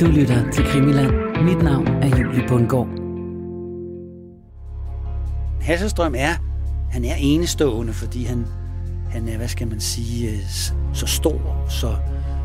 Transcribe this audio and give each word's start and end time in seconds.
Du 0.00 0.06
lytter 0.06 0.50
til 0.50 0.64
Krimiland. 0.64 1.12
Mit 1.44 1.62
navn 1.62 1.86
er 1.86 2.18
Julie 2.18 2.48
Bundgaard. 2.48 2.88
Hasselstrøm 5.60 6.14
er, 6.16 6.34
han 6.90 7.04
er 7.04 7.14
enestående, 7.18 7.92
fordi 7.92 8.24
han, 8.24 8.46
han 9.10 9.28
er, 9.28 9.36
hvad 9.36 9.48
skal 9.48 9.68
man 9.68 9.80
sige, 9.80 10.30
øh, 10.30 10.38
så 10.92 11.06
stor, 11.06 11.66
så, 11.68 11.96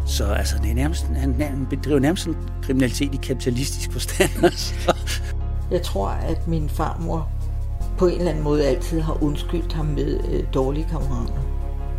så 0.05 0.25
altså, 0.25 0.55
det 0.63 0.71
er 0.71 0.75
nærmest, 0.75 1.05
han, 1.07 1.41
han 1.41 1.67
bedriver 1.69 1.99
nærmest 1.99 2.23
sådan 2.23 2.39
kriminalitet 2.61 3.13
i 3.13 3.19
kapitalistisk 3.23 3.91
forstand. 3.91 4.29
Jeg 5.71 5.81
tror, 5.81 6.07
at 6.07 6.47
min 6.47 6.69
farmor 6.69 7.29
på 7.97 8.07
en 8.07 8.17
eller 8.17 8.29
anden 8.29 8.43
måde 8.43 8.65
altid 8.65 9.01
har 9.01 9.23
undskyldt 9.23 9.73
ham 9.73 9.85
med 9.85 10.19
øh, 10.31 10.43
dårlige 10.53 10.87
kammerater. 10.89 11.41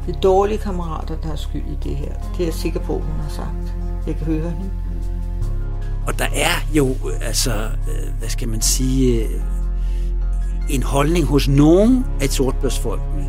Det 0.06 0.16
er 0.16 0.20
dårlige 0.20 0.58
kammerater, 0.58 1.16
der 1.16 1.32
er 1.32 1.36
skyld 1.36 1.66
i 1.66 1.88
det 1.88 1.96
her. 1.96 2.14
Det 2.14 2.40
er 2.40 2.44
jeg 2.44 2.54
sikker 2.54 2.80
på, 2.80 2.92
hun 2.92 3.20
har 3.20 3.30
sagt. 3.30 3.74
Jeg 4.06 4.16
kan 4.16 4.26
høre 4.26 4.50
hende. 4.50 4.70
Og 6.06 6.18
der 6.18 6.26
er 6.34 6.74
jo, 6.74 6.88
øh, 6.88 7.26
altså, 7.28 7.52
øh, 7.52 8.18
hvad 8.18 8.28
skal 8.28 8.48
man 8.48 8.60
sige, 8.60 9.24
øh, 9.24 9.40
en 10.70 10.82
holdning 10.82 11.26
hos 11.26 11.48
nogen 11.48 12.04
af 12.20 12.28
sortbørsfolkene, 12.28 13.26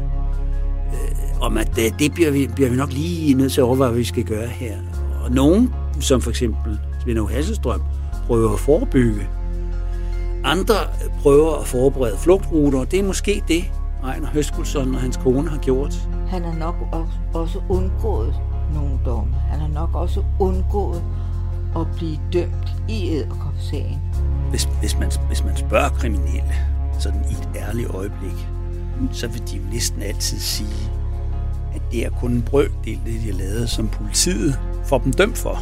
om 1.41 1.57
at 1.57 1.75
det 1.99 2.13
bliver 2.13 2.31
vi, 2.31 2.49
bliver 2.55 2.69
vi 2.69 2.75
nok 2.75 2.91
lige 2.91 3.33
nødt 3.33 3.53
til 3.53 3.61
at 3.61 3.65
overveje, 3.65 3.89
hvad 3.89 3.99
vi 3.99 4.05
skal 4.05 4.23
gøre 4.23 4.47
her. 4.47 4.77
Og 5.23 5.31
nogen, 5.31 5.73
som 5.99 6.21
for 6.21 6.29
eksempel 6.29 6.79
Svend 7.03 7.29
Hasselstrøm, 7.29 7.81
prøver 8.27 8.53
at 8.53 8.59
forebygge. 8.59 9.27
Andre 10.43 10.75
prøver 11.21 11.55
at 11.55 11.67
forberede 11.67 12.17
flugtruter, 12.17 12.79
og 12.79 12.91
det 12.91 12.99
er 12.99 13.03
måske 13.03 13.43
det, 13.47 13.71
Ejner 14.03 14.27
Høskulsson 14.27 14.95
og 14.95 15.01
hans 15.01 15.17
kone 15.17 15.49
har 15.49 15.57
gjort. 15.57 16.09
Han 16.27 16.43
har 16.43 16.53
nok 16.53 16.75
også 17.33 17.59
undgået 17.69 18.33
nogle 18.73 18.99
domme. 19.05 19.33
Han 19.35 19.59
har 19.59 19.67
nok 19.67 19.89
også 19.93 20.23
undgået 20.39 21.03
at 21.81 21.87
blive 21.95 22.19
dømt 22.33 22.73
i 22.89 23.09
æderkopsagen. 23.09 23.99
Hvis, 24.49 24.69
hvis, 24.79 24.97
man, 24.99 25.11
hvis 25.27 25.43
man 25.43 25.57
spørger 25.57 25.89
kriminelle, 25.89 26.55
sådan 26.99 27.21
i 27.29 27.33
et 27.33 27.49
ærligt 27.55 27.89
øjeblik, 27.89 28.47
så 29.11 29.27
vil 29.27 29.47
de 29.47 29.57
jo 29.57 29.63
næsten 29.71 30.01
altid 30.01 30.39
sige, 30.39 30.91
at 31.75 31.81
det 31.91 32.05
er 32.05 32.09
kun 32.09 32.31
en 32.31 32.41
brøkdel, 32.41 32.99
det 33.05 33.21
de 33.21 33.31
har 33.31 33.37
lavet, 33.37 33.69
som 33.69 33.87
politiet 33.87 34.59
får 34.85 34.97
dem 34.97 35.13
dømt 35.13 35.37
for. 35.37 35.59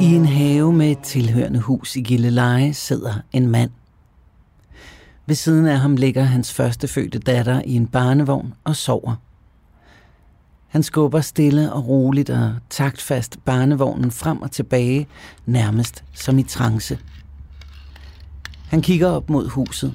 I 0.00 0.14
en 0.14 0.26
have 0.26 0.72
med 0.72 0.90
et 0.90 0.98
tilhørende 0.98 1.60
hus 1.60 1.96
i 1.96 2.00
Gilleleje 2.00 2.74
sidder 2.74 3.12
en 3.32 3.46
mand. 3.46 3.70
Ved 5.28 5.34
siden 5.34 5.66
af 5.66 5.80
ham 5.80 5.96
ligger 5.96 6.22
hans 6.22 6.52
førstefødte 6.52 7.18
datter 7.18 7.62
i 7.64 7.74
en 7.74 7.86
barnevogn 7.86 8.54
og 8.64 8.76
sover. 8.76 9.14
Han 10.68 10.82
skubber 10.82 11.20
stille 11.20 11.72
og 11.72 11.88
roligt 11.88 12.30
og 12.30 12.54
taktfast 12.70 13.38
barnevognen 13.44 14.10
frem 14.10 14.42
og 14.42 14.50
tilbage, 14.50 15.06
nærmest 15.46 16.04
som 16.14 16.38
i 16.38 16.42
trance. 16.42 16.98
Han 18.68 18.82
kigger 18.82 19.08
op 19.08 19.30
mod 19.30 19.48
huset. 19.48 19.94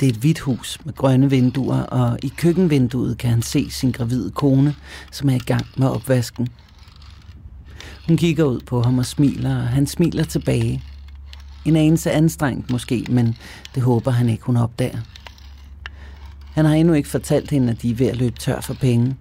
Det 0.00 0.06
er 0.06 0.10
et 0.10 0.18
hvidt 0.18 0.40
hus 0.40 0.78
med 0.84 0.94
grønne 0.94 1.30
vinduer, 1.30 1.80
og 1.80 2.18
i 2.22 2.32
køkkenvinduet 2.36 3.18
kan 3.18 3.30
han 3.30 3.42
se 3.42 3.70
sin 3.70 3.92
gravide 3.92 4.30
kone, 4.30 4.74
som 5.12 5.28
er 5.28 5.34
i 5.34 5.38
gang 5.46 5.66
med 5.76 5.88
opvasken. 5.88 6.48
Hun 8.06 8.16
kigger 8.16 8.44
ud 8.44 8.60
på 8.60 8.82
ham 8.82 8.98
og 8.98 9.06
smiler, 9.06 9.56
og 9.56 9.68
han 9.68 9.86
smiler 9.86 10.24
tilbage. 10.24 10.82
En 11.64 11.76
anelse 11.76 12.10
anstrengt 12.10 12.70
måske, 12.70 13.06
men 13.10 13.36
det 13.74 13.82
håber 13.82 14.10
han 14.10 14.28
ikke, 14.28 14.44
hun 14.44 14.56
opdager. 14.56 14.98
Han 16.54 16.64
har 16.64 16.74
endnu 16.74 16.94
ikke 16.94 17.08
fortalt 17.08 17.50
hende, 17.50 17.70
at 17.70 17.82
de 17.82 17.90
er 17.90 17.94
ved 17.94 18.06
at 18.06 18.16
løbe 18.16 18.38
tør 18.38 18.60
for 18.60 18.74
penge. 18.74 19.16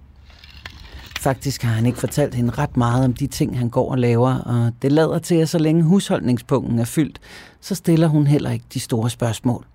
Faktisk 1.19 1.63
har 1.63 1.71
han 1.71 1.85
ikke 1.85 1.99
fortalt 1.99 2.35
hende 2.35 2.53
ret 2.57 2.77
meget 2.77 3.05
om 3.05 3.13
de 3.13 3.27
ting, 3.27 3.59
han 3.59 3.69
går 3.69 3.91
og 3.91 3.97
laver, 3.97 4.35
og 4.35 4.71
det 4.81 4.91
lader 4.91 5.19
til, 5.19 5.35
at 5.35 5.49
så 5.49 5.57
længe 5.57 5.83
husholdningspunkten 5.83 6.79
er 6.79 6.85
fyldt, 6.85 7.19
så 7.61 7.75
stiller 7.75 8.07
hun 8.07 8.27
heller 8.27 8.51
ikke 8.51 8.65
de 8.73 8.79
store 8.79 9.09
spørgsmål. 9.09 9.65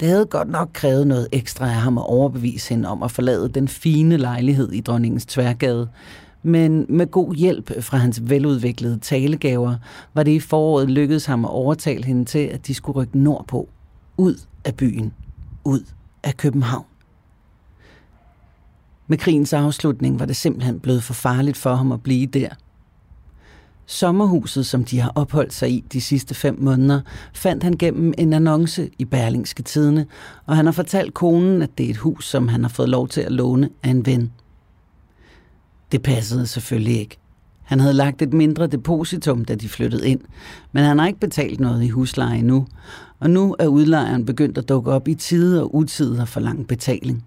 Det 0.00 0.08
havde 0.08 0.26
godt 0.26 0.48
nok 0.48 0.70
krævet 0.72 1.06
noget 1.06 1.28
ekstra 1.32 1.66
af 1.66 1.74
ham 1.74 1.98
at 1.98 2.06
overbevise 2.06 2.68
hende 2.74 2.88
om 2.88 3.02
at 3.02 3.10
forlade 3.10 3.48
den 3.48 3.68
fine 3.68 4.16
lejlighed 4.16 4.72
i 4.72 4.80
dronningens 4.80 5.26
tværgade, 5.26 5.88
men 6.42 6.86
med 6.88 7.06
god 7.06 7.34
hjælp 7.34 7.82
fra 7.82 7.96
hans 7.96 8.22
veludviklede 8.24 8.98
talegaver, 8.98 9.76
var 10.14 10.22
det 10.22 10.30
i 10.30 10.40
foråret 10.40 10.90
lykkedes 10.90 11.26
ham 11.26 11.44
at 11.44 11.50
overtale 11.50 12.04
hende 12.04 12.24
til, 12.24 12.38
at 12.38 12.66
de 12.66 12.74
skulle 12.74 12.96
rykke 13.02 13.18
nordpå, 13.18 13.68
ud 14.16 14.34
af 14.64 14.74
byen, 14.74 15.12
ud 15.64 15.80
af 16.22 16.36
København. 16.36 16.84
Med 19.06 19.18
krigens 19.18 19.52
afslutning 19.52 20.20
var 20.20 20.26
det 20.26 20.36
simpelthen 20.36 20.80
blevet 20.80 21.02
for 21.02 21.14
farligt 21.14 21.56
for 21.56 21.74
ham 21.74 21.92
at 21.92 22.02
blive 22.02 22.26
der. 22.26 22.48
Sommerhuset, 23.86 24.66
som 24.66 24.84
de 24.84 25.00
har 25.00 25.12
opholdt 25.14 25.52
sig 25.52 25.70
i 25.70 25.84
de 25.92 26.00
sidste 26.00 26.34
fem 26.34 26.56
måneder, 26.60 27.00
fandt 27.34 27.62
han 27.62 27.76
gennem 27.78 28.14
en 28.18 28.32
annonce 28.32 28.90
i 28.98 29.04
Berlingske 29.04 29.62
Tidene, 29.62 30.06
og 30.46 30.56
han 30.56 30.64
har 30.64 30.72
fortalt 30.72 31.14
konen, 31.14 31.62
at 31.62 31.78
det 31.78 31.86
er 31.86 31.90
et 31.90 31.96
hus, 31.96 32.28
som 32.28 32.48
han 32.48 32.62
har 32.62 32.68
fået 32.68 32.88
lov 32.88 33.08
til 33.08 33.20
at 33.20 33.32
låne 33.32 33.68
af 33.82 33.90
en 33.90 34.06
ven. 34.06 34.32
Det 35.92 36.02
passede 36.02 36.46
selvfølgelig 36.46 37.00
ikke. 37.00 37.18
Han 37.62 37.80
havde 37.80 37.94
lagt 37.94 38.22
et 38.22 38.32
mindre 38.32 38.66
depositum, 38.66 39.44
da 39.44 39.54
de 39.54 39.68
flyttede 39.68 40.08
ind, 40.08 40.20
men 40.72 40.84
han 40.84 40.98
har 40.98 41.06
ikke 41.06 41.20
betalt 41.20 41.60
noget 41.60 41.82
i 41.82 41.88
husleje 41.88 42.38
endnu, 42.38 42.66
og 43.20 43.30
nu 43.30 43.56
er 43.58 43.66
udlejeren 43.66 44.26
begyndt 44.26 44.58
at 44.58 44.68
dukke 44.68 44.92
op 44.92 45.08
i 45.08 45.14
tide 45.14 45.62
og 45.62 45.74
utider 45.74 46.24
for 46.24 46.40
lang 46.40 46.66
betaling. 46.66 47.24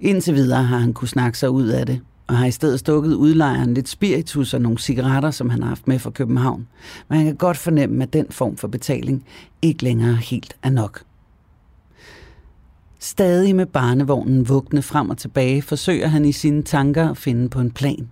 Indtil 0.00 0.34
videre 0.34 0.62
har 0.62 0.78
han 0.78 0.94
kunne 0.94 1.08
snakke 1.08 1.38
sig 1.38 1.50
ud 1.50 1.66
af 1.66 1.86
det, 1.86 2.00
og 2.26 2.36
har 2.36 2.46
i 2.46 2.50
stedet 2.50 2.80
stukket 2.80 3.14
udlejeren 3.14 3.74
lidt 3.74 3.88
spiritus 3.88 4.54
og 4.54 4.60
nogle 4.60 4.78
cigaretter, 4.78 5.30
som 5.30 5.50
han 5.50 5.62
har 5.62 5.68
haft 5.68 5.88
med 5.88 5.98
fra 5.98 6.10
København. 6.10 6.66
Men 7.08 7.16
han 7.16 7.26
kan 7.26 7.36
godt 7.36 7.56
fornemme, 7.56 8.02
at 8.02 8.12
den 8.12 8.26
form 8.30 8.56
for 8.56 8.68
betaling 8.68 9.24
ikke 9.62 9.84
længere 9.84 10.14
helt 10.14 10.56
er 10.62 10.70
nok. 10.70 11.02
Stadig 12.98 13.56
med 13.56 13.66
barnevognen 13.66 14.48
vugne 14.48 14.82
frem 14.82 15.10
og 15.10 15.18
tilbage, 15.18 15.62
forsøger 15.62 16.08
han 16.08 16.24
i 16.24 16.32
sine 16.32 16.62
tanker 16.62 17.10
at 17.10 17.16
finde 17.16 17.48
på 17.48 17.60
en 17.60 17.70
plan. 17.70 18.10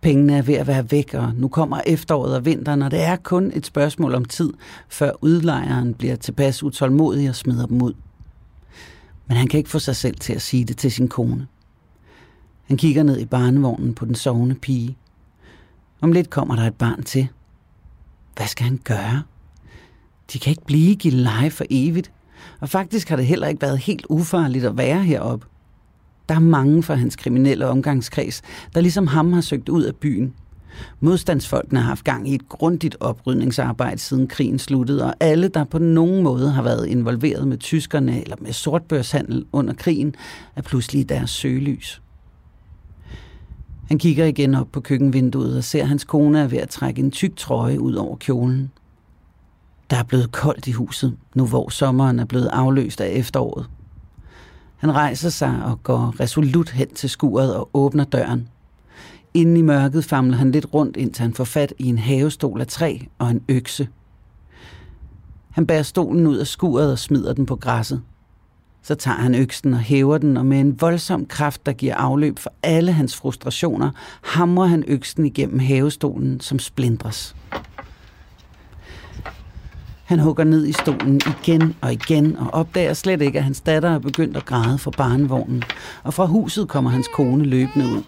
Pengene 0.00 0.36
er 0.36 0.42
ved 0.42 0.54
at 0.54 0.66
være 0.66 0.90
væk, 0.90 1.14
og 1.14 1.32
nu 1.34 1.48
kommer 1.48 1.80
efteråret 1.86 2.36
og 2.36 2.44
vinteren, 2.44 2.82
og 2.82 2.90
det 2.90 3.02
er 3.02 3.16
kun 3.16 3.52
et 3.54 3.66
spørgsmål 3.66 4.14
om 4.14 4.24
tid, 4.24 4.52
før 4.88 5.10
udlejeren 5.20 5.94
bliver 5.94 6.16
tilpas 6.16 6.62
utålmodig 6.62 7.28
og 7.28 7.34
smider 7.34 7.66
dem 7.66 7.82
ud. 7.82 7.92
Men 9.26 9.36
han 9.36 9.46
kan 9.46 9.58
ikke 9.58 9.70
få 9.70 9.78
sig 9.78 9.96
selv 9.96 10.16
til 10.16 10.32
at 10.32 10.42
sige 10.42 10.64
det 10.64 10.76
til 10.76 10.92
sin 10.92 11.08
kone. 11.08 11.46
Han 12.64 12.76
kigger 12.76 13.02
ned 13.02 13.18
i 13.18 13.24
barnevognen 13.24 13.94
på 13.94 14.04
den 14.04 14.14
sovende 14.14 14.54
pige. 14.54 14.96
Om 16.00 16.12
lidt 16.12 16.30
kommer 16.30 16.56
der 16.56 16.62
et 16.62 16.74
barn 16.74 17.02
til. 17.02 17.28
Hvad 18.36 18.46
skal 18.46 18.64
han 18.64 18.80
gøre? 18.84 19.22
De 20.32 20.38
kan 20.38 20.50
ikke 20.50 20.64
blive 20.66 20.96
i 21.04 21.10
leje 21.10 21.50
for 21.50 21.64
evigt. 21.70 22.12
Og 22.60 22.68
faktisk 22.68 23.08
har 23.08 23.16
det 23.16 23.26
heller 23.26 23.46
ikke 23.46 23.62
været 23.62 23.78
helt 23.78 24.06
ufarligt 24.08 24.64
at 24.64 24.76
være 24.76 25.02
heroppe. 25.02 25.46
Der 26.28 26.34
er 26.34 26.38
mange 26.38 26.82
fra 26.82 26.94
hans 26.94 27.16
kriminelle 27.16 27.66
omgangskreds, 27.66 28.42
der 28.74 28.80
ligesom 28.80 29.06
ham 29.06 29.32
har 29.32 29.40
søgt 29.40 29.68
ud 29.68 29.82
af 29.82 29.96
byen. 29.96 30.34
Modstandsfolkene 31.00 31.80
har 31.80 31.88
haft 31.88 32.04
gang 32.04 32.28
i 32.28 32.34
et 32.34 32.48
grundigt 32.48 32.96
oprydningsarbejde 33.00 33.98
siden 33.98 34.28
krigen 34.28 34.58
sluttede, 34.58 35.04
og 35.04 35.14
alle, 35.20 35.48
der 35.48 35.64
på 35.64 35.78
nogen 35.78 36.22
måde 36.22 36.50
har 36.50 36.62
været 36.62 36.86
involveret 36.86 37.48
med 37.48 37.58
tyskerne 37.58 38.22
eller 38.22 38.36
med 38.40 38.52
sortbørshandel 38.52 39.44
under 39.52 39.74
krigen, 39.74 40.14
er 40.56 40.62
pludselig 40.62 41.00
i 41.00 41.04
deres 41.04 41.30
søgelys. 41.30 42.02
Han 43.88 43.98
kigger 43.98 44.24
igen 44.24 44.54
op 44.54 44.68
på 44.72 44.80
køkkenvinduet 44.80 45.56
og 45.56 45.64
ser, 45.64 45.82
at 45.82 45.88
hans 45.88 46.04
kone 46.04 46.40
er 46.40 46.48
ved 46.48 46.58
at 46.58 46.68
trække 46.68 47.00
en 47.02 47.10
tyk 47.10 47.36
trøje 47.36 47.80
ud 47.80 47.94
over 47.94 48.16
kjolen. 48.16 48.70
Der 49.90 49.96
er 49.96 50.02
blevet 50.02 50.32
koldt 50.32 50.66
i 50.66 50.72
huset, 50.72 51.16
nu 51.34 51.46
hvor 51.46 51.68
sommeren 51.68 52.18
er 52.18 52.24
blevet 52.24 52.46
afløst 52.46 53.00
af 53.00 53.08
efteråret. 53.08 53.66
Han 54.76 54.94
rejser 54.94 55.28
sig 55.28 55.62
og 55.64 55.82
går 55.82 56.20
resolut 56.20 56.70
hen 56.70 56.88
til 56.88 57.10
skuret 57.10 57.56
og 57.56 57.70
åbner 57.74 58.04
døren. 58.04 58.48
Inden 59.34 59.56
i 59.56 59.62
mørket 59.62 60.04
famler 60.04 60.36
han 60.36 60.52
lidt 60.52 60.66
rundt, 60.74 60.96
indtil 60.96 61.22
han 61.22 61.34
får 61.34 61.44
fat 61.44 61.72
i 61.78 61.86
en 61.86 61.98
havestol 61.98 62.60
af 62.60 62.66
træ 62.66 62.98
og 63.18 63.30
en 63.30 63.42
økse. 63.48 63.88
Han 65.50 65.66
bærer 65.66 65.82
stolen 65.82 66.26
ud 66.26 66.36
af 66.36 66.46
skuret 66.46 66.92
og 66.92 66.98
smider 66.98 67.32
den 67.32 67.46
på 67.46 67.56
græsset. 67.56 68.02
Så 68.82 68.94
tager 68.94 69.16
han 69.16 69.34
øksen 69.34 69.74
og 69.74 69.80
hæver 69.80 70.18
den, 70.18 70.36
og 70.36 70.46
med 70.46 70.60
en 70.60 70.80
voldsom 70.80 71.26
kraft, 71.26 71.66
der 71.66 71.72
giver 71.72 71.94
afløb 71.94 72.38
for 72.38 72.52
alle 72.62 72.92
hans 72.92 73.16
frustrationer, 73.16 73.90
hamrer 74.22 74.66
han 74.66 74.84
øksen 74.86 75.26
igennem 75.26 75.58
havestolen, 75.58 76.40
som 76.40 76.58
splindres. 76.58 77.36
Han 80.06 80.18
hugger 80.18 80.44
ned 80.44 80.66
i 80.66 80.72
stolen 80.72 81.20
igen 81.26 81.76
og 81.80 81.92
igen 81.92 82.36
og 82.36 82.54
opdager 82.54 82.94
slet 82.94 83.22
ikke, 83.22 83.38
at 83.38 83.44
hans 83.44 83.60
datter 83.60 83.90
er 83.90 83.98
begyndt 83.98 84.36
at 84.36 84.44
græde 84.44 84.78
fra 84.78 84.90
barnevognen. 84.90 85.62
Og 86.02 86.14
fra 86.14 86.26
huset 86.26 86.68
kommer 86.68 86.90
hans 86.90 87.08
kone 87.14 87.44
løbende 87.44 87.86
ud. 87.86 88.02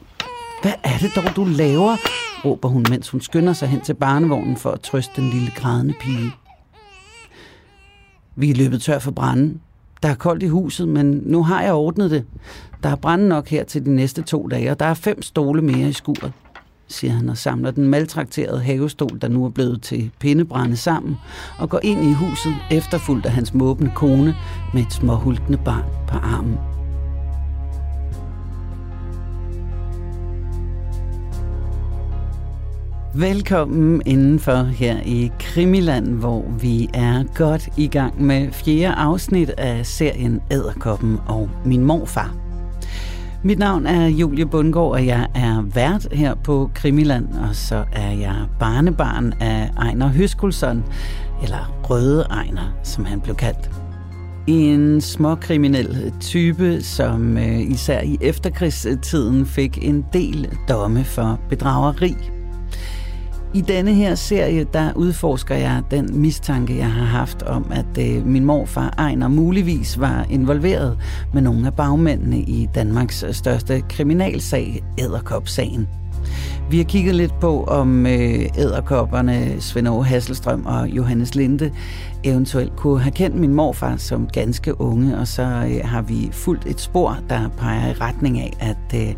Hvad 0.63 0.73
er 0.85 0.99
det 0.99 1.11
dog, 1.17 1.37
du 1.37 1.45
laver? 1.45 1.97
råber 2.45 2.69
hun, 2.69 2.87
mens 2.91 3.09
hun 3.11 3.21
skynder 3.21 3.53
sig 3.53 3.69
hen 3.69 3.81
til 3.81 3.95
barnevognen 3.95 4.57
for 4.57 4.71
at 4.71 4.81
trøste 4.81 5.21
den 5.21 5.31
lille 5.31 5.51
grædende 5.57 5.95
pige. 6.01 6.31
Vi 8.37 8.51
er 8.51 8.55
løbet 8.55 8.83
tør 8.83 8.99
for 8.99 9.11
branden, 9.11 9.61
Der 10.03 10.09
er 10.09 10.15
koldt 10.15 10.43
i 10.43 10.47
huset, 10.47 10.89
men 10.89 11.23
nu 11.25 11.43
har 11.43 11.63
jeg 11.63 11.73
ordnet 11.73 12.11
det. 12.11 12.25
Der 12.83 12.89
er 12.89 12.97
brænde 12.97 13.29
nok 13.29 13.49
her 13.49 13.65
til 13.65 13.85
de 13.85 13.91
næste 13.91 14.23
to 14.23 14.47
dage, 14.47 14.71
og 14.71 14.81
der 14.81 14.87
er 14.87 14.95
fem 14.95 15.23
stole 15.23 15.63
mere 15.63 15.89
i 15.89 15.93
skuret 15.93 16.33
siger 16.89 17.13
han 17.13 17.29
og 17.29 17.37
samler 17.37 17.71
den 17.71 17.89
maltrakterede 17.89 18.61
havestol, 18.61 19.19
der 19.21 19.29
nu 19.29 19.45
er 19.45 19.51
blevet 19.51 19.83
til 19.83 20.11
pindebrænde 20.21 20.77
sammen, 20.77 21.17
og 21.59 21.71
går 21.71 21.81
ind 21.83 22.05
i 22.05 22.13
huset, 22.13 22.55
efterfulgt 22.71 23.27
af 23.27 23.33
hans 23.33 23.55
måbende 23.55 23.91
kone 23.95 24.35
med 24.75 24.83
et 24.83 24.93
småhultende 24.93 25.59
barn 25.65 25.85
på 26.09 26.17
armen. 26.17 26.59
Velkommen 33.15 34.03
indenfor 34.07 34.63
her 34.63 35.01
i 35.01 35.31
Krimiland, 35.41 36.07
hvor 36.09 36.51
vi 36.61 36.89
er 36.95 37.25
godt 37.35 37.69
i 37.77 37.87
gang 37.87 38.23
med 38.23 38.53
fjerde 38.53 38.95
afsnit 38.95 39.51
af 39.51 39.87
serien 39.87 40.41
Æderkoppen 40.51 41.19
og 41.27 41.51
min 41.65 41.85
morfar. 41.85 42.48
Mit 43.43 43.59
navn 43.59 43.87
er 43.87 44.07
Julie 44.07 44.47
Bundgaard, 44.47 44.91
og 44.91 45.07
jeg 45.07 45.27
er 45.35 45.63
vært 45.75 46.09
her 46.13 46.35
på 46.35 46.71
Krimiland, 46.75 47.29
og 47.49 47.57
så 47.57 47.85
er 47.93 48.11
jeg 48.11 48.47
barnebarn 48.59 49.33
af 49.41 49.71
Ejner 49.77 50.09
Høskulsson, 50.09 50.85
eller 51.43 51.83
Røde 51.91 52.27
Ejner, 52.31 52.75
som 52.83 53.05
han 53.05 53.21
blev 53.21 53.37
kaldt. 53.37 53.71
En 54.47 55.01
småkriminel 55.01 56.13
type, 56.21 56.83
som 56.83 57.39
øh, 57.39 57.61
især 57.61 58.01
i 58.01 58.19
efterkrigstiden 58.21 59.47
fik 59.47 59.79
en 59.83 60.05
del 60.13 60.59
domme 60.69 61.05
for 61.05 61.41
bedrageri 61.49 62.15
i 63.55 63.61
denne 63.61 63.95
her 63.95 64.15
serie, 64.15 64.67
der 64.73 64.93
udforsker 64.97 65.55
jeg 65.55 65.83
den 65.91 66.21
mistanke, 66.21 66.77
jeg 66.77 66.93
har 66.93 67.05
haft 67.05 67.43
om, 67.43 67.67
at 67.71 67.99
øh, 67.99 68.27
min 68.27 68.45
morfar 68.45 68.95
Ejner 68.99 69.29
muligvis 69.29 70.01
var 70.01 70.27
involveret 70.31 70.99
med 71.35 71.43
nogle 71.43 71.67
af 71.67 71.75
bagmændene 71.75 72.39
i 72.39 72.69
Danmarks 72.75 73.23
øh, 73.23 73.33
største 73.33 73.83
kriminalsag, 73.89 74.83
Æderkop-sagen. 74.99 75.89
Vi 76.71 76.77
har 76.77 76.85
kigget 76.85 77.15
lidt 77.15 77.41
på, 77.41 77.65
om 77.65 78.07
øh, 78.07 78.41
æderkopperne 78.59 79.61
Svend 79.61 79.89
Aage 79.89 80.05
Hasselstrøm 80.05 80.67
og 80.67 80.89
Johannes 80.89 81.35
Linde 81.35 81.71
eventuelt 82.25 82.77
kunne 82.77 83.01
have 83.01 83.13
kendt 83.13 83.37
min 83.37 83.55
morfar 83.55 83.97
som 83.97 84.29
ganske 84.33 84.81
unge, 84.81 85.19
og 85.19 85.29
så 85.29 85.43
øh, 85.43 85.81
har 85.85 86.03
vi 86.03 86.29
fulgt 86.33 86.67
et 86.67 86.81
spor, 86.81 87.19
der 87.29 87.49
peger 87.59 87.91
i 87.91 87.93
retning 87.93 88.41
af, 88.41 88.53
at 88.61 89.01
øh, 89.01 89.15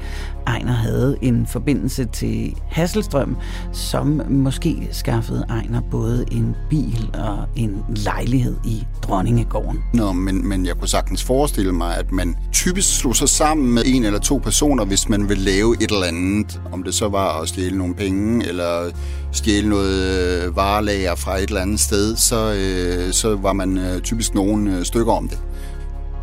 Ejner 0.50 0.72
havde 0.72 1.16
en 1.22 1.46
forbindelse 1.46 2.04
til 2.04 2.54
Hasselstrøm, 2.68 3.36
som 3.72 4.22
måske 4.28 4.88
skaffede 4.92 5.46
Ejner 5.48 5.80
både 5.90 6.24
en 6.32 6.56
bil 6.70 7.10
og 7.14 7.46
en 7.56 7.84
lejlighed 7.88 8.56
i 8.64 8.86
Dronningegården. 9.02 9.78
Nå, 9.94 10.12
men, 10.12 10.48
men 10.48 10.66
jeg 10.66 10.76
kunne 10.76 10.88
sagtens 10.88 11.24
forestille 11.24 11.72
mig, 11.72 11.96
at 11.96 12.12
man 12.12 12.36
typisk 12.52 12.98
slog 12.98 13.16
sig 13.16 13.28
sammen 13.28 13.74
med 13.74 13.82
en 13.86 14.04
eller 14.04 14.18
to 14.18 14.36
personer, 14.36 14.84
hvis 14.84 15.08
man 15.08 15.28
vil 15.28 15.38
lave 15.38 15.76
et 15.82 15.90
eller 15.90 16.06
andet. 16.06 16.60
Om 16.72 16.82
det 16.82 16.94
så 16.94 17.08
var 17.08 17.40
at 17.40 17.48
stjæle 17.48 17.78
nogle 17.78 17.94
penge, 17.94 18.48
eller 18.48 18.90
stjæle 19.32 19.68
noget 19.68 20.18
øh, 20.18 20.56
varelager 20.56 21.14
fra 21.14 21.38
et 21.38 21.48
eller 21.48 21.60
andet 21.60 21.80
sted, 21.80 22.16
så, 22.16 22.54
øh, 22.54 23.12
så 23.12 23.36
var 23.36 23.52
man 23.52 23.78
øh, 23.78 24.00
typisk 24.00 24.34
nogle 24.34 24.76
øh, 24.76 24.84
stykker 24.84 25.12
om 25.12 25.28
det. 25.28 25.38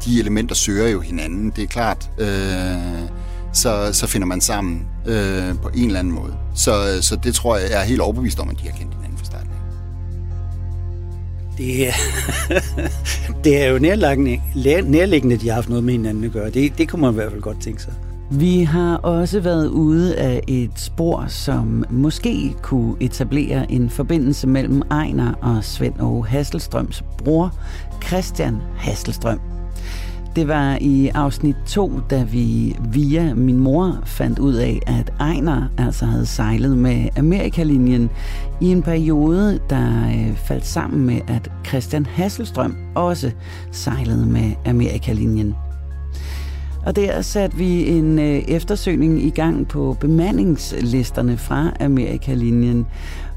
De 0.05 0.19
elementer 0.19 0.55
søger 0.55 0.87
jo 0.87 0.99
hinanden, 0.99 1.53
det 1.55 1.63
er 1.63 1.67
klart. 1.67 2.09
Øh, 2.19 3.06
så, 3.53 3.89
så 3.93 4.07
finder 4.07 4.27
man 4.27 4.41
sammen 4.41 4.87
øh, 5.05 5.55
på 5.61 5.69
en 5.75 5.85
eller 5.85 5.99
anden 5.99 6.13
måde. 6.13 6.33
Så, 6.55 7.01
så 7.01 7.15
det 7.15 7.35
tror 7.35 7.57
jeg, 7.57 7.71
jeg 7.71 7.81
er 7.81 7.85
helt 7.85 8.01
overbevist 8.01 8.39
om, 8.39 8.49
at 8.49 8.57
de 8.59 8.63
har 8.63 8.77
kendt 8.77 8.93
hinanden 8.93 9.17
fra 9.17 9.25
starten 9.25 9.49
Det 11.57 11.87
er, 11.87 11.93
det 13.43 13.63
er 13.63 13.69
jo 13.69 13.79
nærliggende, 13.79 14.41
nærliggende, 14.91 15.35
at 15.35 15.41
de 15.41 15.47
har 15.47 15.55
haft 15.55 15.69
noget 15.69 15.83
med 15.83 15.93
hinanden 15.93 16.23
at 16.23 16.31
gøre. 16.31 16.49
Det, 16.49 16.77
det 16.77 16.89
kunne 16.89 17.01
man 17.01 17.11
i 17.11 17.15
hvert 17.15 17.31
fald 17.31 17.41
godt 17.41 17.61
tænke 17.61 17.81
sig. 17.81 17.93
Vi 18.31 18.63
har 18.63 18.95
også 18.97 19.39
været 19.39 19.67
ude 19.67 20.15
af 20.15 20.41
et 20.47 20.71
spor, 20.75 21.25
som 21.27 21.85
måske 21.89 22.55
kunne 22.61 22.95
etablere 22.99 23.71
en 23.71 23.89
forbindelse 23.89 24.47
mellem 24.47 24.81
Ejner 24.91 25.33
og 25.33 25.63
Svend 25.63 25.93
Aage 25.99 26.25
Hasselstrøms 26.25 27.03
bror, 27.17 27.53
Christian 28.03 28.57
Hasselstrøm. 28.77 29.56
Det 30.37 30.47
var 30.47 30.77
i 30.81 31.07
afsnit 31.07 31.55
2, 31.65 31.91
da 32.09 32.23
vi 32.23 32.75
via 32.91 33.33
min 33.33 33.57
mor 33.57 33.99
fandt 34.05 34.39
ud 34.39 34.53
af, 34.53 34.79
at 34.87 35.13
Ejner 35.19 35.67
altså 35.77 36.05
havde 36.05 36.25
sejlet 36.25 36.77
med 36.77 37.09
Amerikalinjen 37.17 38.09
i 38.61 38.71
en 38.71 38.81
periode, 38.81 39.59
der 39.69 40.07
øh, 40.07 40.35
faldt 40.35 40.65
sammen 40.65 41.05
med, 41.05 41.21
at 41.27 41.51
Christian 41.67 42.05
Hasselstrøm 42.05 42.75
også 42.95 43.31
sejlede 43.71 44.25
med 44.25 44.51
Amerikalinjen. 44.65 45.55
Og 46.85 46.95
der 46.95 47.21
satte 47.21 47.57
vi 47.57 47.87
en 47.89 48.19
øh, 48.19 48.35
eftersøgning 48.47 49.23
i 49.23 49.29
gang 49.29 49.67
på 49.67 49.97
bemandingslisterne 49.99 51.37
fra 51.37 51.71
Amerikalinjen. 51.79 52.85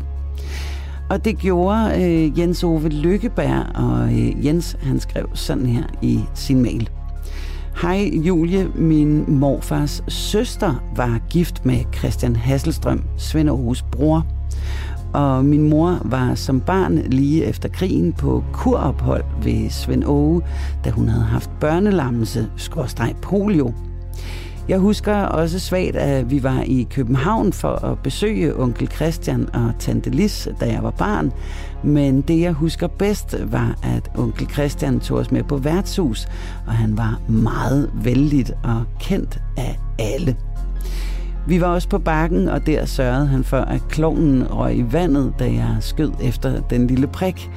Og 1.10 1.24
det 1.24 1.38
gjorde 1.38 2.02
øh, 2.02 2.38
Jens 2.38 2.64
Ove 2.64 2.88
Lykkeberg, 2.88 3.66
og 3.74 4.12
øh, 4.12 4.46
Jens 4.46 4.76
han 4.80 5.00
skrev 5.00 5.28
sådan 5.34 5.66
her 5.66 5.84
i 6.02 6.20
sin 6.34 6.62
mail. 6.62 6.90
Hej 7.82 8.10
Julie, 8.12 8.68
min 8.74 9.24
morfars 9.28 10.02
søster 10.08 10.74
var 10.96 11.20
gift 11.30 11.66
med 11.66 11.78
Christian 11.98 12.36
Hasselstrøm, 12.36 13.04
Svend 13.16 13.48
Aarhus 13.48 13.82
bror. 13.82 14.26
Og 15.12 15.44
min 15.44 15.70
mor 15.70 15.98
var 16.04 16.34
som 16.34 16.60
barn 16.60 16.98
lige 16.98 17.44
efter 17.44 17.68
krigen 17.68 18.12
på 18.12 18.44
kurophold 18.52 19.24
ved 19.42 19.70
Svend 19.70 20.04
Åge, 20.04 20.42
da 20.84 20.90
hun 20.90 21.08
havde 21.08 21.24
haft 21.24 21.50
børnelammelse, 21.60 22.48
skorstreg 22.56 23.14
polio. 23.22 23.72
Jeg 24.68 24.78
husker 24.78 25.14
også 25.14 25.58
svagt, 25.58 25.96
at 25.96 26.30
vi 26.30 26.42
var 26.42 26.62
i 26.66 26.86
København 26.90 27.52
for 27.52 27.84
at 27.84 27.98
besøge 27.98 28.60
onkel 28.60 28.88
Christian 28.90 29.48
og 29.54 29.72
tante 29.78 30.10
Lis, 30.10 30.48
da 30.60 30.72
jeg 30.72 30.82
var 30.82 30.90
barn. 30.90 31.32
Men 31.84 32.20
det, 32.20 32.40
jeg 32.40 32.52
husker 32.52 32.86
bedst, 32.86 33.36
var, 33.52 33.78
at 33.82 34.10
onkel 34.18 34.48
Christian 34.50 35.00
tog 35.00 35.18
os 35.18 35.30
med 35.30 35.42
på 35.42 35.56
værtshus, 35.56 36.28
og 36.66 36.72
han 36.72 36.96
var 36.96 37.20
meget 37.28 37.90
vældig 37.94 38.46
og 38.64 38.84
kendt 39.00 39.42
af 39.56 39.78
alle. 39.98 40.36
Vi 41.46 41.60
var 41.60 41.66
også 41.66 41.88
på 41.88 41.98
bakken, 41.98 42.48
og 42.48 42.66
der 42.66 42.84
sørgede 42.84 43.26
han 43.26 43.44
for, 43.44 43.56
at 43.56 43.80
klonen 43.88 44.46
røg 44.50 44.76
i 44.76 44.84
vandet, 44.92 45.32
da 45.38 45.44
jeg 45.44 45.76
skød 45.80 46.12
efter 46.22 46.60
den 46.60 46.86
lille 46.86 47.06
prik. 47.06 47.50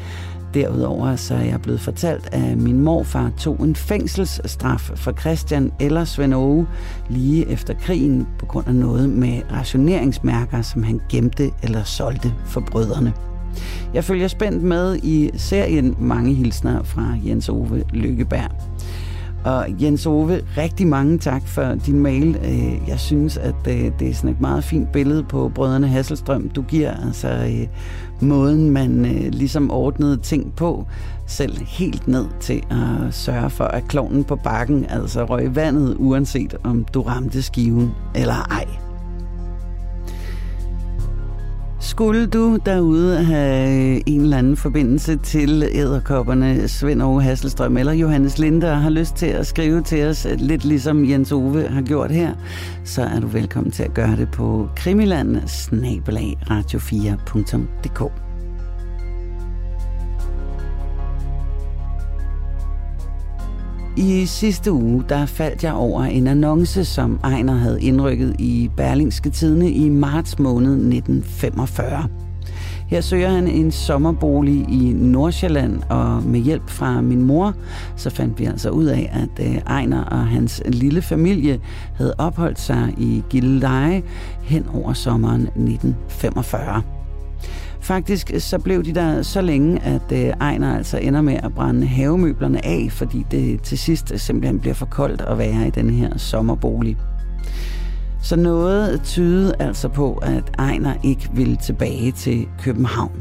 Derudover 0.54 1.16
så 1.16 1.36
er 1.36 1.44
jeg 1.44 1.62
blevet 1.62 1.82
fortalt, 1.82 2.30
at 2.32 2.58
min 2.58 2.82
morfar 2.82 3.32
tog 3.38 3.60
en 3.60 3.76
fængselsstraf 3.76 4.92
for 4.96 5.12
Christian 5.12 5.72
eller 5.80 6.04
Svend 6.04 6.34
Aage 6.34 6.68
lige 7.10 7.50
efter 7.50 7.74
krigen 7.74 8.28
på 8.40 8.46
grund 8.46 8.68
af 8.68 8.76
noget 8.76 9.10
med 9.10 9.42
rationeringsmærker, 9.52 10.62
som 10.62 10.84
han 10.84 11.02
gemte 11.10 11.52
eller 11.64 11.84
solgte 11.84 12.34
for 12.46 12.62
brødrene. 12.62 13.14
Jeg 13.94 14.04
følger 14.04 14.28
spændt 14.28 14.64
med 14.64 15.00
i 15.04 15.30
serien 15.36 15.96
Mange 16.00 16.34
hilsner 16.34 16.84
fra 16.84 17.18
Jens 17.26 17.50
Ove 17.50 17.84
Lykkeberg. 17.94 18.52
Og 19.46 19.66
Jens 19.82 20.06
Ove, 20.06 20.42
rigtig 20.58 20.88
mange 20.88 21.18
tak 21.18 21.48
for 21.48 21.64
din 21.86 22.00
mail. 22.00 22.38
Øh, 22.44 22.90
jeg 22.90 23.00
synes, 23.00 23.38
at 23.38 23.56
øh, 23.68 23.92
det 24.00 24.10
er 24.10 24.14
sådan 24.14 24.30
et 24.30 24.42
meget 24.42 24.64
fint 24.64 24.92
billede 24.92 25.24
på 25.24 25.52
brødrene 25.56 25.88
Hasselstrøm, 25.88 26.50
du 26.50 26.62
giver. 26.62 27.06
Altså 27.06 27.28
øh, 27.28 27.68
måden, 28.28 28.70
man 28.70 29.02
ligesom 29.32 29.72
ordnede 29.72 30.18
ting 30.18 30.56
på, 30.56 30.86
selv 31.28 31.58
helt 31.66 32.08
ned 32.08 32.26
til 32.40 32.64
at 32.72 33.14
sørge 33.14 33.50
for, 33.50 33.66
at 33.66 33.88
klovnen 33.88 34.24
på 34.24 34.36
bakken 34.36 34.86
altså 34.90 35.26
røg 35.26 35.56
vandet, 35.56 35.96
uanset 36.00 36.56
om 36.64 36.86
du 36.94 37.02
ramte 37.02 37.42
skiven 37.42 37.92
eller 38.16 38.48
ej 38.52 38.85
skulle 41.86 42.28
du 42.28 42.58
derude 42.66 43.24
have 43.24 43.96
øh, 43.96 44.02
en 44.06 44.22
eller 44.22 44.38
anden 44.38 44.58
forbindelse 44.58 45.16
til 45.16 45.64
æderkopperne 45.72 46.68
Svend 46.68 47.02
Ove 47.02 47.24
Hasselstrøm 47.24 47.78
eller 47.78 47.94
Johannes 47.94 48.38
Linde 48.38 48.72
og 48.72 48.82
har 48.82 48.90
lyst 48.90 49.16
til 49.16 49.26
at 49.26 49.48
skrive 49.48 49.82
til 49.82 50.08
os, 50.08 50.26
øh, 50.26 50.36
lidt 50.38 50.66
ligesom 50.66 51.10
Jens 51.10 51.32
Ove 51.32 51.68
har 51.68 51.82
gjort 51.82 52.12
her, 52.12 52.34
så 52.84 53.02
er 53.02 53.20
du 53.20 53.28
velkommen 53.28 53.72
til 53.72 53.84
at 53.84 53.94
gøre 53.94 54.16
det 54.16 54.32
på 54.32 54.70
krimiland 54.76 55.38
radio4.dk. 56.50 58.25
I 63.98 64.26
sidste 64.26 64.72
uge, 64.72 65.04
der 65.10 65.26
faldt 65.26 65.64
jeg 65.64 65.74
over 65.74 66.04
en 66.04 66.28
annonce, 66.28 66.86
som 66.86 67.20
Ejner 67.24 67.54
havde 67.54 67.82
indrykket 67.82 68.36
i 68.40 68.70
Berlingske 68.78 69.30
Tidene 69.30 69.72
i 69.72 69.90
marts 69.90 70.40
måned 70.40 70.72
1945. 70.72 72.08
Her 72.88 73.02
søger 73.02 73.30
han 73.30 73.48
en 73.48 73.72
sommerbolig 73.72 74.70
i 74.70 74.94
Nordsjælland, 74.94 75.82
og 75.90 76.24
med 76.24 76.40
hjælp 76.40 76.70
fra 76.70 77.02
min 77.02 77.22
mor, 77.22 77.54
så 77.96 78.10
fandt 78.10 78.40
vi 78.40 78.46
altså 78.46 78.70
ud 78.70 78.86
af, 78.86 79.10
at 79.14 79.46
øh, 79.48 79.56
Ejner 79.56 80.04
og 80.04 80.28
hans 80.28 80.62
lille 80.66 81.02
familie 81.02 81.60
havde 81.96 82.16
opholdt 82.18 82.60
sig 82.60 82.94
i 82.98 83.24
Gilleleje 83.30 84.04
hen 84.42 84.66
over 84.74 84.94
sommeren 84.94 85.42
1945. 85.42 86.95
Faktisk 87.86 88.32
øh, 88.34 88.40
så 88.40 88.60
blev 88.60 88.84
de 88.84 88.96
der 88.96 89.22
så 89.22 89.42
længe, 89.42 89.82
at 89.84 90.12
øh, 90.12 90.20
Ejner 90.20 90.78
altså 90.78 90.98
ender 90.98 91.22
med 91.22 91.40
at 91.44 91.54
brænde 91.54 91.88
havemøblerne 91.88 92.66
af, 92.66 92.88
fordi 92.92 93.26
det 93.32 93.62
til 93.62 93.78
sidst 93.78 94.12
øh, 94.12 94.20
simpelthen 94.20 94.60
bliver 94.60 94.74
for 94.74 94.86
koldt 94.86 95.22
at 95.22 95.38
være 95.38 95.68
i 95.68 95.70
den 95.70 95.90
her 95.90 96.18
sommerbolig. 96.18 96.98
Så 98.22 98.36
noget 98.36 99.02
tyder 99.02 99.54
altså 99.60 99.88
på, 99.88 100.14
at 100.14 100.44
Ejner 100.60 100.94
ikke 101.04 101.30
vil 101.34 101.58
tilbage 101.58 102.12
til 102.12 102.48
København. 102.62 103.12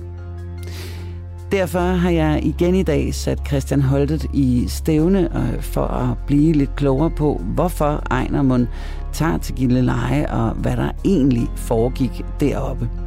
Derfor 1.52 1.80
har 1.80 2.10
jeg 2.10 2.40
igen 2.42 2.74
i 2.74 2.82
dag 2.82 3.14
sat 3.14 3.38
Christian 3.46 3.82
Holtet 3.82 4.26
i 4.32 4.64
stævne 4.68 5.38
øh, 5.38 5.62
for 5.62 5.86
at 5.86 6.18
blive 6.26 6.52
lidt 6.52 6.76
klogere 6.76 7.10
på, 7.10 7.42
hvorfor 7.54 8.02
Ejner 8.10 8.42
Mund 8.42 8.66
tager 9.12 9.38
til 9.38 9.54
Gilleleje 9.54 10.30
og 10.30 10.50
hvad 10.50 10.76
der 10.76 10.90
egentlig 11.04 11.48
foregik 11.56 12.22
deroppe. 12.40 13.03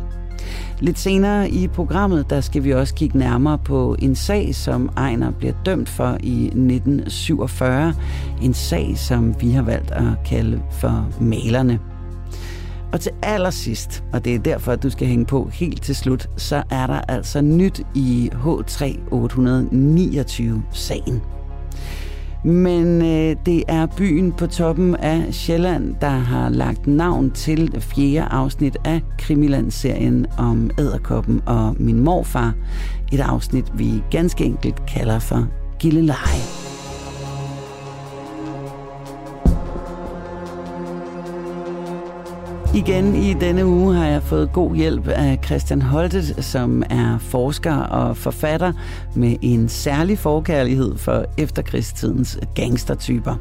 Lidt 0.79 0.99
senere 0.99 1.49
i 1.49 1.67
programmet, 1.67 2.29
der 2.29 2.41
skal 2.41 2.63
vi 2.63 2.73
også 2.73 2.95
kigge 2.95 3.17
nærmere 3.17 3.57
på 3.57 3.95
en 3.99 4.15
sag, 4.15 4.55
som 4.55 4.89
Ejner 4.97 5.31
bliver 5.31 5.53
dømt 5.65 5.89
for 5.89 6.17
i 6.19 6.45
1947. 6.45 7.93
En 8.41 8.53
sag, 8.53 8.97
som 8.97 9.41
vi 9.41 9.51
har 9.51 9.61
valgt 9.61 9.91
at 9.91 10.03
kalde 10.25 10.61
for 10.71 11.07
malerne. 11.21 11.79
Og 12.93 13.01
til 13.01 13.11
allersidst, 13.23 14.03
og 14.13 14.25
det 14.25 14.35
er 14.35 14.39
derfor, 14.39 14.71
at 14.71 14.83
du 14.83 14.89
skal 14.89 15.07
hænge 15.07 15.25
på 15.25 15.49
helt 15.53 15.83
til 15.83 15.95
slut, 15.95 16.29
så 16.37 16.63
er 16.69 16.87
der 16.87 17.01
altså 17.07 17.41
nyt 17.41 17.81
i 17.95 18.31
H3 18.33 18.83
829-sagen. 19.11 21.21
Men 22.43 23.01
øh, 23.01 23.35
det 23.45 23.63
er 23.67 23.85
byen 23.85 24.31
på 24.31 24.47
toppen 24.47 24.95
af 24.95 25.33
Sjælland, 25.33 25.95
der 26.01 26.09
har 26.09 26.49
lagt 26.49 26.87
navn 26.87 27.31
til 27.31 27.71
det 27.71 27.83
fjerde 27.83 28.21
afsnit 28.21 28.77
af 28.85 29.01
Krimiland-serien 29.19 30.25
om 30.37 30.71
æderkoppen 30.79 31.41
og 31.45 31.75
min 31.79 31.99
morfar. 31.99 32.53
Et 33.11 33.19
afsnit, 33.19 33.65
vi 33.73 34.03
ganske 34.11 34.43
enkelt 34.43 34.85
kalder 34.85 35.19
for 35.19 35.47
Gilleleje. 35.79 36.76
Igen 42.75 43.15
i 43.15 43.33
denne 43.33 43.65
uge 43.65 43.95
har 43.95 44.05
jeg 44.05 44.23
fået 44.23 44.53
god 44.53 44.75
hjælp 44.75 45.07
af 45.07 45.39
Christian 45.45 45.81
Holtet, 45.81 46.35
som 46.45 46.83
er 46.89 47.17
forsker 47.17 47.75
og 47.75 48.17
forfatter 48.17 48.73
med 49.15 49.35
en 49.41 49.69
særlig 49.69 50.19
forkærlighed 50.19 50.97
for 50.97 51.25
efterkrigstidens 51.37 52.39
gangstertyper. 52.55 53.35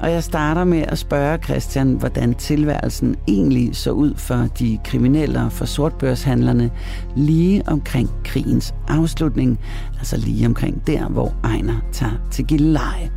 Og 0.00 0.10
jeg 0.10 0.24
starter 0.24 0.64
med 0.64 0.82
at 0.88 0.98
spørge 0.98 1.38
Christian, 1.44 1.92
hvordan 1.92 2.34
tilværelsen 2.34 3.16
egentlig 3.28 3.76
så 3.76 3.90
ud 3.90 4.14
for 4.16 4.46
de 4.58 4.78
kriminelle 4.84 5.40
og 5.40 5.52
for 5.52 5.64
sortbørshandlerne 5.64 6.70
lige 7.16 7.62
omkring 7.66 8.10
krigens 8.24 8.74
afslutning, 8.88 9.58
altså 9.98 10.16
lige 10.16 10.46
omkring 10.46 10.86
der, 10.86 11.08
hvor 11.08 11.34
Ejner 11.44 11.76
tager 11.92 12.28
til 12.30 12.46
Gilleleje. 12.46 13.10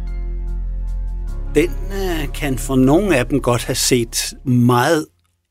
Den 1.55 1.69
øh, 1.91 2.33
kan 2.33 2.57
for 2.57 2.75
nogle 2.75 3.17
af 3.17 3.25
dem 3.25 3.41
godt 3.41 3.65
have 3.65 3.75
set 3.75 4.33
meget 4.45 5.05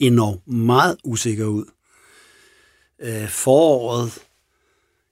endnu 0.07 0.41
meget 0.47 0.97
usikker 1.05 1.47
ud. 1.47 1.65
Øh, 3.01 3.29
foråret, 3.29 4.19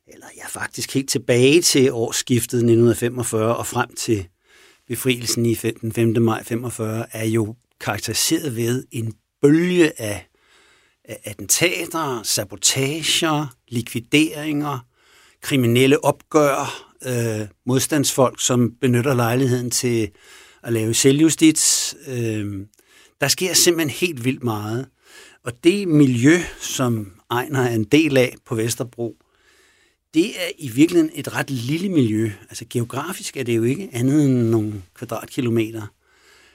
eller 0.07 0.27
ja 0.37 0.47
faktisk 0.49 0.95
helt 0.95 1.09
tilbage 1.09 1.63
til 1.63 1.93
årsskiftet 1.93 2.57
1945 2.57 3.57
og 3.57 3.67
frem 3.67 3.95
til 3.95 4.29
befrielsen 4.89 5.47
i 5.47 5.55
den 5.55 5.93
5. 5.93 6.23
maj 6.23 6.45
45, 6.45 7.07
er 7.13 7.25
jo 7.25 7.55
karakteriseret 7.81 8.57
ved 8.57 8.85
en 8.91 9.15
bølge 9.43 10.01
af, 10.01 10.27
af 11.05 11.21
attentater, 11.25 12.23
sabotager, 12.23 13.57
likvideringer, 13.69 14.87
kriminelle 15.43 16.05
opgør, 16.05 16.87
øh, 17.07 17.49
modstandsfolk, 17.67 18.41
som 18.41 18.73
benytter 18.81 19.15
lejligheden 19.15 19.71
til 19.71 20.11
at 20.63 20.73
lave 20.73 20.95
selvjustits, 20.95 21.95
øh, 22.07 22.67
der 23.21 23.29
sker 23.29 23.55
simpelthen 23.55 23.91
helt 23.91 24.25
vildt 24.25 24.45
meget. 24.45 24.87
Og 25.45 25.65
det 25.65 25.89
miljø, 25.89 26.39
som 26.61 27.13
Ejner 27.31 27.61
er 27.61 27.75
en 27.75 27.85
del 27.85 28.17
af 28.17 28.35
på 28.45 28.55
Vesterbro, 28.55 29.17
det 30.15 30.27
er 30.27 30.51
i 30.59 30.69
virkeligheden 30.69 31.11
et 31.15 31.35
ret 31.35 31.51
lille 31.51 31.89
miljø. 31.89 32.31
Altså 32.43 32.65
geografisk 32.71 33.37
er 33.37 33.43
det 33.43 33.57
jo 33.57 33.63
ikke 33.63 33.89
andet 33.93 34.25
end 34.25 34.49
nogle 34.49 34.83
kvadratkilometer, 34.95 35.87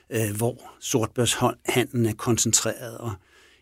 øh, 0.09 0.35
hvor 0.37 0.71
sortbørshandlen 0.79 2.05
er 2.05 2.13
koncentreret. 2.13 2.97
Og 2.97 3.13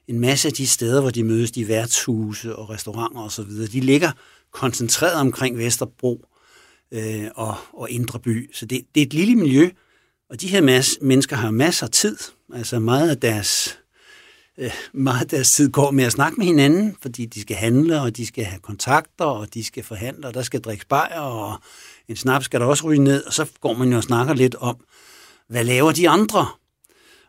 en 0.08 0.20
masse 0.20 0.48
af 0.48 0.54
de 0.54 0.68
steder, 0.68 1.02
hvor 1.02 1.10
de 1.10 1.24
mødes, 1.24 1.52
de 1.52 1.68
værtshuse 1.68 2.56
og 2.56 2.70
restauranter 2.70 3.22
osv., 3.22 3.68
de 3.72 3.80
ligger 3.80 4.12
koncentreret 4.52 5.16
omkring 5.16 5.58
Vesterbro 5.58 6.26
øh, 6.92 7.28
og, 7.36 7.56
og 7.74 7.90
Indre 7.90 8.20
By. 8.20 8.54
Så 8.54 8.66
det, 8.66 8.82
det 8.96 9.02
er 9.02 9.06
et 9.06 9.14
lille 9.14 9.36
miljø, 9.36 9.70
og 10.34 10.42
de 10.42 10.48
her 10.48 10.62
mas- 10.62 10.98
mennesker 11.02 11.36
har 11.36 11.52
masser 11.52 11.86
af 11.86 11.92
tid. 11.92 12.18
Altså 12.54 12.80
meget 12.80 13.10
af 13.10 13.18
deres 13.18 13.80
øh, 14.58 14.72
meget 14.94 15.22
af 15.22 15.28
deres 15.28 15.52
tid 15.52 15.72
går 15.72 15.92
med 15.92 16.04
at 16.04 16.12
snakke 16.12 16.38
med 16.38 16.46
hinanden, 16.46 16.96
fordi 17.02 17.26
de 17.26 17.42
skal 17.42 17.56
handle, 17.56 18.02
og 18.02 18.18
de 18.18 18.26
skal 18.26 18.46
have 18.46 18.60
kontakter, 18.60 19.26
og 19.26 19.54
de 19.54 19.64
skal 19.64 19.84
forhandle, 19.84 20.28
og 20.28 20.34
der 20.34 20.42
skal 20.42 20.62
drikkes 20.62 20.86
bajer, 20.86 21.20
og 21.20 21.58
en 22.08 22.16
snap 22.16 22.44
skal 22.44 22.60
der 22.60 22.66
også 22.66 22.84
ryge 22.88 23.04
ned, 23.04 23.24
og 23.24 23.34
så 23.34 23.46
går 23.62 23.74
man 23.74 23.92
jo 23.92 23.98
og 23.98 24.04
snakker 24.04 24.34
lidt 24.34 24.56
om, 24.56 24.76
hvad 25.50 25.64
laver 25.64 25.92
de 25.92 26.10
andre? 26.10 26.48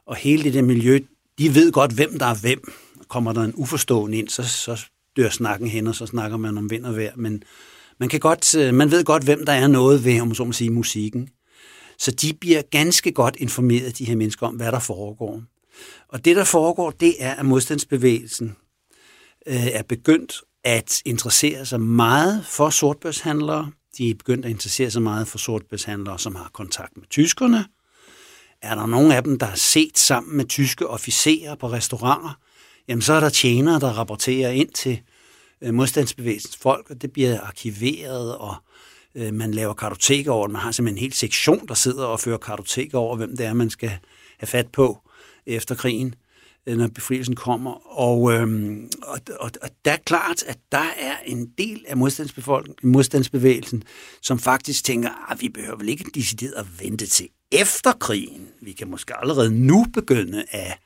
Og 0.07 0.17
hele 0.17 0.43
det 0.43 0.55
der 0.55 0.63
miljø, 0.63 0.99
de 1.39 1.55
ved 1.55 1.73
godt, 1.73 1.93
hvem 1.93 2.19
der 2.19 2.27
er 2.27 2.35
hvem. 2.35 2.73
Kommer 3.09 3.33
der 3.33 3.43
en 3.43 3.53
uforstående 3.55 4.19
ind, 4.19 4.29
så, 4.29 4.49
så 4.49 4.85
dør 5.17 5.31
snakken 5.31 5.69
hen, 5.69 5.87
og 5.87 5.95
så 5.95 6.07
snakker 6.07 6.37
man 6.37 6.59
om 6.59 6.71
vind 6.71 6.85
og 6.85 6.97
vejr, 6.97 7.13
men 7.17 7.43
man, 7.99 8.09
kan 8.09 8.21
godt, 8.21 8.55
øh, 8.55 8.75
man 8.75 8.91
ved 8.91 9.05
godt, 9.05 9.25
hvem 9.25 9.47
der 9.47 9.53
er 9.53 9.67
noget 9.67 10.05
ved, 10.05 10.21
om 10.21 10.35
så 10.35 10.45
må 10.45 10.53
sige, 10.53 10.71
musikken. 10.71 11.29
Så 11.99 12.11
de 12.11 12.33
bliver 12.41 12.63
ganske 12.71 13.13
godt 13.13 13.37
informeret, 13.37 13.99
de 13.99 14.05
her 14.05 14.17
mennesker, 14.17 14.47
om 14.47 14.55
hvad 14.55 14.73
der 14.73 14.79
foregår. 14.79 15.43
Og 16.09 16.25
det, 16.25 16.37
der 16.37 16.45
foregår, 16.45 16.91
det 16.91 17.15
er, 17.19 17.35
at 17.35 17.47
modstandsbevægelsen 17.47 18.57
øh, 19.47 19.67
er 19.67 19.83
begyndt 19.83 20.43
at 20.65 21.03
interessere 21.05 21.67
sig 21.67 21.81
meget 21.81 22.47
for 22.47 22.71
sortbørshandlere. 22.71 23.71
De 23.99 24.11
er 24.11 24.15
begyndt 24.15 24.45
at 24.45 24.51
interessere 24.51 24.91
sig 24.91 25.03
meget 25.03 25.29
for 25.29 25.39
sortbørshandlere, 25.39 26.19
som 26.19 26.35
har 26.35 26.51
kontakt 26.53 26.97
med 26.97 27.07
tyskerne. 27.11 27.65
Er 28.63 28.75
der 28.75 28.87
nogen 28.87 29.13
af 29.13 29.23
dem, 29.23 29.39
der 29.39 29.47
har 29.47 29.57
set 29.57 29.99
sammen 29.99 30.37
med 30.37 30.45
tyske 30.45 30.87
officerer 30.87 31.55
på 31.55 31.69
restauranter, 31.69 32.39
jamen 32.89 33.03
så 33.03 33.13
er 33.13 33.21
der 33.21 33.29
tjenere, 33.29 33.81
der 33.81 33.89
rapporterer 33.89 34.51
ind 34.51 34.71
til 34.71 35.01
øh, 35.61 35.75
modstandsbevægelsens 35.75 36.57
folk, 36.57 36.91
og 36.91 37.03
det 37.03 37.13
bliver 37.13 37.41
arkiveret, 37.41 38.37
og 38.37 38.55
øh, 38.55 38.74
Øh, 39.15 39.35
man 39.35 39.51
laver 39.51 39.75
kartoteker 39.75 40.33
over 40.33 40.49
Man 40.49 40.63
har 40.63 40.73
simpelthen 40.73 40.99
en 40.99 41.03
hel 41.03 41.13
sektion, 41.13 41.69
der 41.69 41.75
sidder 41.75 42.05
og 42.05 42.21
fører 42.21 42.39
kartoteker 42.39 42.99
over, 42.99 43.17
hvem 43.17 43.37
det 43.37 43.47
er, 43.47 43.53
man 43.53 43.71
skal 43.71 43.99
have 44.39 44.47
fat 44.47 44.67
på 44.69 44.99
efter 45.47 45.75
krigen, 45.75 46.15
øh, 46.67 46.77
når 46.77 46.89
befrielsen 46.89 47.37
kommer. 47.37 47.99
Og, 47.99 48.33
øhm, 48.33 48.91
og, 49.03 49.21
og, 49.41 49.51
og 49.63 49.69
der 49.85 49.93
er 49.93 49.97
klart, 49.97 50.43
at 50.43 50.59
der 50.73 50.87
er 50.99 51.17
en 51.27 51.47
del 51.59 51.85
af 51.89 51.97
modstandsbevægelsen, 52.83 53.85
som 54.23 54.39
faktisk 54.39 54.85
tænker, 54.85 55.31
at 55.31 55.41
vi 55.41 55.49
behøver 55.49 55.77
vel 55.77 55.89
ikke 55.89 56.05
decideret 56.15 56.53
at 56.53 56.67
vente 56.81 57.07
til 57.07 57.29
efter 57.53 57.93
krigen. 57.93 58.49
Vi 58.63 58.73
kan 58.73 58.91
måske 58.91 59.17
allerede 59.21 59.51
nu 59.67 59.87
begynde 59.95 60.45
at, 60.51 60.79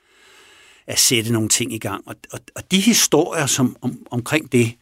at 0.86 0.98
sætte 0.98 1.32
nogle 1.32 1.48
ting 1.48 1.72
i 1.72 1.78
gang. 1.78 2.08
Og, 2.08 2.14
og, 2.32 2.40
og 2.56 2.70
de 2.70 2.80
historier 2.80 3.46
som, 3.46 3.76
om, 3.80 4.06
omkring 4.10 4.52
det, 4.52 4.72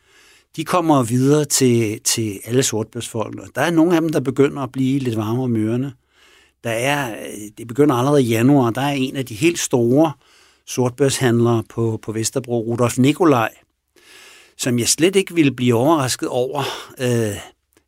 de 0.57 0.65
kommer 0.65 1.03
videre 1.03 1.45
til, 1.45 2.01
til 2.01 2.41
alle 2.45 2.63
sortbørsfolk. 2.63 3.55
Der 3.55 3.61
er 3.61 3.71
nogle 3.71 3.95
af 3.95 4.01
dem, 4.01 4.13
der 4.13 4.21
begynder 4.21 4.63
at 4.63 4.73
blive 4.73 4.99
lidt 4.99 5.17
varmere 5.17 5.45
om 5.45 5.57
ørerne. 5.57 5.93
Der 6.65 6.71
er, 6.71 7.11
øh, 7.11 7.51
det 7.59 7.69
begynder 7.69 7.95
allerede 7.95 8.23
i 8.23 8.27
januar, 8.27 8.71
der 8.71 8.81
er 8.81 8.93
en 8.93 9.17
af 9.17 9.27
de 9.27 9.35
helt 9.35 9.59
store 9.59 10.13
sortbørshandlere 10.67 11.63
på, 11.69 11.99
på 12.03 12.13
Vesterbro, 12.13 12.61
Rudolf 12.61 12.99
Nikolaj, 12.99 13.55
som 14.59 14.79
jeg 14.79 14.89
slet 14.89 15.17
ikke 15.17 15.35
ville 15.35 15.53
blive 15.53 15.75
overrasket 15.75 16.29
over, 16.29 16.63
øh, 17.01 17.37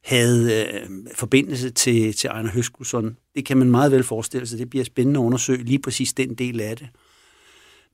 havde 0.04 0.66
øh, 0.66 0.88
forbindelse 1.14 1.70
til, 1.70 2.14
til 2.14 2.28
Ejner 2.28 2.50
Høskusson. 2.50 3.16
Det 3.34 3.46
kan 3.46 3.56
man 3.56 3.70
meget 3.70 3.92
vel 3.92 4.04
forestille 4.04 4.46
sig. 4.46 4.58
Det 4.58 4.70
bliver 4.70 4.84
spændende 4.84 5.20
at 5.20 5.24
undersøge 5.24 5.64
lige 5.64 5.78
præcis 5.78 6.12
den 6.12 6.34
del 6.34 6.60
af 6.60 6.76
det. 6.76 6.88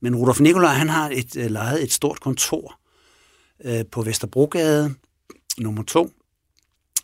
Men 0.01 0.15
Rudolf 0.15 0.39
Nikolaj, 0.39 0.73
han 0.73 0.89
har 0.89 1.09
et, 1.09 1.37
øh, 1.37 1.51
lejet 1.51 1.83
et 1.83 1.91
stort 1.91 2.19
kontor 2.19 2.79
øh, 3.63 3.85
på 3.91 4.01
Vesterbrogade, 4.01 4.93
nummer 5.57 5.83
2, 5.83 6.11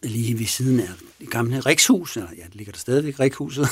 lige 0.04 0.40
ved 0.40 0.46
siden 0.46 0.80
af 0.80 0.90
det 1.20 1.30
gamle 1.30 1.60
Rikshus, 1.60 2.18
eller 2.18 2.30
ja, 2.38 2.44
det 2.44 2.56
ligger 2.56 2.72
der 2.72 2.80
stadigvæk, 2.80 3.20
Rikhuset. 3.20 3.68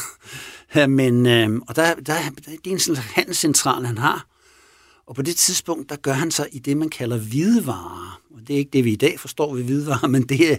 Men, 1.00 1.26
øh, 1.26 1.60
og 1.68 1.76
der, 1.76 1.94
der, 1.94 2.16
det 2.46 2.68
er 2.68 2.72
en 2.72 2.80
sådan 2.80 3.02
handelscentral, 3.02 3.86
han 3.86 3.98
har, 3.98 4.28
og 5.10 5.16
på 5.16 5.22
det 5.22 5.36
tidspunkt, 5.36 5.90
der 5.90 5.96
gør 5.96 6.14
han 6.14 6.32
sig 6.32 6.48
i 6.52 6.60
det, 6.60 6.78
man 6.78 6.90
kalder 6.90 7.18
hvidevarer. 7.18 8.22
Og 8.36 8.48
det 8.48 8.54
er 8.54 8.58
ikke 8.58 8.72
det, 8.74 8.86
vi 8.86 8.92
i 8.92 8.96
dag 8.96 9.20
forstår 9.20 9.56
ved 9.56 9.64
hvidevarer, 9.64 10.08
men 10.08 10.24
det 10.24 10.54
er 10.54 10.58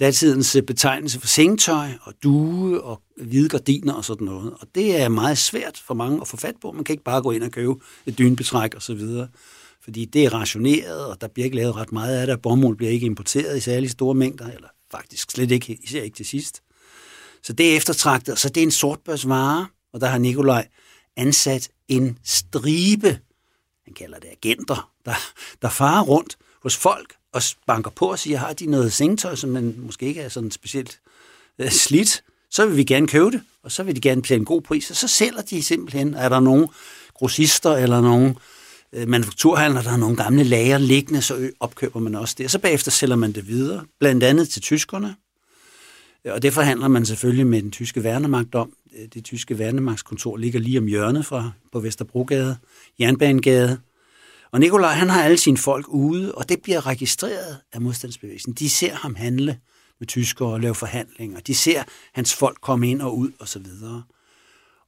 datidens 0.00 0.56
øh, 0.56 0.62
betegnelse 0.62 1.20
for 1.20 1.26
sengetøj 1.26 1.88
og 2.02 2.14
due 2.22 2.80
og 2.80 3.02
hvide 3.16 3.48
gardiner 3.48 3.92
og 3.92 4.04
sådan 4.04 4.24
noget. 4.24 4.52
Og 4.60 4.66
det 4.74 5.00
er 5.00 5.08
meget 5.08 5.38
svært 5.38 5.82
for 5.86 5.94
mange 5.94 6.20
at 6.20 6.28
få 6.28 6.36
fat 6.36 6.54
på. 6.62 6.72
Man 6.72 6.84
kan 6.84 6.92
ikke 6.92 7.04
bare 7.04 7.22
gå 7.22 7.30
ind 7.30 7.42
og 7.42 7.50
købe 7.50 7.74
et 8.06 8.18
dynebetræk 8.18 8.74
og 8.74 8.82
så 8.82 8.94
videre. 8.94 9.28
Fordi 9.86 10.04
det 10.04 10.24
er 10.24 10.34
rationeret, 10.34 11.06
og 11.06 11.20
der 11.20 11.28
bliver 11.28 11.44
ikke 11.44 11.56
lavet 11.56 11.76
ret 11.76 11.92
meget 11.92 12.16
af 12.16 12.26
det, 12.26 12.34
og 12.34 12.42
bomuld 12.42 12.76
bliver 12.76 12.92
ikke 12.92 13.06
importeret 13.06 13.56
i 13.56 13.60
særlig 13.60 13.90
store 13.90 14.14
mængder, 14.14 14.50
eller 14.50 14.68
faktisk 14.90 15.30
slet 15.30 15.50
ikke, 15.50 15.78
især 15.82 16.02
ikke 16.02 16.16
til 16.16 16.26
sidst. 16.26 16.62
Så 17.42 17.52
det 17.52 17.72
er 17.72 17.76
eftertragtet, 17.76 18.38
så 18.38 18.48
det 18.48 18.60
er 18.60 18.64
en 18.64 18.70
sortbørsvare, 18.70 19.66
og 19.92 20.00
der 20.00 20.06
har 20.06 20.18
Nikolaj 20.18 20.68
ansat 21.16 21.68
en 21.88 22.18
stribe 22.24 23.18
han 23.86 23.94
kalder 23.94 24.18
det 24.18 24.28
agenter, 24.28 24.90
der, 25.04 25.14
der 25.62 25.68
farer 25.68 26.02
rundt 26.02 26.36
hos 26.62 26.76
folk 26.76 27.14
og 27.32 27.42
banker 27.66 27.90
på 27.90 28.10
og 28.10 28.18
siger, 28.18 28.38
har 28.38 28.52
de 28.52 28.66
noget 28.66 28.92
sengetøj, 28.92 29.34
som 29.34 29.50
man 29.50 29.74
måske 29.78 30.06
ikke 30.06 30.20
er 30.20 30.28
sådan 30.28 30.50
specielt 30.50 31.00
øh, 31.58 31.70
slidt, 31.70 32.22
så 32.50 32.66
vil 32.66 32.76
vi 32.76 32.84
gerne 32.84 33.08
købe 33.08 33.30
det, 33.30 33.42
og 33.62 33.72
så 33.72 33.82
vil 33.82 33.96
de 33.96 34.00
gerne 34.00 34.22
betale 34.22 34.38
en 34.38 34.44
god 34.44 34.62
pris, 34.62 34.90
og 34.90 34.96
så 34.96 35.08
sælger 35.08 35.42
de 35.42 35.62
simpelthen, 35.62 36.14
er 36.14 36.28
der 36.28 36.40
nogen 36.40 36.68
grossister 37.14 37.72
eller 37.76 38.00
nogen 38.00 38.36
øh, 38.92 39.08
manufakturhandler, 39.08 39.82
der 39.82 39.90
har 39.90 39.96
nogle 39.96 40.16
gamle 40.16 40.42
lager 40.42 40.78
liggende, 40.78 41.22
så 41.22 41.50
opkøber 41.60 42.00
man 42.00 42.14
også 42.14 42.34
det. 42.38 42.44
Og 42.44 42.50
så 42.50 42.58
bagefter 42.58 42.90
sælger 42.90 43.16
man 43.16 43.32
det 43.32 43.48
videre, 43.48 43.84
blandt 44.00 44.22
andet 44.22 44.48
til 44.48 44.62
tyskerne, 44.62 45.16
øh, 46.24 46.32
og 46.32 46.42
det 46.42 46.52
forhandler 46.52 46.88
man 46.88 47.06
selvfølgelig 47.06 47.46
med 47.46 47.62
den 47.62 47.70
tyske 47.70 48.04
værnemagt 48.04 48.54
om. 48.54 48.72
Øh, 48.98 49.08
det 49.14 49.24
tyske 49.24 49.58
værnemagtskontor 49.58 50.36
ligger 50.36 50.60
lige 50.60 50.78
om 50.78 50.86
hjørnet 50.86 51.26
fra, 51.26 51.50
på 51.72 51.80
Vesterbrogade, 51.80 52.56
Jernbanegade. 53.00 53.78
Og 54.52 54.60
Nikolaj, 54.60 54.92
han 54.92 55.10
har 55.10 55.22
alle 55.22 55.38
sine 55.38 55.56
folk 55.56 55.88
ude, 55.88 56.34
og 56.34 56.48
det 56.48 56.62
bliver 56.62 56.86
registreret 56.86 57.56
af 57.72 57.80
modstandsbevægelsen. 57.80 58.52
De 58.52 58.70
ser 58.70 58.94
ham 58.94 59.14
handle 59.14 59.58
med 60.00 60.06
tyskere 60.06 60.48
og 60.48 60.60
lave 60.60 60.74
forhandlinger. 60.74 61.40
De 61.40 61.54
ser 61.54 61.82
hans 62.12 62.34
folk 62.34 62.58
komme 62.60 62.90
ind 62.90 63.02
og 63.02 63.18
ud 63.18 63.30
og 63.38 63.48
så 63.48 63.58
videre. 63.58 64.02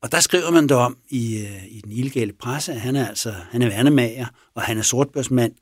Og 0.02 0.12
der 0.12 0.20
skriver 0.20 0.50
man 0.50 0.68
det 0.68 0.76
om 0.76 0.98
i, 1.08 1.38
øh, 1.38 1.66
i 1.66 1.80
den 1.80 1.92
illegale 1.92 2.32
presse, 2.32 2.72
at 2.72 2.80
han 2.80 2.96
er 2.96 3.08
altså 3.08 3.30
han 3.50 3.62
er 3.62 3.68
værnemager, 3.68 4.26
og 4.54 4.62
han 4.62 4.78
er 4.78 4.82
sortbørsmand, 4.82 5.52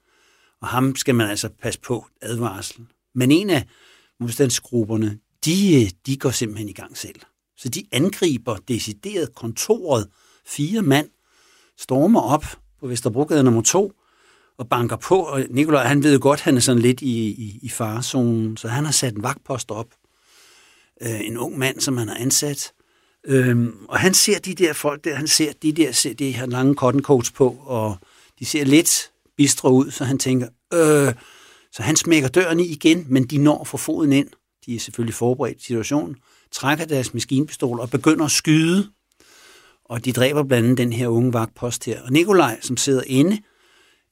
og 0.61 0.69
ham 0.69 0.97
skal 0.97 1.15
man 1.15 1.31
altså 1.31 1.49
passe 1.63 1.81
på 1.81 2.07
advarsel. 2.23 2.87
Men 3.15 3.31
en 3.31 3.51
af 3.51 3.67
modstandsgrupperne, 4.21 5.19
de, 5.45 5.83
øh, 5.83 5.91
de 6.07 6.17
går 6.17 6.31
simpelthen 6.31 6.69
i 6.69 6.73
gang 6.73 6.97
selv. 6.97 7.21
Så 7.57 7.69
de 7.69 7.85
angriber 7.93 8.57
decideret 8.57 9.35
kontoret. 9.35 10.09
Fire 10.47 10.83
mand 10.83 11.09
stormer 11.79 12.21
op 12.21 12.45
på 12.81 12.87
Vesterbrogade 12.87 13.45
nummer 13.45 13.63
2 13.63 13.93
og 14.59 14.69
banker 14.69 14.97
på, 14.97 15.19
og 15.19 15.45
Nikolaj, 15.51 15.85
han 15.85 16.03
ved 16.03 16.13
jo 16.13 16.19
godt, 16.23 16.41
han 16.41 16.57
er 16.57 16.61
sådan 16.61 16.83
lidt 16.83 17.01
i, 17.01 17.27
i, 17.27 17.59
i 17.63 17.69
farezonen, 17.69 18.57
så 18.57 18.69
han 18.69 18.85
har 18.85 18.93
sat 18.93 19.15
en 19.15 19.23
vagtpost 19.23 19.71
op. 19.71 19.87
Øh, 21.03 21.21
en 21.21 21.39
ung 21.39 21.59
mand, 21.59 21.81
som 21.81 21.97
han 21.97 22.09
har 22.09 22.17
ansat. 22.17 22.73
Øh, 23.27 23.67
og 23.89 23.99
han 23.99 24.15
ser 24.15 24.39
de 24.39 24.55
der 24.55 24.73
folk 24.73 25.05
der, 25.05 25.15
han 25.15 25.27
ser 25.27 25.53
de 25.63 25.73
der, 25.73 25.93
ser 25.93 26.15
de 26.15 26.31
her 26.31 26.47
lange 26.47 26.75
cotton 26.75 27.03
coats 27.03 27.31
på, 27.31 27.59
og 27.65 27.97
de 28.39 28.45
ser 28.45 28.65
lidt 28.65 29.11
bistre 29.37 29.73
ud, 29.73 29.91
så 29.91 30.05
han 30.05 30.19
tænker, 30.19 30.49
øh, 30.75 31.15
så 31.73 31.83
han 31.83 31.97
smækker 31.97 32.29
døren 32.29 32.61
i 32.61 32.65
igen, 32.65 33.07
men 33.09 33.25
de 33.25 33.39
når 33.39 33.61
at 33.61 33.69
få 33.69 33.77
foden 33.77 34.13
ind 34.13 34.29
de 34.67 34.77
er 34.77 34.81
selvfølgelig 34.81 35.15
forberedt 35.15 35.63
situationen, 35.63 36.17
trækker 36.53 36.85
deres 36.85 37.15
maskinpistoler 37.15 37.83
og 37.83 37.91
begynder 37.91 38.25
at 38.25 38.31
skyde. 38.31 38.91
Og 39.85 40.05
de 40.05 40.13
dræber 40.13 40.43
blandt 40.43 40.65
andet 40.65 40.79
den 40.79 40.93
her 40.93 41.09
unge 41.09 41.33
vagtpost 41.33 41.85
her. 41.85 42.03
Og 42.03 42.13
Nikolaj, 42.13 42.61
som 42.61 42.77
sidder 42.77 43.03
inde 43.07 43.43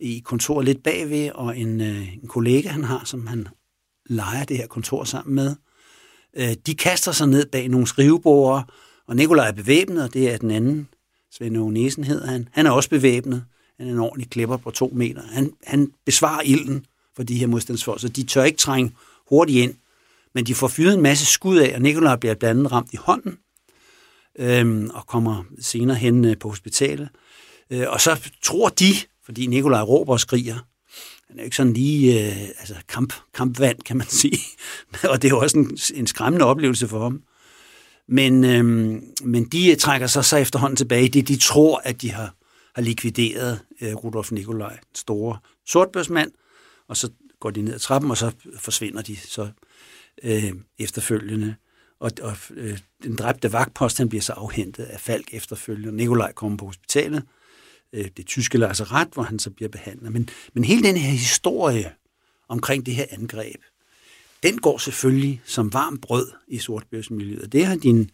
i 0.01 0.23
kontoret 0.25 0.65
lidt 0.65 0.83
bagved, 0.83 1.31
og 1.31 1.59
en, 1.59 1.81
øh, 1.81 2.15
en 2.15 2.29
kollega, 2.29 2.69
han 2.69 2.85
har, 2.85 3.03
som 3.05 3.27
han 3.27 3.49
leger 4.07 4.45
det 4.45 4.57
her 4.57 4.67
kontor 4.67 5.05
sammen 5.05 5.35
med, 5.35 5.57
øh, 6.37 6.55
de 6.67 6.75
kaster 6.75 7.13
sig 7.13 7.27
ned 7.29 7.47
bag 7.47 7.69
nogle 7.69 7.87
skrivebordere, 7.87 8.65
og 9.09 9.17
Nikolaj 9.17 9.49
er 9.49 9.53
bevæbnet, 9.53 10.05
og 10.05 10.15
det 10.15 10.33
er 10.33 10.37
den 10.37 10.51
anden, 10.51 10.89
Svend 11.31 11.59
Ånesen 11.59 12.05
hedder 12.05 12.27
han. 12.27 12.49
Han 12.53 12.67
er 12.67 12.71
også 12.71 12.91
bevæbnet. 12.91 13.45
Han 13.79 13.89
er 13.89 13.93
en 13.93 13.99
ordentlig 13.99 14.31
klipper 14.31 14.57
på 14.57 14.71
to 14.71 14.91
meter. 14.95 15.23
Han, 15.33 15.53
han 15.65 15.93
besvarer 16.07 16.41
ilden 16.41 16.87
for 17.17 17.23
de 17.23 17.39
her 17.39 17.47
modstandsfolk, 17.47 18.01
så 18.01 18.09
de 18.09 18.23
tør 18.23 18.45
ikke 18.45 18.59
trænge 18.59 18.93
hurtigt 19.29 19.59
ind. 19.59 19.75
Men 20.35 20.47
de 20.47 20.55
får 20.55 20.69
fyret 20.69 20.95
en 20.95 21.03
masse 21.03 21.27
skud 21.27 21.57
af, 21.57 21.75
og 21.75 21.83
Nikolaj 21.83 22.17
bliver 22.17 22.35
blandt 22.35 22.59
andet 22.59 22.73
ramt 22.73 22.93
i 22.93 22.97
hånden, 22.97 23.39
øhm, 24.39 24.91
og 24.95 25.07
kommer 25.07 25.45
senere 25.61 25.97
hen 25.97 26.25
øh, 26.25 26.39
på 26.39 26.49
hospitalet. 26.49 27.09
Øh, 27.71 27.85
og 27.89 28.01
så 28.01 28.31
tror 28.43 28.69
de, 28.69 28.93
fordi 29.25 29.47
Nikolaj 29.47 29.83
råber 29.83 30.13
og 30.13 30.21
skriger, 30.21 30.55
han 31.29 31.39
er 31.39 31.43
jo 31.43 31.45
ikke 31.45 31.57
sådan 31.57 31.73
lige 31.73 32.27
øh, 32.27 32.49
altså 32.59 32.75
kamp, 32.89 33.15
kampvand, 33.35 33.79
kan 33.79 33.97
man 33.97 34.07
sige. 34.21 34.39
og 35.11 35.23
det 35.23 35.29
er 35.29 35.35
jo 35.35 35.41
også 35.41 35.59
en, 35.59 35.79
en 35.95 36.07
skræmmende 36.07 36.47
oplevelse 36.47 36.89
for 36.89 37.03
ham. 37.03 37.23
Men, 38.09 38.45
øhm, 38.45 39.03
men 39.23 39.45
de 39.45 39.71
øh, 39.71 39.77
trækker 39.77 40.07
sig 40.07 40.25
så 40.25 40.37
efterhånden 40.37 40.77
tilbage 40.77 41.05
i 41.05 41.09
det, 41.09 41.29
de 41.29 41.37
tror, 41.37 41.81
at 41.85 42.03
de 42.03 42.11
har, 42.11 42.35
har 42.75 42.83
likvideret 42.83 43.61
øh, 43.81 43.95
Rudolf 43.95 44.33
Nikolaj, 44.33 44.79
store 44.95 45.39
sortbørsmand, 45.67 46.33
og 46.89 46.97
så 46.97 47.11
går 47.41 47.51
de 47.51 47.63
ned 47.63 47.75
ad 47.75 47.79
trappen, 47.79 48.11
og 48.11 48.17
så 48.17 48.33
forsvinder 48.59 49.03
de 49.03 49.17
så 49.17 49.49
øh, 50.23 50.53
efterfølgende. 50.79 51.55
Og, 52.01 52.11
og 52.23 52.37
øh, 52.51 52.79
den 53.03 53.17
dræbte 53.17 53.53
vagtpost, 53.53 53.99
han 53.99 54.09
bliver 54.09 54.23
så 54.23 54.33
afhentet 54.33 54.85
af 54.85 55.01
Falk 55.01 55.35
efterfølgende. 55.35 55.97
Nikolaj 55.97 56.33
kommer 56.33 56.59
på 56.59 56.67
hospitalet, 56.67 57.23
øh, 57.93 58.09
det 58.17 58.27
tyske 58.27 58.59
ret, 58.93 59.09
hvor 59.15 59.23
han 59.23 59.39
så 59.39 59.51
bliver 59.51 59.69
behandlet. 59.69 60.13
Men, 60.13 60.29
men 60.53 60.65
hele 60.65 60.83
den 60.83 60.97
her 60.97 61.11
historie 61.11 61.93
omkring 62.49 62.87
det 62.87 62.95
her 62.95 63.07
angreb, 63.11 63.63
den 64.45 64.59
går 64.59 64.79
selvfølgelig 64.79 65.43
som 65.45 65.73
varm 65.73 65.99
brød 65.99 66.27
i 66.49 66.59
sortbørsmiljøet. 66.59 67.53
Det 67.53 67.67
har 67.67 67.77
din, 67.77 68.11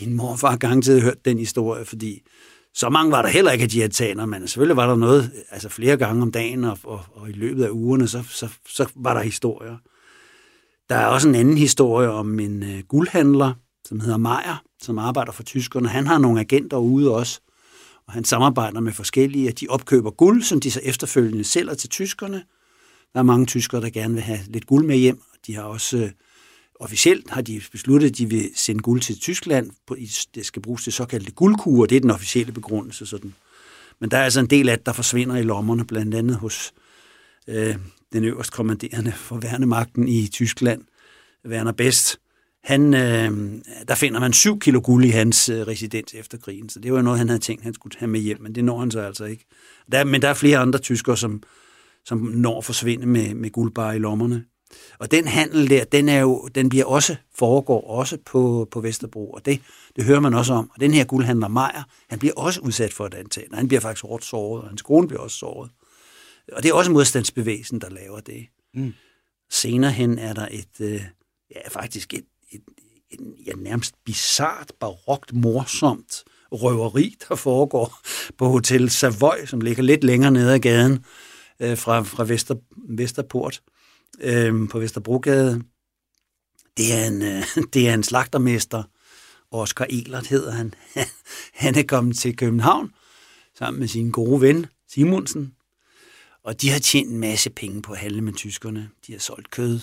din 0.00 0.14
morfar 0.14 0.56
garanteret 0.56 1.02
hørt 1.02 1.24
den 1.24 1.38
historie, 1.38 1.84
fordi 1.84 2.22
så 2.74 2.88
mange 2.88 3.12
var 3.12 3.22
der 3.22 3.28
heller 3.28 3.52
ikke 3.52 3.62
af 3.62 3.68
diætaner, 3.68 4.26
men 4.26 4.48
selvfølgelig 4.48 4.76
var 4.76 4.86
der 4.86 4.96
noget, 4.96 5.32
altså 5.50 5.68
flere 5.68 5.96
gange 5.96 6.22
om 6.22 6.32
dagen 6.32 6.64
og, 6.64 6.78
og, 6.84 7.00
og 7.12 7.28
i 7.28 7.32
løbet 7.32 7.64
af 7.64 7.70
ugerne, 7.70 8.08
så, 8.08 8.22
så, 8.28 8.48
så 8.68 8.86
var 8.94 9.14
der 9.14 9.20
historier. 9.20 9.76
Der 10.88 10.94
er 10.94 11.06
også 11.06 11.28
en 11.28 11.34
anden 11.34 11.58
historie 11.58 12.10
om 12.10 12.40
en 12.40 12.62
øh, 12.62 12.82
guldhandler, 12.88 13.52
som 13.84 14.00
hedder 14.00 14.16
Meier, 14.16 14.62
som 14.82 14.98
arbejder 14.98 15.32
for 15.32 15.42
tyskerne. 15.42 15.88
Han 15.88 16.06
har 16.06 16.18
nogle 16.18 16.40
agenter 16.40 16.76
ude 16.76 17.14
også, 17.14 17.40
og 18.06 18.12
han 18.12 18.24
samarbejder 18.24 18.80
med 18.80 18.92
forskellige, 18.92 19.48
at 19.48 19.60
de 19.60 19.66
opkøber 19.68 20.10
guld, 20.10 20.42
som 20.42 20.60
de 20.60 20.70
så 20.70 20.80
efterfølgende 20.82 21.44
sælger 21.44 21.74
til 21.74 21.90
tyskerne. 21.90 22.42
Der 23.14 23.20
er 23.20 23.24
mange 23.24 23.46
tyskere, 23.46 23.80
der 23.80 23.90
gerne 23.90 24.14
vil 24.14 24.22
have 24.22 24.38
lidt 24.46 24.66
guld 24.66 24.86
med 24.86 24.96
hjem. 24.96 25.20
De 25.46 25.54
har 25.54 25.62
også 25.62 25.96
øh, 25.96 26.10
officielt 26.80 27.30
har 27.30 27.40
de 27.40 27.62
besluttet, 27.72 28.10
at 28.10 28.18
de 28.18 28.28
vil 28.28 28.50
sende 28.54 28.82
guld 28.82 29.00
til 29.00 29.18
Tyskland. 29.18 29.70
Det 30.34 30.46
skal 30.46 30.62
bruges 30.62 30.82
til 30.82 30.92
såkaldte 30.92 31.32
guldkurer. 31.32 31.86
Det 31.86 31.96
er 31.96 32.00
den 32.00 32.10
officielle 32.10 32.52
begrundelse. 32.52 33.06
Sådan. 33.06 33.34
Men 34.00 34.10
der 34.10 34.18
er 34.18 34.24
altså 34.24 34.40
en 34.40 34.46
del 34.46 34.68
af 34.68 34.78
det, 34.78 34.86
der 34.86 34.92
forsvinder 34.92 35.36
i 35.36 35.42
lommerne, 35.42 35.86
blandt 35.86 36.14
andet 36.14 36.36
hos 36.36 36.72
øh, 37.48 37.76
den 38.12 38.24
øverst 38.24 38.52
kommanderende 38.52 39.12
for 39.12 39.36
værnemagten 39.36 40.08
i 40.08 40.26
Tyskland, 40.26 40.82
Werner 41.48 41.72
Best, 41.72 42.18
han, 42.64 42.94
øh, 42.94 43.52
der 43.88 43.94
finder 43.94 44.20
man 44.20 44.32
7 44.32 44.58
kilo 44.58 44.80
guld 44.84 45.04
i 45.04 45.08
hans 45.08 45.48
øh, 45.48 45.66
residens 45.66 46.14
efter 46.14 46.38
krigen, 46.38 46.68
så 46.68 46.80
det 46.80 46.92
var 46.92 47.02
noget, 47.02 47.18
han 47.18 47.28
havde 47.28 47.40
tænkt, 47.40 47.62
han 47.62 47.74
skulle 47.74 47.98
have 47.98 48.10
med 48.10 48.20
hjem, 48.20 48.40
men 48.40 48.54
det 48.54 48.64
når 48.64 48.80
han 48.80 48.90
så 48.90 49.00
altså 49.00 49.24
ikke. 49.24 49.44
Der, 49.92 50.04
men 50.04 50.22
der 50.22 50.28
er 50.28 50.34
flere 50.34 50.58
andre 50.58 50.78
tyskere, 50.78 51.16
som, 51.16 51.42
som 52.04 52.18
når 52.18 52.58
at 52.58 52.64
forsvinde 52.64 53.06
med, 53.06 53.34
med 53.34 53.50
guldbar 53.50 53.92
i 53.92 53.98
lommerne. 53.98 54.44
Og 54.98 55.10
den 55.10 55.26
handel 55.26 55.70
der, 55.70 55.84
den, 55.84 56.08
er 56.08 56.20
jo, 56.20 56.48
den 56.54 56.68
bliver 56.68 56.84
også, 56.84 57.16
foregår 57.34 57.90
også 57.90 58.18
på, 58.26 58.68
på 58.70 58.80
Vesterbro, 58.80 59.30
og 59.30 59.46
det, 59.46 59.60
det 59.96 60.04
hører 60.04 60.20
man 60.20 60.34
også 60.34 60.52
om. 60.52 60.70
Og 60.74 60.80
den 60.80 60.94
her 60.94 61.04
guldhandler 61.04 61.48
Meier, 61.48 61.82
han 62.08 62.18
bliver 62.18 62.34
også 62.36 62.60
udsat 62.60 62.92
for 62.92 63.06
et 63.06 63.14
antal, 63.14 63.48
han 63.52 63.68
bliver 63.68 63.80
faktisk 63.80 64.04
hårdt 64.04 64.24
såret, 64.24 64.62
og 64.62 64.68
hans 64.68 64.82
kone 64.82 65.08
bliver 65.08 65.20
også 65.20 65.36
såret. 65.36 65.70
Og 66.52 66.62
det 66.62 66.68
er 66.68 66.74
også 66.74 66.90
modstandsbevægelsen, 66.90 67.80
der 67.80 67.90
laver 67.90 68.20
det. 68.20 68.46
Mm. 68.74 68.92
Senere 69.50 69.92
hen 69.92 70.18
er 70.18 70.32
der 70.32 70.48
et, 70.50 70.80
øh, 70.80 71.00
ja, 71.54 71.68
faktisk 71.68 72.14
et, 72.14 72.24
et, 72.52 72.62
et 73.10 73.20
ja, 73.46 73.52
nærmest 73.52 73.94
bizart, 74.04 74.72
barokt, 74.80 75.32
morsomt 75.32 76.24
røveri, 76.52 77.16
der 77.28 77.34
foregår 77.34 77.98
på 78.38 78.48
Hotel 78.48 78.90
Savoy, 78.90 79.46
som 79.46 79.60
ligger 79.60 79.82
lidt 79.82 80.04
længere 80.04 80.30
nede 80.30 80.54
ad 80.54 80.58
gaden, 80.58 81.04
øh, 81.64 81.78
fra, 81.78 82.02
fra 82.02 82.24
Vester, 82.24 82.54
Vesterport 82.88 83.62
øh, 84.20 84.68
på 84.68 84.78
Vesterbrogade. 84.78 85.62
Det 86.76 86.92
er 86.92 87.06
en, 87.06 87.22
øh, 87.22 87.42
det 87.74 87.88
er 87.88 87.94
en 87.94 88.02
slagtermester, 88.02 88.82
Oscar 89.50 89.86
Elert 89.90 90.26
hedder 90.26 90.52
han. 90.52 90.74
han 91.64 91.74
er 91.74 91.82
kommet 91.82 92.16
til 92.16 92.36
København 92.36 92.90
sammen 93.58 93.80
med 93.80 93.88
sin 93.88 94.10
gode 94.10 94.40
ven 94.40 94.66
Simonsen, 94.88 95.52
og 96.44 96.60
de 96.62 96.70
har 96.70 96.78
tjent 96.78 97.10
en 97.10 97.18
masse 97.18 97.50
penge 97.50 97.82
på 97.82 97.92
at 97.92 97.98
handle 97.98 98.20
med 98.20 98.32
tyskerne. 98.32 98.90
De 99.06 99.12
har 99.12 99.18
solgt 99.18 99.50
kød. 99.50 99.80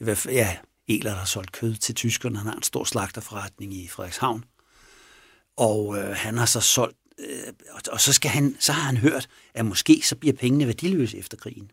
I 0.00 0.04
hvert 0.04 0.18
fald, 0.18 0.34
ja, 0.34 0.56
Elert 0.88 1.16
har 1.16 1.24
solgt 1.24 1.52
kød 1.52 1.74
til 1.74 1.94
tyskerne. 1.94 2.38
Han 2.38 2.46
har 2.46 2.54
en 2.54 2.62
stor 2.62 2.84
slagterforretning 2.84 3.74
i 3.74 3.88
Frederikshavn. 3.88 4.44
Og 5.56 5.98
øh, 5.98 6.16
han 6.16 6.38
har 6.38 6.46
så 6.46 6.60
solgt, 6.60 6.96
øh, 7.28 7.52
og 7.92 8.00
så, 8.00 8.12
skal 8.12 8.30
han, 8.30 8.56
så 8.60 8.72
har 8.72 8.82
han 8.82 8.96
hørt, 8.96 9.28
at 9.54 9.66
måske 9.66 10.00
så 10.04 10.16
bliver 10.16 10.32
pengene 10.32 10.66
værdiløse 10.66 11.18
efter 11.18 11.36
krigen. 11.36 11.70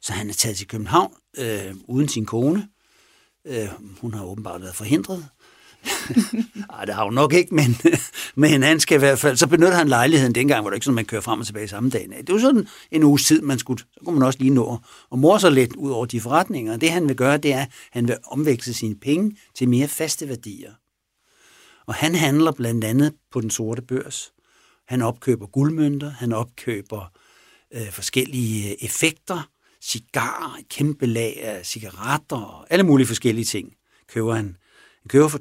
Så 0.00 0.12
han 0.12 0.28
er 0.28 0.34
taget 0.34 0.56
til 0.56 0.68
København 0.68 1.14
øh, 1.38 1.74
uden 1.88 2.08
sin 2.08 2.26
kone. 2.26 2.68
Øh, 3.46 3.68
hun 4.00 4.14
har 4.14 4.24
åbenbart 4.24 4.60
været 4.60 4.74
forhindret. 4.74 5.28
Ej, 6.70 6.84
det 6.84 6.94
har 6.94 7.04
hun 7.04 7.14
nok 7.14 7.32
ikke, 7.32 7.54
men, 7.54 7.76
men 8.34 8.62
han 8.62 8.80
skal 8.80 8.96
i 8.96 8.98
hvert 8.98 9.18
fald, 9.18 9.36
så 9.36 9.46
benytter 9.46 9.74
han 9.74 9.88
lejligheden 9.88 10.34
dengang, 10.34 10.60
hvor 10.60 10.70
det 10.70 10.76
ikke 10.76 10.84
sådan, 10.84 10.94
man 10.94 11.04
kører 11.04 11.20
frem 11.20 11.40
og 11.40 11.46
tilbage 11.46 11.68
samme 11.68 11.90
dag. 11.90 12.08
Det 12.26 12.34
var 12.34 12.40
sådan 12.40 12.68
en 12.90 13.02
uges 13.02 13.24
tid, 13.24 13.42
man 13.42 13.58
skulle, 13.58 13.80
så 13.80 14.00
kunne 14.04 14.18
man 14.18 14.26
også 14.26 14.38
lige 14.38 14.54
nå 14.54 14.78
og 15.10 15.18
mor 15.18 15.38
sig 15.38 15.52
lidt 15.52 15.76
ud 15.76 15.90
over 15.90 16.06
de 16.06 16.20
forretninger. 16.20 16.76
Det 16.76 16.90
han 16.90 17.08
vil 17.08 17.16
gøre, 17.16 17.36
det 17.36 17.52
er, 17.52 17.60
at 17.60 17.70
han 17.90 18.08
vil 18.08 18.16
omveksle 18.26 18.74
sine 18.74 18.94
penge 18.94 19.36
til 19.54 19.68
mere 19.68 19.88
faste 19.88 20.28
værdier. 20.28 20.72
Og 21.86 21.94
han 21.94 22.14
handler 22.14 22.52
blandt 22.52 22.84
andet 22.84 23.14
på 23.32 23.40
den 23.40 23.50
sorte 23.50 23.82
børs. 23.82 24.32
Han 24.88 25.02
opkøber 25.02 25.46
guldmønter, 25.46 26.10
han 26.10 26.32
opkøber 26.32 27.12
øh, 27.74 27.90
forskellige 27.90 28.70
øh, 28.70 28.76
effekter, 28.80 29.48
cigarer, 29.82 30.56
et 30.58 30.68
kæmpe 30.68 31.06
lag 31.06 31.42
af 31.42 31.66
cigaretter 31.66 32.36
og 32.36 32.66
alle 32.70 32.82
mulige 32.82 33.06
forskellige 33.06 33.44
ting 33.44 33.72
køber 34.08 34.34
han. 34.34 34.56
Han 35.02 35.08
køber 35.08 35.28
for 35.28 35.38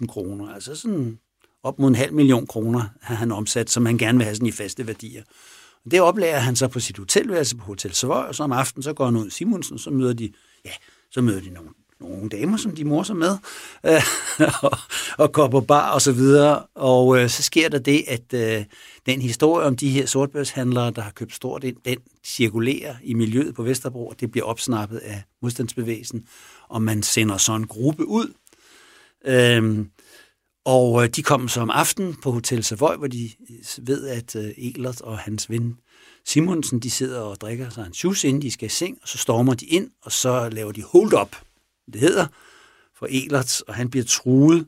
20.000 0.00 0.06
kroner, 0.06 0.54
altså 0.54 0.74
sådan 0.74 1.18
op 1.62 1.78
mod 1.78 1.88
en 1.88 1.94
halv 1.94 2.12
million 2.12 2.46
kroner 2.46 2.84
har 3.00 3.14
han 3.14 3.32
omsat, 3.32 3.70
som 3.70 3.86
han 3.86 3.98
gerne 3.98 4.18
vil 4.18 4.24
have 4.24 4.34
sådan 4.34 4.48
i 4.48 4.52
faste 4.52 4.86
værdier. 4.86 5.22
Og 5.84 5.90
det 5.90 6.00
oplærer 6.00 6.38
han 6.38 6.56
så 6.56 6.68
på 6.68 6.80
sit 6.80 6.98
hotelværelse 6.98 7.56
på 7.56 7.64
Hotel 7.64 7.94
Savoy, 7.94 8.24
og 8.24 8.34
så 8.34 8.42
om 8.42 8.52
aftenen 8.52 8.82
så 8.82 8.92
går 8.92 9.04
han 9.04 9.16
ud 9.16 9.26
i 9.26 9.30
Simonsen, 9.30 9.78
så 9.78 9.90
møder 9.90 10.12
de, 10.12 10.32
ja, 10.64 10.70
så 11.10 11.20
møder 11.20 11.40
de 11.40 11.50
nogle, 11.50 11.70
nogle 12.08 12.28
damer, 12.28 12.56
som 12.56 12.76
de 12.76 12.84
morser 12.84 13.14
med, 13.14 13.36
øh, 13.86 14.02
og, 14.62 14.78
og 15.18 15.32
går 15.32 15.48
på 15.48 15.60
bar 15.60 15.90
og 15.90 16.02
så 16.02 16.12
videre. 16.12 16.62
Og 16.74 17.18
øh, 17.18 17.28
så 17.28 17.42
sker 17.42 17.68
der 17.68 17.78
det, 17.78 18.04
at 18.08 18.34
øh, 18.34 18.64
den 19.06 19.22
historie 19.22 19.66
om 19.66 19.76
de 19.76 19.90
her 19.90 20.06
sortbørshandlere, 20.06 20.90
der 20.90 21.02
har 21.02 21.10
købt 21.10 21.34
stort 21.34 21.64
ind, 21.64 21.76
den 21.84 21.98
cirkulerer 22.24 22.94
i 23.02 23.14
miljøet 23.14 23.54
på 23.54 23.62
Vesterbro, 23.62 24.08
og 24.08 24.20
det 24.20 24.30
bliver 24.30 24.46
opsnappet 24.46 24.98
af 24.98 25.22
modstandsbevægelsen, 25.42 26.26
og 26.68 26.82
man 26.82 27.02
sender 27.02 27.36
så 27.36 27.52
en 27.52 27.66
gruppe 27.66 28.06
ud. 28.06 28.32
Øhm, 29.24 29.90
og 30.64 31.02
øh, 31.02 31.08
de 31.08 31.22
kom 31.22 31.48
så 31.48 31.60
om 31.60 31.70
aftenen 31.70 32.14
på 32.14 32.30
Hotel 32.30 32.64
Savoy, 32.64 32.96
hvor 32.96 33.06
de 33.06 33.30
øh, 33.50 33.86
ved, 33.86 34.06
at 34.06 34.36
øh, 34.36 34.50
Elert 34.56 35.00
og 35.00 35.18
hans 35.18 35.50
ven 35.50 35.76
Simonsen, 36.24 36.80
de 36.80 36.90
sidder 36.90 37.20
og 37.20 37.40
drikker 37.40 37.70
sig 37.70 37.86
en 37.86 37.94
shoes, 37.94 38.24
inden 38.24 38.42
de 38.42 38.50
skal 38.50 38.66
i 38.66 38.68
seng, 38.68 38.98
og 39.02 39.08
så 39.08 39.18
stormer 39.18 39.54
de 39.54 39.66
ind, 39.66 39.90
og 40.02 40.12
så 40.12 40.48
laver 40.48 40.72
de 40.72 40.82
hold 40.82 41.12
up, 41.20 41.36
det 41.92 42.00
hedder, 42.00 42.26
for 42.98 43.06
Elerts, 43.10 43.60
og 43.60 43.74
han 43.74 43.90
bliver 43.90 44.04
truet 44.04 44.66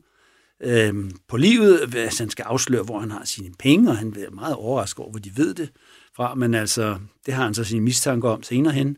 øh, 0.63 1.11
på 1.27 1.37
livet, 1.37 1.87
hvis 1.89 2.17
han 2.17 2.29
skal 2.29 2.43
afsløre, 2.43 2.83
hvor 2.83 2.99
han 2.99 3.11
har 3.11 3.25
sine 3.25 3.53
penge, 3.59 3.89
og 3.89 3.97
han 3.97 4.11
bliver 4.11 4.29
meget 4.29 4.55
overrasket 4.55 4.99
over, 4.99 5.11
hvor 5.11 5.19
de 5.19 5.37
ved 5.37 5.53
det 5.53 5.69
fra, 6.15 6.35
men 6.35 6.53
altså, 6.53 6.97
det 7.25 7.33
har 7.33 7.43
han 7.43 7.53
så 7.53 7.63
sine 7.63 7.81
mistanker 7.81 8.29
om 8.29 8.43
senere 8.43 8.73
hen. 8.73 8.97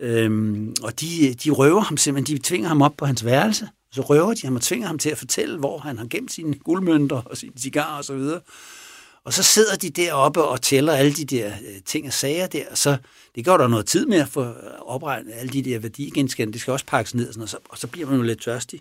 Øhm, 0.00 0.74
og 0.82 1.00
de, 1.00 1.34
de 1.34 1.50
røver 1.50 1.80
ham 1.80 1.96
simpelthen, 1.96 2.36
de 2.36 2.42
tvinger 2.42 2.68
ham 2.68 2.82
op 2.82 2.96
på 2.96 3.06
hans 3.06 3.24
værelse, 3.24 3.64
og 3.64 3.94
så 3.94 4.00
røver 4.02 4.34
de 4.34 4.46
ham 4.46 4.56
og 4.56 4.62
tvinger 4.62 4.86
ham 4.86 4.98
til 4.98 5.10
at 5.10 5.18
fortælle, 5.18 5.58
hvor 5.58 5.78
han 5.78 5.98
har 5.98 6.06
gemt 6.06 6.32
sine 6.32 6.54
guldmønter 6.54 7.16
og 7.16 7.36
sine 7.36 7.52
cigarer 7.58 7.98
og 7.98 8.04
så 8.04 8.14
videre. 8.14 8.40
Og 9.24 9.32
så 9.32 9.42
sidder 9.42 9.76
de 9.76 9.90
deroppe 9.90 10.42
og 10.42 10.62
tæller 10.62 10.92
alle 10.92 11.12
de 11.12 11.24
der 11.24 11.46
øh, 11.46 11.82
ting 11.86 12.06
og 12.06 12.12
sager 12.12 12.46
der, 12.46 12.64
og 12.70 12.78
så 12.78 12.96
det 13.34 13.44
går 13.44 13.56
der 13.56 13.68
noget 13.68 13.86
tid 13.86 14.06
med 14.06 14.18
at 14.18 14.28
få 14.28 14.44
øh, 14.44 14.54
opregnet 14.80 15.32
alle 15.36 15.52
de 15.52 15.62
der 15.62 15.78
værdigenskande. 15.78 16.52
Det 16.52 16.60
skal 16.60 16.72
også 16.72 16.86
pakkes 16.86 17.14
ned, 17.14 17.28
og, 17.28 17.34
sådan, 17.34 17.42
og, 17.42 17.48
så, 17.48 17.58
og 17.68 17.78
så 17.78 17.86
bliver 17.86 18.06
man 18.08 18.16
jo 18.16 18.22
lidt 18.22 18.42
tørstig. 18.42 18.80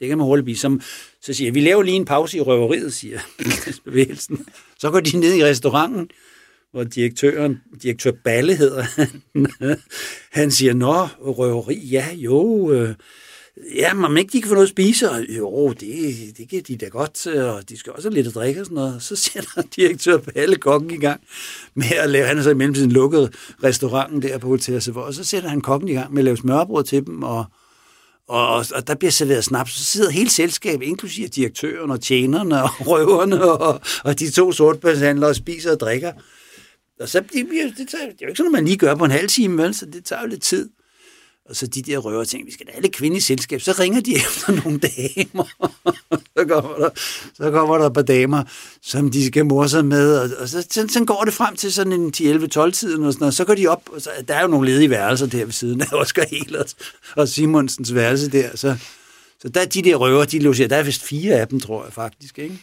Det 0.00 0.08
kan 0.08 0.18
man 0.18 0.24
hurtigt 0.24 0.44
blive. 0.44 0.56
Som, 0.56 0.80
så 1.22 1.32
siger 1.34 1.46
jeg, 1.46 1.54
vi 1.54 1.60
laver 1.60 1.82
lige 1.82 1.96
en 1.96 2.04
pause 2.04 2.36
i 2.36 2.40
røveriet, 2.40 2.92
siger 2.94 3.20
bevægelsen. 3.84 4.46
Så 4.78 4.90
går 4.90 5.00
de 5.00 5.16
ned 5.16 5.34
i 5.34 5.44
restauranten, 5.44 6.10
hvor 6.72 6.84
direktøren, 6.84 7.60
direktør 7.82 8.10
Balle 8.24 8.56
hedder 8.56 8.82
han, 8.82 9.22
han 10.40 10.50
siger, 10.50 10.74
nå, 10.74 11.06
røveri, 11.20 11.78
ja, 11.78 12.08
jo, 12.14 12.72
øh, 12.72 12.94
ja, 13.74 13.94
man 13.94 14.16
ikke 14.16 14.32
de 14.32 14.42
kan 14.42 14.48
få 14.48 14.54
noget 14.54 14.66
at 14.66 14.70
spise, 14.70 15.10
og 15.10 15.20
jo, 15.28 15.72
det, 15.72 16.38
det 16.38 16.48
kan 16.48 16.62
de 16.68 16.76
da 16.76 16.86
godt, 16.86 17.26
øh, 17.26 17.54
og 17.54 17.68
de 17.68 17.78
skal 17.78 17.92
også 17.92 18.08
have 18.08 18.14
lidt 18.14 18.26
at 18.26 18.34
drikke 18.34 18.60
og 18.60 18.66
sådan 18.66 18.74
noget. 18.74 19.02
Så 19.02 19.16
sætter 19.16 19.62
direktør 19.76 20.18
Palle 20.18 20.56
kokken 20.56 20.90
i 20.90 20.96
gang 20.96 21.20
med 21.74 21.90
at 21.90 22.10
lave, 22.10 22.26
han 22.26 22.38
er 22.38 22.42
så 22.42 22.50
imellem 22.50 22.74
sin 22.74 22.92
lukkede 22.92 23.30
restauranten 23.64 24.22
der 24.22 24.38
på 24.38 24.46
Hotel 24.46 24.82
Savoy, 24.82 25.02
og 25.02 25.14
så 25.14 25.24
sætter 25.24 25.48
han 25.48 25.60
kokken 25.60 25.88
i 25.88 25.92
gang 25.92 26.12
med 26.12 26.20
at 26.20 26.24
lave 26.24 26.36
smørbrød 26.36 26.84
til 26.84 27.06
dem, 27.06 27.22
og, 27.22 27.44
og, 28.28 28.64
og 28.74 28.86
der 28.86 28.94
bliver 28.94 29.12
serveret 29.12 29.44
snaps, 29.44 29.72
så 29.72 29.84
sidder 29.84 30.10
hele 30.10 30.30
selskabet, 30.30 30.86
inklusive 30.86 31.28
direktøren 31.28 31.90
og 31.90 32.00
tjenerne 32.00 32.62
og 32.62 32.70
røverne 32.88 33.42
og, 33.42 33.80
og 34.04 34.18
de 34.18 34.30
to 34.30 34.52
sortbørshandlere 34.52 35.30
og 35.30 35.36
spiser 35.36 35.72
og 35.72 35.80
drikker. 35.80 36.12
Og 37.00 37.08
så 37.08 37.20
det, 37.20 37.46
det, 37.78 37.88
tager, 37.88 38.04
det 38.04 38.12
er 38.12 38.16
jo 38.22 38.28
ikke 38.28 38.36
sådan, 38.36 38.46
at 38.48 38.52
man 38.52 38.64
lige 38.64 38.76
gør 38.76 38.94
på 38.94 39.04
en 39.04 39.10
halv 39.10 39.28
time, 39.28 39.62
vel? 39.62 39.74
så 39.74 39.86
det 39.86 40.04
tager 40.04 40.22
jo 40.22 40.28
lidt 40.28 40.42
tid. 40.42 40.68
Og 41.48 41.56
så 41.56 41.66
de 41.66 41.82
der 41.82 41.98
røver 41.98 42.24
tænker, 42.24 42.46
vi 42.46 42.52
skal 42.52 42.66
da 42.66 42.72
have 42.72 42.82
lidt 42.82 42.94
kvinde 42.94 43.16
i 43.16 43.20
selskab. 43.20 43.60
Så 43.60 43.72
ringer 43.78 44.00
de 44.00 44.14
efter 44.26 44.64
nogle 44.64 44.78
damer. 44.78 45.44
så, 46.38 46.44
kommer 46.48 46.76
der, 46.76 46.90
så 47.34 47.50
kommer 47.50 47.78
der 47.78 47.86
et 47.86 47.92
par 47.92 48.02
damer, 48.02 48.44
som 48.82 49.10
de 49.10 49.26
skal 49.26 49.46
morse 49.46 49.70
sig 49.70 49.84
med. 49.84 50.18
Og, 50.18 50.30
og 50.38 50.48
så, 50.48 50.66
så, 50.70 50.86
så, 50.88 51.04
går 51.04 51.22
det 51.24 51.34
frem 51.34 51.56
til 51.56 51.72
sådan 51.72 51.92
en 51.92 52.12
10-11-12-tiden 52.16 53.04
og 53.04 53.12
sådan 53.12 53.26
og 53.26 53.32
Så 53.32 53.44
går 53.44 53.54
de 53.54 53.66
op, 53.66 53.82
og 53.92 54.00
så, 54.00 54.10
der 54.28 54.34
er 54.34 54.42
jo 54.42 54.48
nogle 54.48 54.70
ledige 54.70 54.90
værelser 54.90 55.26
der 55.26 55.44
ved 55.44 55.52
siden 55.52 55.80
af 55.80 55.92
Oscar 56.00 56.24
Helers 56.30 56.76
og 57.16 57.28
Simonsens 57.28 57.94
værelse 57.94 58.30
der. 58.30 58.56
Så, 58.56 58.76
så 59.42 59.48
der 59.48 59.64
de 59.64 59.82
der 59.82 59.96
røver, 59.96 60.24
de 60.24 60.38
logerer. 60.38 60.68
Der 60.68 60.76
er 60.76 60.82
vist 60.82 61.02
fire 61.02 61.34
af 61.34 61.48
dem, 61.48 61.60
tror 61.60 61.84
jeg 61.84 61.92
faktisk, 61.92 62.38
ikke? 62.38 62.58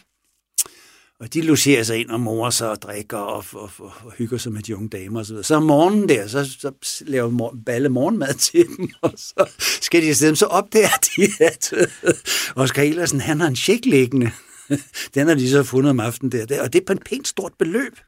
Og 1.20 1.34
de 1.34 1.40
logerer 1.40 1.82
sig 1.82 1.98
ind 1.98 2.10
og 2.10 2.20
morer 2.20 2.50
sig 2.50 2.70
og 2.70 2.82
drikker 2.82 3.16
og, 3.16 3.44
og, 3.52 3.70
og, 3.78 3.92
og 4.04 4.12
hygger 4.12 4.38
sig 4.38 4.52
med 4.52 4.62
de 4.62 4.76
unge 4.76 4.88
damer 4.88 5.20
osv. 5.20 5.36
Så, 5.36 5.42
så 5.42 5.54
om 5.54 5.62
morgenen 5.62 6.08
der, 6.08 6.26
så, 6.26 6.44
så 6.58 6.72
laver 7.06 7.30
mor, 7.30 7.56
Balle 7.66 7.88
morgenmad 7.88 8.34
til 8.52 8.66
dem, 8.76 8.90
og 9.00 9.12
så 9.16 9.50
skal 9.80 10.02
de 10.02 10.08
afsted. 10.08 10.36
Så 10.36 10.46
opdager 10.46 10.98
de, 11.16 11.44
at 11.44 11.72
øh, 11.72 12.14
Oscar 12.56 12.82
Elersen, 12.82 13.20
han 13.20 13.40
har 13.40 13.48
en 13.48 13.54
tjek 13.54 13.84
liggende. 13.84 14.30
Den 15.14 15.28
har 15.28 15.34
de 15.34 15.50
så 15.50 15.62
fundet 15.62 15.90
om 15.90 16.00
aftenen 16.00 16.32
der, 16.32 16.46
der. 16.46 16.62
Og 16.62 16.72
det 16.72 16.80
er 16.80 16.84
på 16.86 16.92
en 16.92 17.02
pænt 17.06 17.28
stort 17.28 17.52
beløb. 17.58 17.98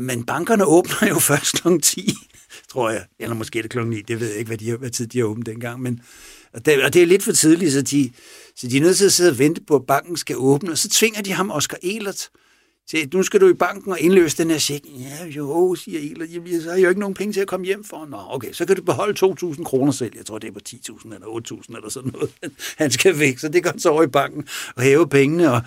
Men 0.00 0.26
bankerne 0.26 0.64
åbner 0.64 1.08
jo 1.08 1.18
først 1.30 1.62
kl. 1.62 1.68
10, 1.82 2.14
tror 2.68 2.90
jeg. 2.90 3.04
Eller 3.18 3.34
måske 3.34 3.58
er 3.58 3.62
det 3.62 3.70
kl. 3.70 3.86
9, 3.86 4.02
det 4.02 4.20
ved 4.20 4.28
jeg 4.28 4.38
ikke, 4.38 4.48
hvad, 4.48 4.58
de, 4.58 4.76
hvad 4.76 4.90
tid 4.90 5.06
de 5.06 5.18
har 5.18 5.24
åbent 5.24 5.46
dengang. 5.46 5.82
Men, 5.82 6.00
og 6.54 6.66
det, 6.66 6.84
og 6.84 6.94
det 6.94 7.02
er 7.02 7.06
lidt 7.06 7.22
for 7.22 7.32
tidligt, 7.32 7.72
så 7.72 7.82
de, 7.82 8.10
så 8.56 8.68
de 8.68 8.76
er 8.76 8.80
nødt 8.80 8.96
til 8.96 9.04
at 9.04 9.12
sidde 9.12 9.30
og 9.30 9.38
vente 9.38 9.60
på, 9.60 9.76
at 9.76 9.86
banken 9.86 10.16
skal 10.16 10.36
åbne, 10.38 10.70
og 10.70 10.78
så 10.78 10.88
tvinger 10.88 11.22
de 11.22 11.32
ham, 11.32 11.50
Oscar 11.50 11.76
Elert, 11.82 12.30
til, 12.90 13.08
nu 13.14 13.22
skal 13.22 13.40
du 13.40 13.48
i 13.48 13.54
banken 13.54 13.92
og 13.92 14.00
indløse 14.00 14.36
den 14.36 14.50
her 14.50 14.58
check. 14.58 14.84
Ja, 14.98 15.26
jo, 15.26 15.74
siger 15.74 16.00
Elert, 16.00 16.28
jeg, 16.30 16.62
så 16.62 16.68
har 16.68 16.76
jeg 16.76 16.84
jo 16.84 16.88
ikke 16.88 17.00
nogen 17.00 17.14
penge 17.14 17.32
til 17.32 17.40
at 17.40 17.46
komme 17.46 17.66
hjem 17.66 17.84
for. 17.84 18.06
Nå, 18.10 18.18
okay, 18.30 18.52
så 18.52 18.64
kan 18.64 18.76
du 18.76 18.82
beholde 18.82 19.26
2.000 19.42 19.64
kroner 19.64 19.92
selv. 19.92 20.12
Jeg 20.16 20.26
tror, 20.26 20.38
det 20.38 20.48
er 20.48 20.52
på 20.52 20.60
10.000 20.68 21.14
eller 21.14 21.26
8.000 21.26 21.76
eller 21.76 21.88
sådan 21.90 22.12
noget. 22.12 22.30
Han 22.76 22.90
skal 22.90 23.18
væk, 23.18 23.38
så 23.38 23.48
det 23.48 23.64
går 23.64 23.72
så 23.78 23.88
over 23.88 24.02
i 24.02 24.06
banken 24.06 24.48
og 24.76 24.82
hæve 24.82 25.08
pengene, 25.08 25.52
og 25.52 25.62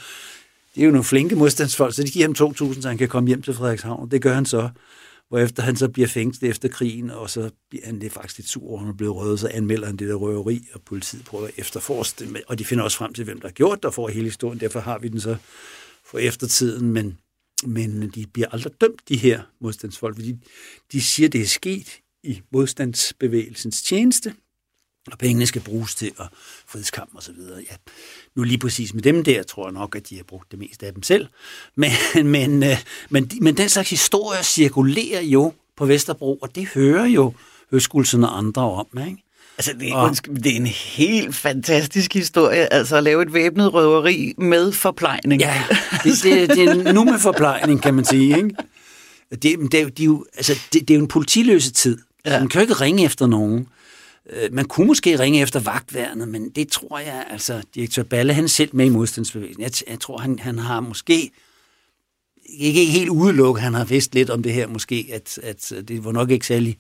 det 0.76 0.82
er 0.82 0.86
jo 0.86 0.92
nogle 0.92 1.04
flinke 1.04 1.36
modstandsfolk, 1.36 1.96
så 1.96 2.04
de 2.04 2.12
giver 2.12 2.26
ham 2.26 2.74
2.000, 2.74 2.82
så 2.82 2.88
han 2.88 2.98
kan 2.98 3.08
komme 3.08 3.28
hjem 3.28 3.42
til 3.42 3.54
Frederikshavn. 3.54 4.12
Det 4.12 4.22
gør 4.22 4.34
han 4.34 4.46
så 4.46 4.70
efter 5.38 5.64
han 5.64 5.76
så 5.76 5.90
bliver 5.90 6.08
fængslet 6.08 6.50
efter 6.50 6.70
krigen, 6.70 7.10
og 7.10 7.30
så 7.30 7.50
bliver 7.70 7.86
han 7.86 8.02
det 8.02 8.12
faktisk 8.12 8.38
lidt 8.38 8.50
sur, 8.50 8.78
han 8.78 8.88
er 8.88 8.94
blevet 8.94 9.16
røvet, 9.16 9.40
så 9.40 9.48
anmelder 9.48 9.88
han 9.88 9.96
det 9.96 10.08
der 10.08 10.16
røveri, 10.16 10.68
og 10.74 10.82
politiet 10.82 11.26
prøver 11.26 11.48
at 11.48 11.54
efterforske 11.58 12.26
det, 12.26 12.44
og 12.48 12.60
de 12.60 12.66
finder 12.66 12.84
også 12.84 12.98
frem 12.98 13.14
til, 13.14 13.24
hvem 13.24 13.40
der 13.40 13.48
har 13.48 13.54
gjort 13.54 13.84
det, 13.84 13.94
får 13.94 14.08
hele 14.08 14.26
historien, 14.26 14.60
derfor 14.60 14.80
har 14.80 15.00
vi 15.00 15.08
den 15.08 15.20
så 15.20 15.38
for 16.06 16.18
eftertiden, 16.18 16.92
men, 16.94 17.18
men 17.66 18.10
de 18.10 18.26
bliver 18.34 18.48
aldrig 18.52 18.74
dømt, 18.82 19.10
de 19.10 19.18
her 19.18 19.42
modstandsfolk, 19.62 20.16
fordi 20.16 20.36
de 20.92 21.02
siger, 21.02 21.30
det 21.30 21.42
er 21.42 21.46
sket 21.46 22.00
i 22.24 22.42
modstandsbevægelsens 22.52 23.82
tjeneste, 23.82 24.34
og 25.12 25.18
pengene 25.18 25.46
skal 25.46 25.62
bruges 25.62 25.96
til 25.96 26.12
at 26.20 26.28
frihedskamp 26.68 27.10
og 27.16 27.24
så 27.24 27.32
videre. 27.32 27.64
Ja, 27.72 27.76
nu 28.36 28.44
lige 28.44 28.58
præcis 28.58 28.94
med 28.94 29.02
dem 29.02 29.24
der, 29.24 29.44
tror 29.44 29.68
jeg 29.68 29.74
nok, 29.74 29.96
at 29.96 30.10
de 30.10 30.16
har 30.16 30.24
brugt 30.24 30.52
det 30.52 30.60
meste 30.60 30.86
af 30.86 30.94
dem 30.94 31.04
selv. 31.04 31.28
Men, 31.76 31.92
men, 32.36 32.64
øh, 32.64 32.78
men, 33.10 33.32
men 33.42 33.58
den 33.58 33.70
slags 33.70 33.90
historie 33.90 34.44
cirkulerer 34.44 35.22
jo 35.22 35.54
på 35.78 35.86
Vesterbro, 35.86 36.36
og 36.42 36.56
det 36.56 36.68
hører 36.68 37.06
jo 37.06 37.34
Høskulsen 37.72 38.24
og 38.24 38.38
andre 38.38 38.62
om, 38.62 38.88
ikke? 39.08 39.24
Altså, 39.58 39.74
det 39.80 39.90
er, 39.90 39.96
og, 39.96 40.16
det 40.26 40.48
er 40.48 40.56
en 40.56 40.66
helt 40.68 41.36
fantastisk 41.36 42.14
historie, 42.14 42.74
altså 42.74 42.96
at 42.96 43.04
lave 43.04 43.22
et 43.22 43.34
væbnet 43.34 43.74
røveri 43.74 44.34
med 44.38 44.72
forplejning. 44.72 45.42
Ja, 45.42 45.64
det, 46.04 46.24
det, 46.24 46.50
det 46.50 46.64
er 46.64 46.94
nu 46.94 47.04
med 47.04 47.20
forplejning, 47.20 47.82
kan 47.82 47.94
man 47.94 48.06
sige, 48.06 48.38
ikke? 48.38 48.56
Det, 49.32 49.72
det, 49.72 49.98
de, 49.98 50.04
er 50.04 50.06
jo, 50.06 50.26
altså, 50.36 50.54
det, 50.74 50.88
det 50.88 50.94
er 50.94 50.96
jo 50.96 51.02
en 51.02 51.08
politiløse 51.08 51.72
tid. 51.72 51.98
Ja. 52.26 52.40
Man 52.40 52.50
kan 52.50 52.60
jo 52.60 52.62
ikke 52.62 52.74
ringe 52.74 53.06
efter 53.06 53.28
nogen. 53.28 53.68
Øh, 54.30 54.54
man 54.54 54.66
kunne 54.66 54.88
måske 54.88 55.20
ringe 55.20 55.42
efter 55.42 55.60
vagtværnet, 55.60 56.28
men 56.28 56.50
det 56.50 56.68
tror 56.68 57.00
jeg, 57.00 57.28
altså 57.30 57.62
direktør 57.76 58.04
Balle, 58.04 58.34
han 58.34 58.44
er 58.44 58.48
selv 58.48 58.70
med 58.74 58.86
i 58.86 58.90
modstandsbevægelsen. 58.90 59.64
Jeg, 59.64 59.72
jeg 59.90 60.00
tror, 60.00 60.18
han, 60.18 60.40
han 60.40 60.60
har 60.60 60.80
måske 60.80 61.32
ikke 62.46 62.86
helt 62.86 63.10
udelukket, 63.10 63.64
han 63.64 63.74
har 63.74 63.86
vidst 63.86 64.14
lidt 64.14 64.30
om 64.30 64.44
det 64.44 64.54
her 64.54 64.68
måske, 64.68 65.10
at, 65.12 65.40
at 65.44 65.72
øh, 65.72 65.84
det 65.84 66.06
var 66.06 66.12
nok 66.12 66.32
ikke 66.32 66.48
særlig 66.48 66.78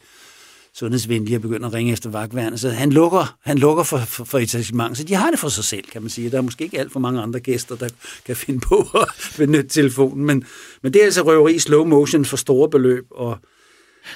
sundhedsvenlige 0.76 1.36
at 1.36 1.42
begynde 1.42 1.68
at 1.68 1.74
ringe 1.74 1.92
efter 1.94 2.10
vagtværnet. 2.10 2.60
Så 2.60 2.70
han 2.70 2.92
lukker, 2.92 3.38
han 3.42 3.58
lukker 3.58 3.84
for, 3.84 3.98
for, 3.98 4.24
for 4.24 4.40
etablissement, 4.40 4.98
så 4.98 5.04
de 5.04 5.16
har 5.16 5.30
det 5.30 5.40
for 5.40 5.50
sig 5.50 5.64
selv, 5.64 5.84
kan 5.84 6.02
man 6.02 6.10
sige. 6.10 6.30
Der 6.30 6.38
er 6.38 6.42
måske 6.42 6.64
ikke 6.64 6.80
alt 6.80 6.92
for 6.92 7.00
mange 7.00 7.22
andre 7.22 7.40
gæster, 7.40 7.76
der 7.76 7.90
kan 8.26 8.36
finde 8.36 8.60
på 8.60 8.88
at 9.02 9.34
benytte 9.38 9.70
telefonen, 9.70 10.26
men, 10.26 10.46
men 10.82 10.94
det 10.94 11.02
er 11.02 11.06
altså 11.06 11.22
røveri 11.22 11.56
i 11.56 11.60
slow 11.60 11.86
motion 11.86 12.26
for 12.26 12.38
store 12.38 12.70
beløb, 12.70 13.06
og 13.12 13.38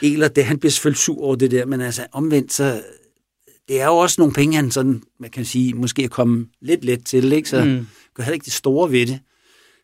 Eler, 0.02 0.28
det, 0.28 0.46
han 0.46 0.60
bliver 0.60 0.72
selvfølgelig 0.72 1.00
sur 1.00 1.24
over 1.24 1.36
det 1.36 1.52
der, 1.52 1.66
men 1.66 1.82
altså 1.82 2.08
omvendt, 2.12 2.54
så 2.54 2.82
det 3.68 3.82
er 3.82 3.86
jo 3.86 3.98
også 3.98 4.22
nogle 4.22 4.34
penge, 4.34 4.56
han 4.56 4.72
sådan, 4.72 5.04
man 5.20 5.30
kan 5.30 5.46
sige, 5.46 5.74
måske 5.74 6.04
er 6.04 6.08
kommet 6.08 6.48
lidt 6.62 6.86
let 6.86 7.06
til, 7.06 7.34
ikke? 7.34 7.50
så 7.50 7.64
mm. 7.64 7.88
gør 8.14 8.24
heller 8.24 8.34
ikke 8.34 8.46
det 8.46 8.54
store 8.54 8.92
ved 8.92 9.06
det. 9.06 9.20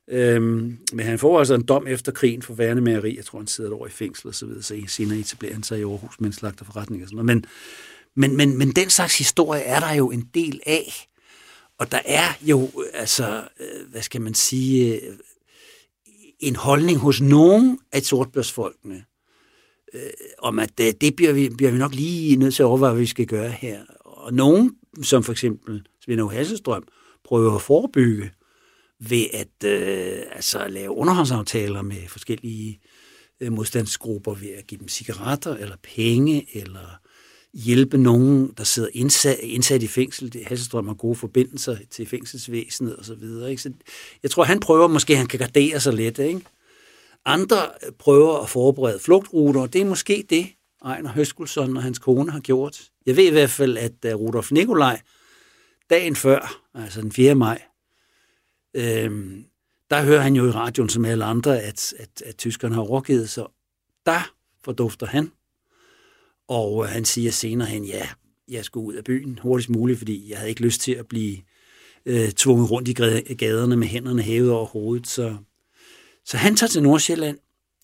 Øhm, 0.08 0.78
men 0.94 1.06
han 1.06 1.20
får 1.20 1.40
altså 1.40 1.54
en 1.54 1.66
dom 1.66 1.88
efter 1.88 2.12
krigen 2.12 2.42
for 2.42 2.54
værende 2.54 2.82
mageri. 2.82 3.16
Jeg 3.18 3.26
tror, 3.26 3.40
han 3.40 3.48
sidder 3.48 3.70
et 3.70 3.74
år 3.74 3.88
i 3.88 3.90
fængsel 3.90 4.28
og 4.28 4.36
så 4.36 4.46
videre, 4.46 4.64
så 4.64 4.82
senere 4.88 5.20
etablerer 5.20 5.54
han 5.54 5.64
sig 5.64 5.80
i 5.80 5.84
Aarhus 5.84 6.20
med 6.20 6.28
en 6.28 6.34
slagter 6.34 6.66
forretning 6.66 7.04
og 7.04 7.10
sådan 7.10 7.26
noget. 7.26 7.26
Men, 7.26 7.46
men, 8.16 8.38
men, 8.38 8.58
men 8.58 8.72
den 8.72 8.90
slags 8.90 9.18
historie 9.18 9.62
er 9.62 9.80
der 9.80 9.92
jo 9.94 10.12
en 10.12 10.30
del 10.34 10.62
af. 10.66 11.08
Og 11.80 11.92
der 11.92 12.00
er 12.06 12.28
jo, 12.42 12.70
altså, 12.94 13.44
øh, 13.60 13.90
hvad 13.92 14.02
skal 14.02 14.22
man 14.22 14.34
sige, 14.34 15.02
øh, 15.02 15.16
en 16.40 16.56
holdning 16.56 16.98
hos 16.98 17.22
nogen 17.22 17.80
af 17.92 18.02
sortbørsfolkene, 18.02 19.06
øh, 19.94 20.00
om 20.38 20.60
at 20.60 20.78
det, 20.78 21.02
det 21.02 21.16
bliver, 21.16 21.34
vi, 21.34 21.50
bliver 21.50 21.72
vi 21.72 21.78
nok 21.78 21.96
lige 21.96 22.36
nødt 22.36 22.56
til 22.56 22.64
at 22.64 22.68
overveje, 22.68 22.92
hvad 22.92 23.02
vi 23.02 23.08
skal 23.08 23.26
gøre 23.26 23.50
her. 23.52 23.82
Og 24.00 24.34
nogen, 24.34 24.76
som 25.04 25.24
for 25.24 25.32
eksempel 25.32 25.88
Svend 26.06 26.32
Hasselstrøm, 26.32 26.84
prøver 27.24 27.56
at 27.56 27.62
forebygge, 27.62 28.32
ved 29.10 29.26
at 29.34 29.70
øh, 29.70 30.24
altså, 30.32 30.68
lave 30.68 30.92
underhåndsaftaler 30.92 31.82
med 31.82 32.08
forskellige 32.08 32.80
øh, 33.42 33.54
modstandsgrupper 33.54 34.34
ved 34.34 34.50
at 34.50 34.68
give 34.68 34.80
dem 34.80 34.88
cigaretter 34.88 35.56
eller 35.56 35.76
penge 35.96 36.48
eller 36.54 37.00
hjælpe 37.54 37.98
nogen, 37.98 38.54
der 38.58 38.64
sidder 38.64 38.90
indsat, 38.94 39.38
indsat 39.42 39.84
i 39.84 39.88
fængsel. 39.88 40.34
Det 40.34 40.46
Hasselstrøm 40.46 40.88
har 40.88 40.94
gode 40.94 41.16
forbindelser 41.16 41.78
til 41.92 42.08
fængselsvæsenet 42.08 42.96
og 42.96 43.06
så 43.06 43.16
videre. 43.16 43.50
Ikke? 43.50 43.62
Så 43.62 43.72
jeg 44.24 44.32
tror, 44.32 44.44
han 44.44 44.60
prøver 44.60 44.88
måske, 44.88 45.16
han 45.16 45.28
kan 45.28 45.40
gardere 45.40 45.80
sig 45.80 45.94
lidt. 45.94 46.20
Ikke? 46.20 46.42
Andre 47.26 47.58
prøver 48.00 48.40
at 48.40 48.50
forberede 48.50 49.00
flugtruter, 49.00 49.62
og 49.62 49.74
det 49.74 49.82
er 49.82 49.86
måske 49.86 50.26
det, 50.30 50.48
Ejner 50.86 51.14
Høskulsson 51.14 51.78
og 51.78 51.84
hans 51.84 52.00
kone 52.00 52.32
har 52.32 52.40
gjort. 52.40 52.82
Jeg 53.06 53.16
ved 53.16 53.24
i 53.24 53.32
hvert 53.32 53.50
fald, 53.50 53.78
at 53.78 54.14
uh, 54.14 54.22
Rudolf 54.22 54.52
Nikolaj 54.52 55.02
dagen 55.90 56.16
før, 56.16 56.62
altså 56.74 57.02
den 57.02 57.12
4. 57.12 57.36
maj, 57.36 57.62
Øhm, 58.74 59.46
der 59.90 60.04
hører 60.04 60.22
han 60.22 60.36
jo 60.36 60.48
i 60.48 60.52
radioen 60.52 60.90
som 60.90 61.06
alle 61.06 61.26
andre, 61.26 61.62
at, 61.62 61.94
at, 62.00 62.22
at 62.26 62.38
tyskerne 62.38 62.76
har 62.76 62.82
overgivet 62.82 63.30
sig. 63.30 63.46
Der 64.06 64.34
fordufter 64.66 65.06
han, 65.06 65.32
og 66.48 66.84
øh, 66.84 66.90
han 66.90 67.06
siger 67.06 67.32
senere 67.32 67.68
hen, 67.68 67.86
ja, 67.86 68.10
jeg 68.48 68.66
skulle 68.66 68.88
ud 68.88 68.94
af 68.94 69.04
byen 69.04 69.40
hurtigst 69.42 69.70
muligt, 69.70 69.98
fordi 69.98 70.30
jeg 70.30 70.38
havde 70.38 70.50
ikke 70.50 70.62
lyst 70.62 70.82
til 70.82 70.92
at 70.92 71.08
blive 71.08 71.38
øh, 72.06 72.32
tvunget 72.32 72.72
rundt 72.72 72.88
i 72.88 72.94
gaderne 73.34 73.78
med 73.78 73.88
hænderne 73.88 74.22
hævet 74.22 74.52
over 74.52 74.66
hovedet. 74.66 75.08
Så, 75.08 75.38
så 76.26 76.38
han 76.38 76.56
tager 76.56 76.70
til 76.70 76.84
Nordsjælland, 76.84 77.38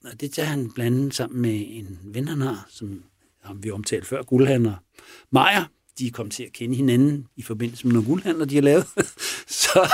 og 0.05 0.21
det 0.21 0.31
tager 0.31 0.47
han 0.47 0.71
blandt 0.71 0.97
andet 0.97 1.15
sammen 1.15 1.41
med 1.41 1.65
en 1.69 1.99
ven, 2.03 2.27
han 2.27 2.41
har, 2.41 2.67
som 2.69 3.03
ham 3.43 3.63
vi 3.63 3.71
omtalte 3.71 4.07
før, 4.07 4.23
guldhandler 4.23 4.75
Maja. 5.31 5.65
De 5.99 6.11
kom 6.11 6.29
til 6.29 6.43
at 6.43 6.53
kende 6.53 6.75
hinanden 6.75 7.27
i 7.35 7.41
forbindelse 7.41 7.87
med 7.87 7.93
nogle 7.93 8.07
guldhandler, 8.07 8.45
de 8.45 8.55
har 8.55 8.61
lavet. 8.61 8.85
så 9.63 9.89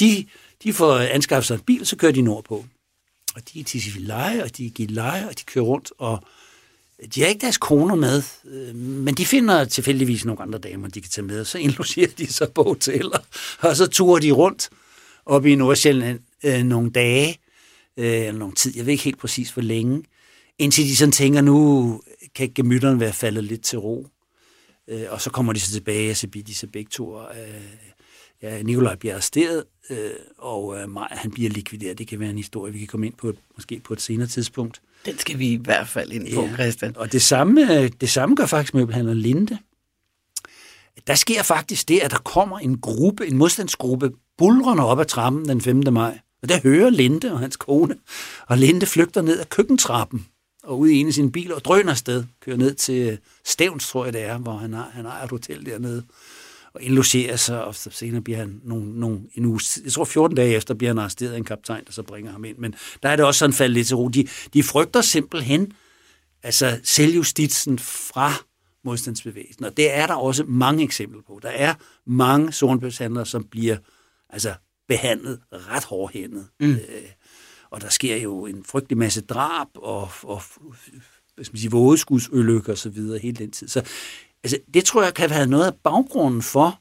de, 0.00 0.26
de 0.62 0.72
får 0.72 0.98
anskaffet 0.98 1.46
sig 1.46 1.54
en 1.54 1.60
bil, 1.60 1.86
så 1.86 1.96
kører 1.96 2.12
de 2.12 2.22
nordpå. 2.22 2.64
Og 3.34 3.42
de 3.52 3.60
er 3.60 3.64
til 3.64 3.82
leje, 3.98 4.42
og 4.42 4.56
de 4.56 4.66
er 4.66 4.86
leje, 4.88 5.28
og 5.28 5.38
de 5.38 5.44
kører 5.44 5.64
rundt, 5.64 5.92
og 5.98 6.24
de 7.14 7.20
har 7.20 7.28
ikke 7.28 7.40
deres 7.40 7.58
koner 7.58 7.94
med, 7.94 8.22
øh, 8.44 8.74
men 8.74 9.14
de 9.14 9.26
finder 9.26 9.64
tilfældigvis 9.64 10.24
nogle 10.24 10.42
andre 10.42 10.58
damer, 10.58 10.88
de 10.88 11.00
kan 11.00 11.10
tage 11.10 11.26
med, 11.26 11.44
så 11.44 11.58
indlogerer 11.58 12.10
de 12.18 12.32
sig 12.32 12.52
på 12.52 12.62
hoteller, 12.62 13.18
og 13.60 13.76
så 13.76 13.86
turer 13.86 14.20
de 14.20 14.30
rundt 14.30 14.70
op 15.26 15.46
i 15.46 15.54
Nordsjælland 15.54 16.20
øh, 16.44 16.62
nogle 16.62 16.90
dage, 16.90 17.38
øh, 17.96 18.26
eller 18.26 18.38
nogle 18.38 18.54
tid, 18.54 18.72
jeg 18.76 18.86
ved 18.86 18.92
ikke 18.92 19.04
helt 19.04 19.18
præcis 19.18 19.50
hvor 19.50 19.62
længe, 19.62 20.02
indtil 20.58 20.84
de 20.84 20.96
sådan 20.96 21.12
tænker, 21.12 21.40
nu 21.40 22.00
kan 22.34 22.52
gemytterne 22.54 23.00
være 23.00 23.12
faldet 23.12 23.44
lidt 23.44 23.62
til 23.62 23.78
ro. 23.78 24.08
Øh, 24.88 25.04
og 25.08 25.20
så 25.20 25.30
kommer 25.30 25.52
de 25.52 25.60
så 25.60 25.72
tilbage, 25.72 26.10
og 26.10 26.16
så 26.16 26.28
bliver 26.28 26.44
de 26.44 26.54
så 26.54 26.66
begge 26.66 26.90
to 26.90 27.20
øh, 27.20 27.26
ja, 28.42 28.62
Nikolaj 28.62 28.94
bliver 28.94 29.14
arresteret, 29.14 29.64
øh, 29.90 30.10
og 30.38 30.80
øh, 30.80 30.88
Maja, 30.88 31.16
han 31.16 31.30
bliver 31.30 31.50
likvideret. 31.50 31.98
Det 31.98 32.08
kan 32.08 32.20
være 32.20 32.30
en 32.30 32.36
historie, 32.36 32.72
vi 32.72 32.78
kan 32.78 32.88
komme 32.88 33.06
ind 33.06 33.14
på, 33.14 33.28
et, 33.28 33.36
måske 33.56 33.80
på 33.84 33.92
et 33.92 34.00
senere 34.00 34.28
tidspunkt. 34.28 34.80
Den 35.06 35.18
skal 35.18 35.38
vi 35.38 35.48
i 35.48 35.56
hvert 35.56 35.88
fald 35.88 36.12
ind 36.12 36.34
på, 36.34 36.42
ja. 36.42 36.54
Christian. 36.54 36.96
Og 36.96 37.12
det 37.12 37.22
samme, 37.22 37.80
øh, 37.80 37.90
det 38.00 38.10
samme 38.10 38.36
gør 38.36 38.46
faktisk 38.46 38.74
møbelhandler 38.74 39.14
Linde. 39.14 39.58
Der 41.06 41.14
sker 41.14 41.42
faktisk 41.42 41.88
det, 41.88 42.00
at 42.00 42.10
der 42.10 42.18
kommer 42.18 42.58
en 42.58 42.80
gruppe, 42.80 43.26
en 43.26 43.36
modstandsgruppe, 43.36 44.10
bulrende 44.38 44.84
op 44.84 45.00
ad 45.00 45.04
trappen 45.04 45.48
den 45.48 45.60
5. 45.60 45.82
maj. 45.92 46.18
Og 46.44 46.48
der 46.48 46.60
hører 46.60 46.90
Linde 46.90 47.32
og 47.32 47.38
hans 47.38 47.56
kone, 47.56 47.96
og 48.46 48.58
Linde 48.58 48.86
flygter 48.86 49.22
ned 49.22 49.40
ad 49.40 49.44
køkkentrappen 49.44 50.26
og 50.62 50.78
ud 50.78 50.88
i 50.88 50.94
en 50.94 51.06
af 51.06 51.12
sine 51.12 51.32
biler 51.32 51.54
og 51.54 51.64
drøner 51.64 51.90
afsted, 51.90 52.24
kører 52.40 52.56
ned 52.56 52.74
til 52.74 53.08
øh, 53.08 53.18
Stævns, 53.44 53.88
tror 53.88 54.04
jeg 54.04 54.12
det 54.12 54.22
er, 54.22 54.38
hvor 54.38 54.56
han 54.56 54.72
har, 54.72 54.90
han 54.92 55.04
har 55.04 55.22
et 55.22 55.30
hotel 55.30 55.66
dernede 55.66 56.04
og 56.74 56.82
indlogerer 56.82 57.36
sig, 57.36 57.64
og 57.64 57.74
så 57.74 57.90
senere 57.90 58.20
bliver 58.20 58.38
han 58.38 58.60
nogle, 58.64 59.00
nogle, 59.00 59.20
en 59.34 59.44
uge, 59.44 59.60
jeg 59.84 59.92
tror 59.92 60.04
14 60.04 60.36
dage 60.36 60.54
efter 60.54 60.74
bliver 60.74 60.90
han 60.90 60.98
arresteret 60.98 61.32
af 61.32 61.36
en 61.36 61.44
kaptajn, 61.44 61.84
der 61.84 61.92
så 61.92 62.02
bringer 62.02 62.32
ham 62.32 62.44
ind. 62.44 62.58
Men 62.58 62.74
der 63.02 63.08
er 63.08 63.16
det 63.16 63.24
også 63.24 63.38
sådan 63.38 63.54
faldet 63.54 63.74
lidt 63.74 63.86
til 63.86 63.96
ro. 63.96 64.08
De, 64.08 64.28
de 64.54 64.62
frygter 64.62 65.00
simpelthen 65.00 65.72
altså 66.42 66.80
selvjustitsen 66.82 67.78
fra 67.78 68.32
modstandsbevægelsen, 68.84 69.64
og 69.64 69.76
det 69.76 69.94
er 69.94 70.06
der 70.06 70.14
også 70.14 70.44
mange 70.44 70.84
eksempler 70.84 71.20
på. 71.26 71.38
Der 71.42 71.50
er 71.50 71.74
mange 72.06 72.52
sornbøgshandlere, 72.52 73.26
som 73.26 73.44
bliver 73.44 73.76
altså, 74.30 74.54
behandlet 74.88 75.40
ret 75.52 75.84
hårdhændet. 75.84 76.46
Mm. 76.60 76.72
Øh, 76.72 76.78
og 77.70 77.80
der 77.80 77.88
sker 77.88 78.16
jo 78.16 78.46
en 78.46 78.64
frygtelig 78.64 78.98
masse 78.98 79.20
drab 79.20 79.66
og, 79.74 80.10
og 80.22 80.42
hvad 81.34 81.44
skal 81.44 81.54
man 81.54 81.60
sige, 81.60 81.70
vådeskudsulykker 81.70 82.72
og 82.72 82.78
så 82.78 82.88
videre 82.88 83.18
hele 83.18 83.36
den 83.36 83.50
tid. 83.50 83.68
Så 83.68 83.82
Altså, 84.44 84.58
det 84.74 84.84
tror 84.84 85.02
jeg 85.02 85.14
kan 85.14 85.30
have 85.30 85.46
noget 85.46 85.66
af 85.66 85.74
baggrunden 85.84 86.42
for, 86.42 86.80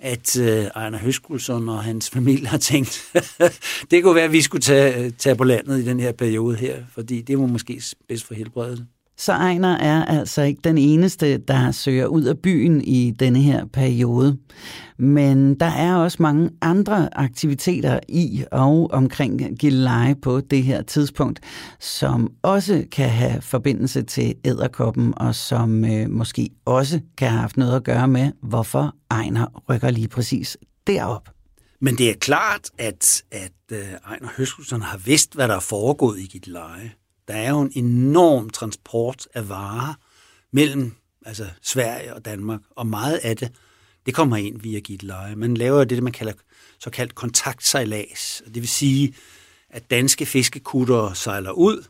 at 0.00 0.38
øh, 0.38 0.64
Ejner 0.64 0.98
Høskulsson 0.98 1.68
og 1.68 1.84
hans 1.84 2.10
familie 2.10 2.46
har 2.46 2.58
tænkt, 2.58 3.12
det 3.90 4.02
kunne 4.02 4.14
være, 4.14 4.24
at 4.24 4.32
vi 4.32 4.42
skulle 4.42 4.62
tage, 4.62 5.10
tage 5.10 5.36
på 5.36 5.44
landet 5.44 5.78
i 5.78 5.84
den 5.84 6.00
her 6.00 6.12
periode 6.12 6.56
her, 6.56 6.82
fordi 6.92 7.20
det 7.20 7.38
var 7.38 7.46
måske 7.46 7.82
bedst 8.08 8.24
for 8.24 8.34
helbredet. 8.34 8.86
Så 9.18 9.32
Ejner 9.32 9.76
er 9.76 10.04
altså 10.04 10.42
ikke 10.42 10.60
den 10.64 10.78
eneste, 10.78 11.38
der 11.38 11.70
søger 11.70 12.06
ud 12.06 12.22
af 12.22 12.38
byen 12.38 12.80
i 12.80 13.10
denne 13.10 13.38
her 13.38 13.64
periode. 13.66 14.38
Men 14.98 15.60
der 15.60 15.66
er 15.66 15.96
også 15.96 16.16
mange 16.20 16.50
andre 16.60 17.18
aktiviteter 17.18 18.00
i 18.08 18.44
og 18.52 18.90
omkring 18.90 19.58
Gilleleje 19.58 20.14
på 20.14 20.40
det 20.40 20.62
her 20.62 20.82
tidspunkt, 20.82 21.40
som 21.80 22.32
også 22.42 22.84
kan 22.92 23.08
have 23.08 23.42
forbindelse 23.42 24.02
til 24.02 24.34
æderkoppen, 24.44 25.14
og 25.16 25.34
som 25.34 25.84
øh, 25.84 26.10
måske 26.10 26.50
også 26.64 27.00
kan 27.16 27.28
have 27.28 27.40
haft 27.40 27.56
noget 27.56 27.76
at 27.76 27.84
gøre 27.84 28.08
med, 28.08 28.32
hvorfor 28.42 28.94
Ejner 29.10 29.62
rykker 29.70 29.90
lige 29.90 30.08
præcis 30.08 30.56
derop. 30.86 31.28
Men 31.80 31.98
det 31.98 32.10
er 32.10 32.14
klart, 32.14 32.70
at, 32.78 33.22
at 33.30 33.52
øh, 33.72 33.78
Ejner 33.78 34.28
Høskelsen 34.36 34.82
har 34.82 34.98
vidst, 34.98 35.34
hvad 35.34 35.48
der 35.48 35.56
er 35.56 35.60
foregået 35.60 36.18
i 36.18 36.26
Gilleleje. 36.26 36.92
Der 37.28 37.34
er 37.34 37.50
jo 37.50 37.60
en 37.60 37.72
enorm 37.74 38.50
transport 38.50 39.28
af 39.34 39.48
varer 39.48 39.94
mellem 40.52 40.92
altså 41.26 41.46
Sverige 41.62 42.14
og 42.14 42.24
Danmark, 42.24 42.60
og 42.70 42.86
meget 42.86 43.16
af 43.16 43.36
det, 43.36 43.52
det 44.06 44.14
kommer 44.14 44.36
ind 44.36 44.60
via 44.60 44.78
Gitleje. 44.78 45.36
Man 45.36 45.56
laver 45.56 45.84
det, 45.84 46.02
man 46.02 46.12
kalder 46.12 46.32
såkaldt 46.78 47.14
kontaktsejlads. 47.14 48.42
Det 48.44 48.54
vil 48.54 48.68
sige, 48.68 49.14
at 49.70 49.90
danske 49.90 50.26
fiskekutter 50.26 51.12
sejler 51.12 51.50
ud 51.50 51.84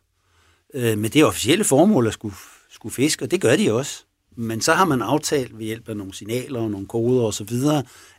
øh, 0.75 0.99
med 0.99 1.11
det 1.11 1.25
officielle 1.25 1.65
formål 1.65 2.07
at 2.07 2.13
skulle, 2.13 2.35
skulle 2.71 2.95
fiske, 2.95 3.25
og 3.25 3.31
det 3.31 3.41
gør 3.41 3.57
de 3.57 3.73
også. 3.73 4.05
Men 4.37 4.61
så 4.61 4.75
har 4.75 4.85
man 4.85 5.03
aftalt 5.03 5.59
ved 5.59 5.65
hjælp 5.65 5.89
af 5.89 5.97
nogle 5.97 6.15
signaler 6.15 6.61
og 6.61 6.71
nogle 6.71 6.87
koder 6.87 7.23
osv., 7.23 7.53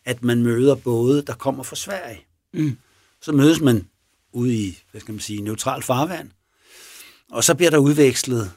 at 0.05 0.23
man 0.23 0.43
møder 0.43 0.75
både, 0.75 1.21
der 1.21 1.34
kommer 1.34 1.63
fra 1.63 1.75
Sverige. 1.75 2.19
Mm. 2.53 2.77
Så 3.21 3.32
mødes 3.32 3.62
man 3.62 3.88
ude 4.32 4.55
i, 4.55 4.84
hvad 4.91 5.01
skal 5.01 5.12
man 5.12 5.19
sige, 5.19 5.41
neutral 5.41 5.82
farvand, 5.82 6.29
og 7.31 7.43
så 7.43 7.55
bliver 7.55 7.69
der 7.71 7.77
udvekslet, 7.77 8.51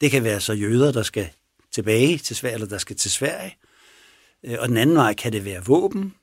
det 0.00 0.10
kan 0.10 0.24
være 0.24 0.40
så 0.40 0.52
jøder, 0.52 0.92
der 0.92 1.02
skal 1.02 1.28
tilbage 1.72 2.18
til 2.18 2.36
Sverige, 2.36 2.54
eller 2.54 2.66
der 2.66 2.78
skal 2.78 2.96
til 2.96 3.10
Sverige. 3.10 3.56
Øh, 4.44 4.56
og 4.60 4.68
den 4.68 4.76
anden 4.76 4.96
vej 4.96 5.14
kan 5.14 5.32
det 5.32 5.44
være 5.44 5.64
våben, 5.64 6.14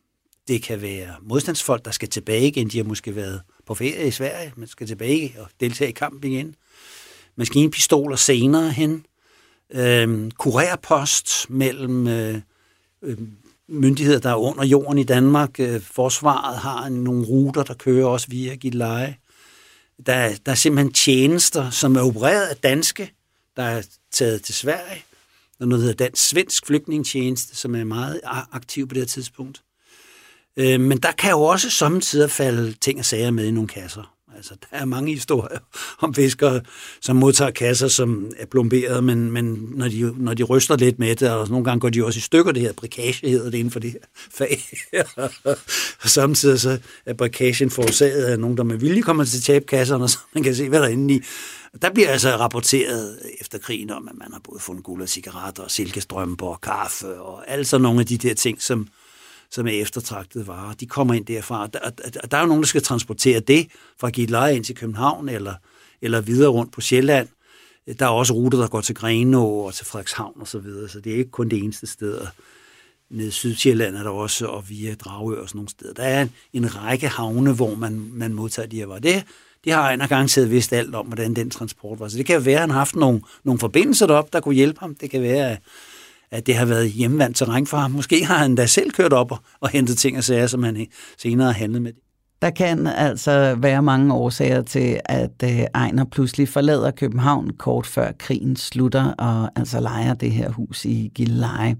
det 0.48 0.64
kan 0.64 0.82
være 0.82 1.16
modstandsfolk, 1.22 1.86
der 1.86 1.92
skal 1.92 2.10
tilbage 2.10 2.48
igen. 2.48 2.68
De 2.68 2.78
har 2.78 2.84
måske 2.84 3.16
været 3.16 3.42
på 3.66 3.76
ferie 3.76 4.08
i 4.08 4.12
Sverige, 4.12 4.54
men 4.56 4.68
skal 4.68 4.88
tilbage 4.88 5.36
og 5.40 5.48
deltage 5.60 5.90
i 5.90 5.94
kampen 5.94 6.32
igen. 6.32 6.56
Maskinpistoler 7.36 8.16
senere 8.16 8.72
hen. 8.72 9.06
Øh, 9.72 10.32
kurerpost 10.32 11.50
mellem 11.50 12.08
øh, 12.08 12.42
øh, 13.02 13.18
myndigheder, 13.68 14.20
der 14.20 14.30
er 14.30 14.36
under 14.36 14.66
jorden 14.66 14.98
i 14.98 15.04
Danmark. 15.04 15.60
Øh, 15.60 15.82
forsvaret 15.82 16.58
har 16.58 16.90
nogle 16.90 17.26
ruter, 17.26 17.64
der 17.64 17.74
kører 17.74 18.06
også 18.06 18.28
via 18.30 18.56
Gilleleje. 18.56 19.18
Der, 20.06 20.36
der 20.46 20.52
er 20.52 20.56
simpelthen 20.56 20.94
tjenester, 20.94 21.70
som 21.70 21.96
er 21.96 22.02
opereret 22.02 22.48
af 22.48 22.58
danske, 22.58 23.14
der 23.56 23.64
er 23.64 23.82
taget 24.12 24.44
til 24.44 24.56
Sverige. 24.56 25.04
Der 25.58 25.66
er 25.66 25.66
noget, 25.66 25.82
der 25.82 25.88
hedder 25.88 26.06
Dansk 26.06 26.30
Svensk 26.30 26.68
Flygtningstjeneste, 26.68 27.56
som 27.56 27.76
er 27.76 27.84
meget 27.84 28.22
aktiv 28.52 28.88
på 28.88 28.94
det 28.94 29.02
her 29.02 29.08
tidspunkt. 29.08 29.62
Øh, 30.58 30.80
men 30.80 30.98
der 30.98 31.12
kan 31.12 31.32
jo 31.32 31.42
også 31.42 31.70
samtidig 31.70 32.32
falde 32.32 32.74
ting 32.74 33.00
og 33.00 33.06
sager 33.06 33.32
med 33.32 33.46
i 33.46 33.52
nogle 33.52 33.68
kasser. 33.68 34.13
Altså, 34.36 34.54
der 34.62 34.78
er 34.78 34.86
mange 34.86 35.14
historier 35.14 35.60
om 36.00 36.14
fiskere, 36.14 36.62
som 37.02 37.16
modtager 37.16 37.52
kasser, 37.52 37.88
som 37.88 38.32
er 38.38 38.46
plomberet, 38.46 39.04
men, 39.04 39.32
men 39.32 39.70
når, 39.76 39.88
de, 39.88 40.14
når 40.18 40.34
de 40.34 40.44
ryster 40.44 40.78
lidt 40.78 41.00
med 41.00 41.16
det, 41.16 41.30
og 41.30 41.50
nogle 41.50 41.66
gange 41.66 41.80
går 41.80 41.90
de 41.90 42.06
også 42.06 42.18
i 42.18 42.22
stykker, 42.22 42.52
det 42.52 42.62
her 42.62 42.74
brikage 42.74 43.30
hedder 43.30 43.52
det 43.52 43.58
inden 43.58 43.72
for 43.72 43.80
det 43.80 43.92
her 43.92 44.00
fag. 44.32 44.64
og 46.04 46.10
samtidig 46.10 46.60
så 46.60 46.80
er 47.06 47.14
brikagen 47.14 47.70
forårsaget 47.70 48.26
af 48.26 48.40
nogen, 48.40 48.58
der 48.58 48.64
med 48.64 48.78
vilje 48.78 49.02
kommer 49.02 49.24
til 49.24 49.38
at 49.38 49.44
tabe 49.44 49.66
kasserne, 49.66 50.10
så 50.14 50.18
man 50.34 50.44
kan 50.44 50.56
se, 50.56 50.70
hvad 50.70 50.80
der 50.80 50.86
er 50.86 50.92
inde 50.92 51.14
i. 51.14 51.22
Der 51.82 51.90
bliver 51.90 52.10
altså 52.10 52.30
rapporteret 52.30 53.20
efter 53.42 53.58
krigen 53.58 53.90
om, 53.90 54.08
at 54.08 54.16
man 54.18 54.28
har 54.34 54.42
både 54.44 54.60
fundet 54.60 54.84
guld 54.84 55.02
og 55.02 55.10
cigaretter 55.10 55.64
og 55.64 55.72
silkestrømper 55.72 56.48
og 56.48 56.62
kaffe 56.62 57.22
og 57.22 57.52
altså 57.52 57.78
nogle 57.78 58.00
af 58.00 58.06
de 58.06 58.18
der 58.18 58.34
ting, 58.34 58.62
som, 58.62 58.88
som 59.54 59.68
er 59.68 59.72
eftertragtede 59.72 60.48
varer. 60.48 60.74
De 60.74 60.86
kommer 60.86 61.14
ind 61.14 61.26
derfra. 61.26 61.68
Der, 61.68 61.80
der, 61.90 62.20
der 62.20 62.38
er 62.38 62.42
jo 62.42 62.48
nogen, 62.48 62.64
der 62.64 62.68
skal 62.68 62.84
transportere 62.84 63.40
det 63.40 63.68
fra 64.00 64.10
Gilleleje 64.10 64.56
ind 64.56 64.64
til 64.64 64.76
København 64.76 65.30
eller, 65.30 65.54
eller 66.02 66.22
videre 66.22 66.50
rundt 66.50 66.72
på 66.72 66.82
Sjælland. 66.82 67.28
Der 68.00 68.06
er 68.06 68.10
også 68.10 68.34
ruter, 68.34 68.58
der 68.58 68.68
går 68.68 68.82
til 68.82 68.96
Grenå 68.96 69.48
og 69.48 69.74
til 69.74 69.86
Frederikshavn 69.86 70.42
og 70.42 70.48
så 70.48 70.60
videre, 70.60 70.90
så 70.90 71.00
det 71.00 71.14
er 71.14 71.18
ikke 71.18 71.32
kun 71.32 71.50
det 71.50 71.60
eneste 71.60 71.88
sted. 71.88 72.22
Nede 73.10 73.28
i 73.28 73.32
Sydsjælland 73.32 73.96
er 73.96 74.04
der 74.04 74.10
også, 74.10 74.46
og 74.48 74.70
via 74.70 74.96
Dragør 74.96 75.42
og 75.42 75.50
sådan 75.50 75.58
nogle 75.58 75.70
steder. 75.70 75.94
Der 75.94 76.04
er 76.04 76.22
en, 76.22 76.32
en 76.54 76.76
række 76.76 77.08
havne, 77.08 77.54
hvor 77.54 77.76
man, 77.76 78.10
man 78.14 78.34
modtager 78.34 78.68
de 78.68 78.78
her 78.78 78.86
varer. 78.86 79.00
Det, 79.00 79.24
de 79.66 79.70
har 79.70 79.92
en 79.92 80.00
garanteret 80.00 80.52
vidst 80.52 80.74
alt 80.74 80.96
om, 80.96 81.06
hvordan 81.06 81.34
den 81.34 81.50
transport 81.50 82.00
var. 82.00 82.08
Så 82.08 82.18
det 82.18 82.26
kan 82.26 82.46
være, 82.46 82.56
at 82.56 82.62
han 82.62 82.70
har 82.70 82.78
haft 82.78 82.96
nogle, 82.96 83.22
nogle 83.44 83.60
forbindelser 83.60 84.08
derop, 84.08 84.34
der 84.34 84.40
kunne 84.40 84.56
hjælpe 84.56 84.80
ham. 84.80 84.96
Det 84.96 85.10
kan 85.10 85.22
være, 85.22 85.58
at 86.34 86.48
det 86.48 86.56
har 86.56 86.66
været 86.66 86.90
hjemvandt 86.90 87.38
terræn 87.38 87.68
for 87.68 87.78
ham. 87.78 87.92
Måske 87.92 88.26
har 88.26 88.38
han 88.38 88.56
da 88.56 88.66
selv 88.66 88.92
kørt 88.92 89.14
op 89.14 89.32
og, 89.32 89.40
og 89.60 89.70
hentet 89.70 89.98
ting 89.98 90.18
og 90.18 90.24
sager, 90.24 90.48
som 90.48 90.64
han 90.64 90.88
senere 91.18 91.48
har 91.48 91.54
handlet 91.54 91.82
med. 91.82 91.92
Der 92.42 92.50
kan 92.50 92.88
altså 92.88 93.56
være 93.60 93.82
mange 93.82 94.14
årsager 94.14 94.62
til, 94.62 95.00
at 95.06 95.44
øh, 95.44 95.60
Ejner 95.76 96.06
pludselig 96.06 96.50
forlader 96.50 96.92
København 96.92 97.50
kort 97.50 97.88
før 97.88 98.12
krigen 98.20 98.56
slutter 98.56 99.14
og 99.14 99.50
altså 99.56 99.80
leger 99.80 100.14
det 100.14 100.32
her 100.32 100.50
hus 100.52 100.86
i 100.86 101.12
Gilleleje. 101.16 101.76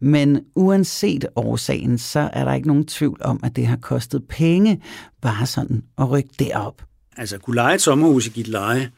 Men 0.00 0.40
uanset 0.54 1.26
årsagen, 1.36 1.98
så 1.98 2.30
er 2.32 2.44
der 2.44 2.54
ikke 2.54 2.68
nogen 2.68 2.86
tvivl 2.86 3.18
om, 3.20 3.40
at 3.42 3.56
det 3.56 3.66
har 3.66 3.76
kostet 3.76 4.22
penge 4.28 4.82
bare 5.22 5.46
sådan 5.46 5.82
at 5.98 6.10
rykke 6.10 6.30
derop. 6.38 6.82
Altså 7.16 7.36
et 7.74 7.80
sommerhus 7.80 8.26
i 8.26 8.30
Gilleleje, 8.30 8.90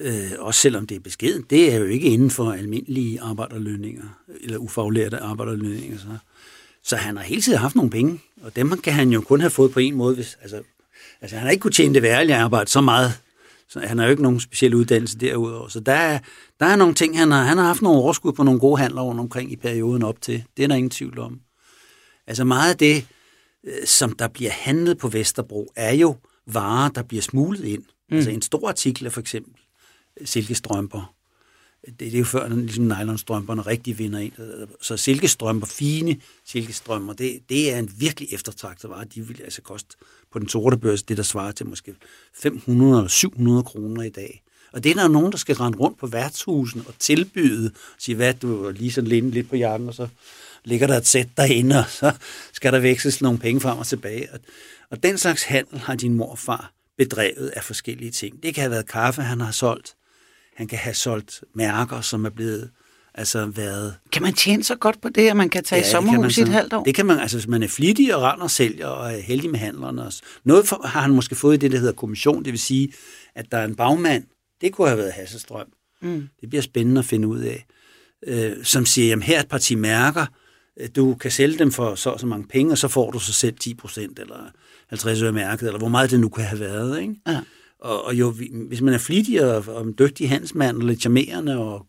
øh, 0.00 0.30
også 0.38 0.60
selvom 0.60 0.86
det 0.86 0.96
er 0.96 1.00
beskeden, 1.00 1.44
det 1.50 1.74
er 1.74 1.78
jo 1.78 1.84
ikke 1.84 2.08
inden 2.08 2.30
for 2.30 2.52
almindelige 2.52 3.20
arbejderlønninger, 3.20 4.04
eller 4.40 4.58
ufaglærte 4.58 5.18
arbejderlønninger. 5.18 5.98
Så, 5.98 6.06
så 6.82 6.96
han 6.96 7.16
har 7.16 7.24
hele 7.24 7.42
tiden 7.42 7.58
haft 7.58 7.74
nogle 7.74 7.90
penge, 7.90 8.20
og 8.42 8.56
dem 8.56 8.80
kan 8.80 8.92
han 8.92 9.10
jo 9.10 9.20
kun 9.20 9.40
have 9.40 9.50
fået 9.50 9.72
på 9.72 9.80
en 9.80 9.94
måde. 9.94 10.14
Hvis, 10.14 10.38
altså, 10.42 10.62
altså 11.20 11.36
han 11.36 11.44
har 11.44 11.50
ikke 11.50 11.62
kunnet 11.62 11.74
tjene 11.74 11.94
det 11.94 12.02
værlige 12.02 12.36
arbejde 12.36 12.70
så 12.70 12.80
meget, 12.80 13.20
så 13.68 13.80
han 13.80 13.98
har 13.98 14.04
jo 14.04 14.10
ikke 14.10 14.22
nogen 14.22 14.40
speciel 14.40 14.74
uddannelse 14.74 15.18
derudover. 15.18 15.68
Så 15.68 15.80
der 15.80 15.92
er, 15.92 16.18
der 16.60 16.66
er 16.66 16.76
nogle 16.76 16.94
ting, 16.94 17.18
han 17.18 17.30
har, 17.30 17.42
han 17.42 17.58
har 17.58 17.64
haft 17.64 17.82
nogle 17.82 17.98
overskud 17.98 18.32
på 18.32 18.42
nogle 18.42 18.60
gode 18.60 18.80
handler 18.80 19.02
rundt 19.02 19.20
omkring 19.20 19.52
i 19.52 19.56
perioden 19.56 20.02
op 20.02 20.20
til. 20.20 20.44
Det 20.56 20.62
er 20.62 20.68
der 20.68 20.74
ingen 20.74 20.90
tvivl 20.90 21.18
om. 21.18 21.40
Altså 22.26 22.44
meget 22.44 22.70
af 22.70 22.78
det, 22.78 23.06
øh, 23.64 23.86
som 23.86 24.12
der 24.12 24.28
bliver 24.28 24.50
handlet 24.50 24.98
på 24.98 25.08
Vesterbro, 25.08 25.72
er 25.76 25.92
jo 25.92 26.16
varer, 26.46 26.88
der 26.88 27.02
bliver 27.02 27.22
smuglet 27.22 27.64
ind. 27.64 27.82
Mm. 28.10 28.16
Altså 28.16 28.30
en 28.30 28.42
stor 28.42 28.68
artikel 28.68 29.10
for 29.10 29.20
eksempel 29.20 29.63
silkestrømper. 30.24 31.14
Det, 31.86 32.00
det 32.00 32.14
er 32.14 32.18
jo 32.18 32.24
før, 32.24 32.48
ligesom 32.48 32.84
nylonstrømperne 32.84 33.62
rigtig 33.62 33.98
vinder 33.98 34.18
ind. 34.18 34.32
Så 34.82 34.96
silkestrømper, 34.96 35.66
fine 35.66 36.20
silkestrømper, 36.44 37.12
det, 37.12 37.40
det 37.48 37.72
er 37.72 37.78
en 37.78 37.90
virkelig 37.98 38.28
eftertragtet 38.32 38.90
vare. 38.90 39.04
De 39.04 39.26
vil 39.26 39.40
altså 39.44 39.62
koste 39.62 39.96
på 40.32 40.38
den 40.38 40.48
sorte 40.48 40.76
børs, 40.76 41.02
det 41.02 41.16
der 41.16 41.22
svarer 41.22 41.52
til 41.52 41.66
måske 41.66 41.94
500 42.34 42.98
eller 42.98 43.08
700 43.08 43.62
kroner 43.62 44.02
i 44.02 44.08
dag. 44.08 44.42
Og 44.72 44.84
det 44.84 44.90
er 44.90 44.94
der 44.94 45.08
nogen, 45.08 45.32
der 45.32 45.38
skal 45.38 45.54
rende 45.56 45.78
rundt 45.78 45.98
på 45.98 46.06
værtshusen 46.06 46.82
og 46.86 46.94
tilbyde, 46.98 47.70
sige, 47.98 48.16
hvad, 48.16 48.34
du 48.34 48.70
lige 48.70 48.92
sådan 48.92 49.08
linde 49.08 49.30
lidt 49.30 49.48
på 49.48 49.56
jakken, 49.56 49.88
og 49.88 49.94
så 49.94 50.08
ligger 50.64 50.86
der 50.86 50.96
et 50.96 51.06
sæt 51.06 51.28
derinde, 51.36 51.78
og 51.78 51.84
så 51.90 52.12
skal 52.52 52.72
der 52.72 52.78
veksles 52.78 53.20
nogle 53.20 53.38
penge 53.38 53.60
frem 53.60 53.78
og 53.78 53.86
tilbage. 53.86 54.32
Og, 54.32 54.40
og 54.90 55.02
den 55.02 55.18
slags 55.18 55.42
handel 55.42 55.78
har 55.78 55.94
din 55.94 56.14
morfar 56.14 56.72
bedrevet 56.96 57.48
af 57.48 57.64
forskellige 57.64 58.10
ting. 58.10 58.42
Det 58.42 58.54
kan 58.54 58.62
have 58.62 58.70
været 58.70 58.88
kaffe, 58.88 59.22
han 59.22 59.40
har 59.40 59.50
solgt. 59.50 59.94
Han 60.56 60.66
kan 60.66 60.78
have 60.78 60.94
solgt 60.94 61.44
mærker, 61.54 62.00
som 62.00 62.24
er 62.24 62.30
blevet 62.30 62.70
altså 63.14 63.46
været... 63.46 63.94
Kan 64.12 64.22
man 64.22 64.32
tjene 64.32 64.64
så 64.64 64.76
godt 64.76 65.00
på 65.00 65.08
det, 65.08 65.28
at 65.28 65.36
man 65.36 65.48
kan 65.48 65.64
tage 65.64 65.80
ja, 65.80 65.86
i 65.86 65.90
sommerhus 65.90 66.38
i 66.38 66.40
et 66.40 66.48
halvt 66.48 66.72
år? 66.72 66.84
Det 66.84 66.94
kan 66.94 67.06
man, 67.06 67.18
altså 67.18 67.36
hvis 67.36 67.48
man 67.48 67.62
er 67.62 67.68
flittig 67.68 68.16
og 68.16 68.22
render 68.22 68.44
og 68.44 68.50
sælger 68.50 68.86
og 68.86 69.12
er 69.12 69.20
heldig 69.20 69.50
med 69.50 69.58
handlerne. 69.58 70.04
Også. 70.04 70.22
Noget 70.44 70.68
for, 70.68 70.86
har 70.86 71.00
han 71.00 71.10
måske 71.10 71.34
fået 71.34 71.54
i 71.54 71.58
det, 71.58 71.72
der 71.72 71.78
hedder 71.78 71.92
kommission, 71.92 72.44
det 72.44 72.52
vil 72.52 72.60
sige, 72.60 72.92
at 73.34 73.46
der 73.50 73.58
er 73.58 73.64
en 73.64 73.74
bagmand, 73.74 74.24
det 74.60 74.72
kunne 74.72 74.88
have 74.88 74.98
været 74.98 75.12
Hasselstrøm. 75.12 75.66
Mm. 76.02 76.28
Det 76.40 76.48
bliver 76.48 76.62
spændende 76.62 76.98
at 76.98 77.04
finde 77.04 77.28
ud 77.28 77.40
af. 77.40 77.66
Øh, 78.26 78.64
som 78.64 78.86
siger, 78.86 79.08
jamen 79.08 79.22
her 79.22 79.36
er 79.36 79.40
et 79.40 79.48
parti 79.48 79.74
mærker, 79.74 80.26
øh, 80.80 80.88
du 80.96 81.14
kan 81.14 81.30
sælge 81.30 81.58
dem 81.58 81.72
for 81.72 81.94
så 81.94 82.16
så 82.18 82.26
mange 82.26 82.46
penge, 82.48 82.72
og 82.72 82.78
så 82.78 82.88
får 82.88 83.10
du 83.10 83.18
så 83.18 83.32
selv 83.32 83.54
10 83.60 83.74
procent, 83.74 84.18
eller 84.18 84.50
50 84.88 85.22
øre 85.22 85.32
mærket, 85.32 85.66
eller 85.66 85.78
hvor 85.78 85.88
meget 85.88 86.10
det 86.10 86.20
nu 86.20 86.28
kan 86.28 86.44
have 86.44 86.60
været. 86.60 87.00
Ikke? 87.00 87.14
Ja. 87.26 87.40
Og, 87.84 88.04
og 88.04 88.14
jo, 88.14 88.30
hvis 88.68 88.80
man 88.80 88.94
er 88.94 88.98
flittig 88.98 89.44
og, 89.44 89.64
og 89.68 89.86
en 89.86 89.94
dygtig 89.98 90.28
handelsmand, 90.28 90.76
og 90.76 90.84
lidt 90.84 91.00
charmerende, 91.00 91.58
og 91.58 91.86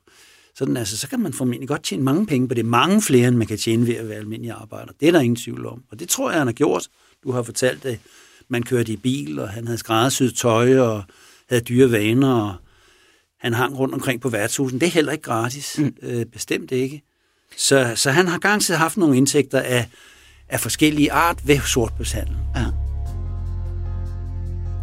sådan, 0.55 0.77
altså, 0.77 0.97
så 0.97 1.09
kan 1.09 1.19
man 1.19 1.33
formentlig 1.33 1.67
godt 1.67 1.83
tjene 1.83 2.03
mange 2.03 2.25
penge 2.25 2.47
på 2.47 2.53
det. 2.53 2.65
Mange 2.65 3.01
flere, 3.01 3.27
end 3.27 3.35
man 3.35 3.47
kan 3.47 3.57
tjene 3.57 3.87
ved 3.87 3.95
at 3.95 4.09
være 4.09 4.17
almindelig 4.17 4.51
arbejder. 4.51 4.91
Det 4.99 5.07
er 5.07 5.11
der 5.11 5.19
ingen 5.19 5.35
tvivl 5.35 5.65
om. 5.65 5.83
Og 5.91 5.99
det 5.99 6.09
tror 6.09 6.29
jeg, 6.29 6.39
han 6.39 6.47
har 6.47 6.53
gjort. 6.53 6.87
Du 7.23 7.31
har 7.31 7.43
fortalt 7.43 7.83
det. 7.83 7.99
Man 8.47 8.63
kørte 8.63 8.91
i 8.91 8.95
bil, 8.95 9.39
og 9.39 9.49
han 9.49 9.65
havde 9.65 9.77
skræddersyet 9.77 10.35
tøj, 10.35 10.79
og 10.79 11.03
havde 11.49 11.63
dyre 11.63 11.91
vaner, 11.91 12.33
og 12.33 12.55
han 13.39 13.53
hang 13.53 13.79
rundt 13.79 13.93
omkring 13.93 14.21
på 14.21 14.29
værtshusen. 14.29 14.79
Det 14.79 14.87
er 14.87 14.91
heller 14.91 15.11
ikke 15.11 15.23
gratis. 15.23 15.79
Mm. 15.79 15.95
Øh, 16.01 16.25
bestemt 16.25 16.71
ikke. 16.71 17.01
Så, 17.57 17.93
så 17.95 18.11
han 18.11 18.27
har 18.27 18.37
garanteret 18.39 18.79
haft 18.79 18.97
nogle 18.97 19.17
indtægter 19.17 19.59
af, 19.59 19.89
af 20.49 20.59
forskellige 20.59 21.11
art 21.11 21.47
ved 21.47 21.59
sortbørshandel. 21.59 22.35
Ja. 22.55 22.84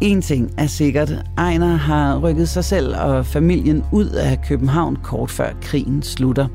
En 0.03 0.21
ting 0.21 0.51
er 0.57 0.67
sikkert. 0.67 1.13
Ejner 1.37 1.75
har 1.75 2.17
rykket 2.17 2.49
sig 2.49 2.65
selv 2.65 2.95
og 2.97 3.25
familien 3.25 3.83
ud 3.91 4.05
af 4.05 4.41
København 4.47 4.95
kort 4.95 5.31
før 5.31 5.49
krigen 5.61 6.01
slutter. 6.01 6.47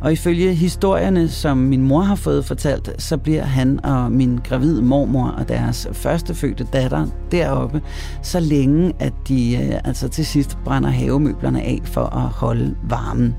Og 0.00 0.12
ifølge 0.12 0.54
historierne, 0.54 1.28
som 1.28 1.58
min 1.58 1.82
mor 1.82 2.00
har 2.00 2.14
fået 2.14 2.44
fortalt, 2.44 3.02
så 3.02 3.16
bliver 3.16 3.42
han 3.42 3.84
og 3.84 4.12
min 4.12 4.40
gravide 4.44 4.82
mormor 4.82 5.28
og 5.28 5.48
deres 5.48 5.88
førstefødte 5.92 6.66
datter 6.72 7.06
deroppe, 7.30 7.82
så 8.22 8.40
længe 8.40 8.92
at 8.98 9.12
de 9.28 9.56
øh, 9.56 9.80
altså 9.84 10.08
til 10.08 10.26
sidst 10.26 10.58
brænder 10.64 10.90
havemøblerne 10.90 11.62
af 11.62 11.80
for 11.84 12.04
at 12.04 12.28
holde 12.28 12.74
varmen. 12.82 13.34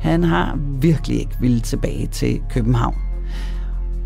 Han 0.00 0.24
har 0.24 0.58
virkelig 0.80 1.20
ikke 1.20 1.36
ville 1.40 1.60
tilbage 1.60 2.06
til 2.06 2.40
København. 2.50 3.11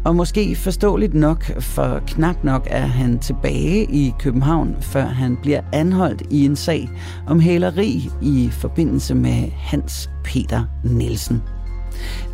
Og 0.07 0.17
måske 0.17 0.57
forståeligt 0.57 1.15
nok, 1.15 1.61
for 1.61 2.03
knap 2.07 2.45
nok 2.45 2.67
er 2.71 2.87
han 2.87 3.19
tilbage 3.19 3.85
i 3.85 4.15
København, 4.19 4.77
før 4.81 5.05
han 5.05 5.37
bliver 5.43 5.61
anholdt 5.73 6.23
i 6.31 6.45
en 6.45 6.57
sag 6.57 6.89
om 7.27 7.41
hæleri 7.41 8.11
i 8.23 8.49
forbindelse 8.53 9.15
med 9.15 9.51
Hans 9.57 10.11
Peter 10.25 10.65
Nielsen. 10.85 11.43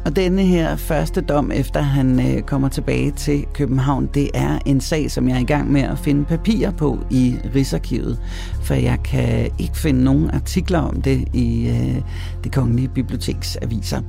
Og 0.04 0.16
denne 0.16 0.42
her 0.42 0.76
første 0.76 1.20
dom, 1.20 1.52
efter 1.52 1.80
han 1.80 2.20
øh, 2.20 2.42
kommer 2.42 2.68
tilbage 2.68 3.10
til 3.10 3.44
København, 3.54 4.08
det 4.14 4.30
er 4.34 4.58
en 4.66 4.80
sag, 4.80 5.10
som 5.10 5.28
jeg 5.28 5.36
er 5.36 5.40
i 5.40 5.44
gang 5.44 5.72
med 5.72 5.82
at 5.82 5.98
finde 5.98 6.24
papirer 6.24 6.70
på 6.70 6.98
i 7.10 7.36
Rigsarkivet, 7.54 8.18
for 8.62 8.74
jeg 8.74 8.98
kan 9.04 9.50
ikke 9.58 9.76
finde 9.76 10.04
nogen 10.04 10.30
artikler 10.30 10.78
om 10.78 11.02
det 11.02 11.28
i 11.34 11.68
øh, 11.68 12.02
det 12.44 12.52
kongelige 12.52 12.88
biblioteks 12.88 13.56
aviser. 13.62 14.00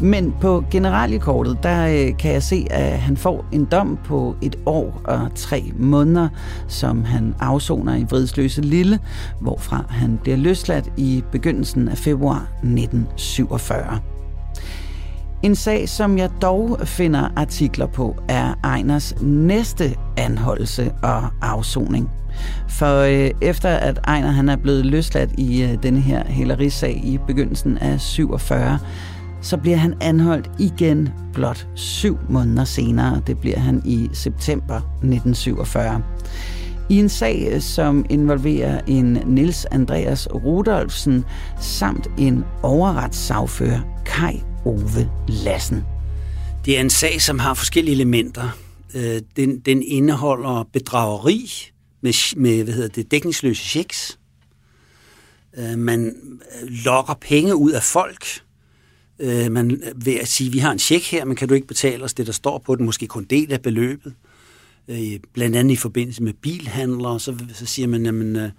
Men 0.00 0.34
på 0.40 0.64
generaliekortet, 0.70 1.58
der 1.62 1.86
øh, 1.86 2.16
kan 2.18 2.32
jeg 2.32 2.42
se, 2.42 2.66
at 2.70 2.98
han 2.98 3.16
får 3.16 3.44
en 3.52 3.64
dom 3.64 3.98
på 4.04 4.36
et 4.42 4.56
år 4.66 5.00
og 5.04 5.28
tre 5.34 5.72
måneder, 5.78 6.28
som 6.68 7.04
han 7.04 7.34
afsoner 7.40 7.94
i 7.94 8.06
Vridsløse 8.10 8.60
Lille, 8.60 8.98
hvorfra 9.40 9.84
han 9.88 10.18
bliver 10.22 10.36
løsladt 10.36 10.88
i 10.96 11.24
begyndelsen 11.32 11.88
af 11.88 11.98
februar 11.98 12.48
1947. 12.62 14.00
En 15.42 15.54
sag, 15.54 15.88
som 15.88 16.18
jeg 16.18 16.30
dog 16.42 16.78
finder 16.84 17.28
artikler 17.36 17.86
på, 17.86 18.16
er 18.28 18.54
Ejners 18.64 19.14
næste 19.20 19.96
anholdelse 20.16 20.92
og 21.02 21.22
afsoning. 21.42 22.10
For 22.68 23.00
øh, 23.00 23.30
efter 23.40 23.68
at 23.68 23.98
Ejner 24.04 24.30
han 24.30 24.48
er 24.48 24.56
blevet 24.56 24.86
løsladt 24.86 25.30
i 25.38 25.62
øh, 25.62 25.82
denne 25.82 26.00
her 26.00 26.24
hælerisag 26.26 27.00
i 27.04 27.18
begyndelsen 27.26 27.78
af 27.78 28.00
47, 28.00 28.78
så 29.46 29.56
bliver 29.56 29.76
han 29.76 29.94
anholdt 30.00 30.50
igen 30.58 31.08
blot 31.32 31.66
syv 31.74 32.18
måneder 32.28 32.64
senere. 32.64 33.22
Det 33.26 33.38
bliver 33.38 33.58
han 33.58 33.82
i 33.84 34.08
september 34.12 34.76
1947. 34.76 36.02
I 36.90 36.98
en 36.98 37.08
sag, 37.08 37.62
som 37.62 38.06
involverer 38.10 38.80
en 38.86 39.18
Nils 39.26 39.64
Andreas 39.64 40.28
Rudolfsen 40.34 41.24
samt 41.60 42.08
en 42.18 42.44
overretssagfører, 42.62 43.80
Kai 44.06 44.42
Ove 44.64 45.10
Lassen. 45.28 45.84
Det 46.64 46.76
er 46.76 46.80
en 46.80 46.90
sag, 46.90 47.20
som 47.22 47.38
har 47.38 47.54
forskellige 47.54 47.94
elementer. 47.94 48.58
Øh, 48.94 49.20
den, 49.36 49.58
den 49.58 49.82
indeholder 49.82 50.68
bedrageri 50.72 51.50
med, 52.00 52.36
med 52.36 52.64
hvad 52.64 52.74
hedder 52.74 52.88
det, 52.88 53.10
dækningsløse 53.10 53.64
checks. 53.64 54.18
Øh, 55.58 55.78
man 55.78 56.16
lokker 56.84 57.14
penge 57.14 57.56
ud 57.56 57.72
af 57.72 57.82
folk. 57.82 58.45
Øh, 59.18 59.52
man 59.52 59.82
ved 59.94 60.14
at 60.14 60.28
sige, 60.28 60.52
vi 60.52 60.58
har 60.58 60.72
en 60.72 60.78
check 60.78 61.10
her, 61.10 61.24
men 61.24 61.36
kan 61.36 61.48
du 61.48 61.54
ikke 61.54 61.66
betale 61.66 62.04
os 62.04 62.14
det, 62.14 62.26
der 62.26 62.32
står 62.32 62.58
på 62.58 62.76
den, 62.76 62.86
måske 62.86 63.06
kun 63.06 63.24
del 63.24 63.52
af 63.52 63.62
beløbet. 63.62 64.14
Øh, 64.88 65.18
blandt 65.32 65.56
andet 65.56 65.72
i 65.72 65.76
forbindelse 65.76 66.22
med 66.22 66.32
bilhandlere, 66.32 67.20
så, 67.20 67.34
så 67.54 67.66
siger 67.66 67.88
man, 67.88 68.04
jamen, 68.04 68.36
øh, 68.36 68.50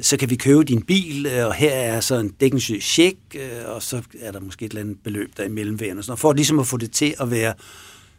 så 0.00 0.16
kan 0.16 0.30
vi 0.30 0.36
købe 0.36 0.64
din 0.64 0.82
bil, 0.82 1.26
øh, 1.26 1.46
og 1.46 1.54
her 1.54 1.70
er 1.70 2.00
så 2.00 2.18
en 2.18 2.28
dækningsløs 2.28 2.84
check, 2.84 3.16
øh, 3.34 3.74
og 3.74 3.82
så 3.82 4.02
er 4.20 4.32
der 4.32 4.40
måske 4.40 4.64
et 4.64 4.70
eller 4.70 4.80
andet 4.80 4.96
beløb, 5.04 5.36
der 5.36 5.44
i 5.44 5.48
mellemværende. 5.48 6.02
sådan 6.02 6.18
For 6.18 6.32
ligesom 6.32 6.58
at 6.58 6.66
få 6.66 6.76
det 6.76 6.90
til 6.90 7.14
at 7.20 7.30
være 7.30 7.54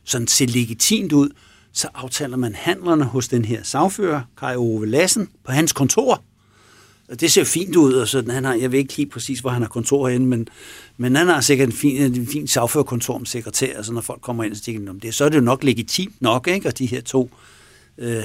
sådan 0.03 0.27
se 0.27 0.45
legitimt 0.45 1.11
ud, 1.11 1.29
så 1.73 1.87
aftaler 1.93 2.37
man 2.37 2.55
handlerne 2.55 3.03
hos 3.03 3.27
den 3.27 3.45
her 3.45 3.63
sagfører, 3.63 4.21
Kai 4.39 4.55
Ove 4.55 4.87
Lassen, 4.87 5.29
på 5.45 5.51
hans 5.51 5.73
kontor. 5.73 6.23
Og 7.11 7.21
det 7.21 7.31
ser 7.31 7.43
fint 7.43 7.75
ud, 7.75 7.93
og 7.93 8.07
sådan, 8.07 8.31
han 8.31 8.43
har, 8.43 8.53
jeg 8.53 8.71
ved 8.71 8.79
ikke 8.79 8.93
helt 8.93 9.11
præcis, 9.11 9.39
hvor 9.39 9.49
han 9.49 9.61
har 9.61 9.69
kontor 9.69 10.09
henne, 10.09 10.27
men, 10.27 10.47
men 10.97 11.15
han 11.15 11.27
har 11.27 11.41
sikkert 11.41 11.69
en 11.69 11.75
fin, 11.75 12.01
en 12.01 12.27
fin 12.27 12.47
sagførerkontor 12.47 13.15
om 13.15 13.25
sekretær, 13.25 13.77
og 13.77 13.85
så 13.85 13.93
når 13.93 14.01
folk 14.01 14.21
kommer 14.21 14.43
ind 14.43 14.53
og 14.53 14.61
tænker, 14.61 14.93
det, 14.93 15.13
så 15.13 15.25
er 15.25 15.29
det 15.29 15.35
jo 15.35 15.41
nok 15.41 15.63
legitimt 15.63 16.21
nok, 16.21 16.47
ikke? 16.47 16.67
og 16.67 16.77
de 16.77 16.85
her 16.85 17.01
to 17.01 17.31
øh, 17.97 18.23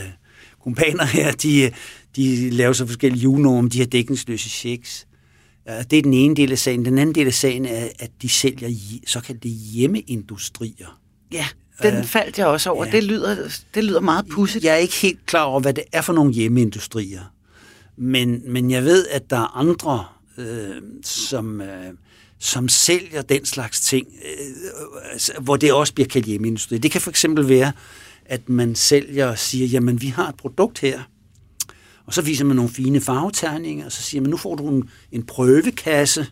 kumpaner 0.63 1.05
her, 1.05 1.33
de, 1.33 1.71
de 2.17 2.51
laver 2.51 2.73
så 2.73 2.87
forskellige 2.87 3.23
julenummer 3.23 3.59
om 3.59 3.71
de 3.71 3.79
her 3.79 3.87
dækningsløse 3.87 4.51
checks. 4.51 5.07
Det 5.91 5.99
er 5.99 6.03
den 6.03 6.15
ene 6.15 6.35
del 6.35 6.53
af 6.53 6.59
sagen. 6.59 6.85
Den 6.85 6.99
anden 6.99 7.15
del 7.15 7.27
af 7.27 7.35
sagen 7.35 7.67
er, 7.67 7.89
at 7.99 8.11
de 8.23 8.29
sælger 8.29 8.69
såkaldte 9.07 9.49
hjemmeindustrier. 9.49 11.01
Ja, 11.33 11.47
den 11.83 12.05
faldt 12.05 12.39
jeg 12.39 12.47
også 12.47 12.71
over. 12.71 12.85
Ja. 12.85 12.91
Det, 12.91 13.05
lyder, 13.05 13.37
det 13.75 13.85
lyder 13.85 14.01
meget 14.01 14.27
pudsigt. 14.29 14.65
Jeg 14.65 14.73
er 14.73 14.77
ikke 14.77 14.95
helt 14.95 15.27
klar 15.27 15.43
over, 15.43 15.61
hvad 15.61 15.75
det 15.75 15.85
er 15.93 16.01
for 16.01 16.13
nogle 16.13 16.33
hjemmeindustrier. 16.33 17.36
Men, 17.97 18.43
men 18.53 18.71
jeg 18.71 18.85
ved, 18.85 19.07
at 19.07 19.31
der 19.31 19.37
er 19.37 19.57
andre, 19.57 20.05
øh, 20.39 20.83
som, 21.03 21.61
øh, 21.61 21.93
som 22.39 22.69
sælger 22.69 23.23
den 23.23 23.45
slags 23.45 23.81
ting, 23.81 24.07
øh, 24.25 25.13
altså, 25.13 25.33
hvor 25.41 25.57
det 25.57 25.73
også 25.73 25.95
bliver 25.95 26.09
kaldt 26.09 26.27
hjemmeindustri. 26.27 26.79
Det 26.79 26.91
kan 26.91 27.01
for 27.01 27.11
eksempel 27.11 27.49
være, 27.49 27.73
at 28.25 28.49
man 28.49 28.75
sælger 28.75 29.27
og 29.27 29.39
siger, 29.39 29.67
jamen 29.67 30.01
vi 30.01 30.07
har 30.07 30.29
et 30.29 30.37
produkt 30.37 30.79
her, 30.79 31.03
og 32.07 32.15
så 32.15 32.23
viser 32.23 32.45
man 32.45 32.57
nogle 32.57 32.71
fine 32.71 33.01
farvetærninger, 33.01 33.85
og 33.85 33.93
så 33.93 34.03
siger 34.03 34.21
man, 34.21 34.31
nu 34.31 34.37
får 34.37 34.55
du 34.55 34.69
en, 34.69 34.91
en 35.13 35.23
prøvekasse. 35.23 36.27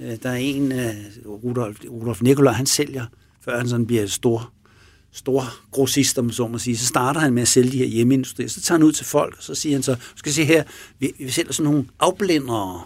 Øh, 0.00 0.16
der 0.22 0.30
er 0.30 0.34
en, 0.34 0.72
øh, 0.72 0.94
Rudolf, 1.26 1.80
Rudolf 1.90 2.22
Nikolaj, 2.22 2.52
han 2.52 2.66
sælger, 2.66 3.06
før 3.40 3.58
han 3.58 3.68
sådan 3.68 3.86
bliver 3.86 4.06
stor, 4.06 4.52
stor 5.14 5.54
grossister, 5.70 6.22
om 6.22 6.30
så 6.30 6.46
må 6.46 6.58
sige, 6.58 6.76
så 6.76 6.86
starter 6.86 7.20
han 7.20 7.32
med 7.32 7.42
at 7.42 7.48
sælge 7.48 7.72
de 7.72 7.78
her 7.78 7.86
hjemmeindustrier. 7.86 8.48
Så 8.48 8.60
tager 8.60 8.78
han 8.78 8.86
ud 8.86 8.92
til 8.92 9.06
folk, 9.06 9.36
og 9.36 9.42
så 9.42 9.54
siger 9.54 9.74
han 9.74 9.82
så, 9.82 9.96
skal 10.16 10.32
se 10.32 10.44
her, 10.44 10.62
vi, 10.98 11.12
vi 11.18 11.30
sælger 11.30 11.52
sådan 11.52 11.72
nogle 11.72 11.86
afblændere, 12.00 12.82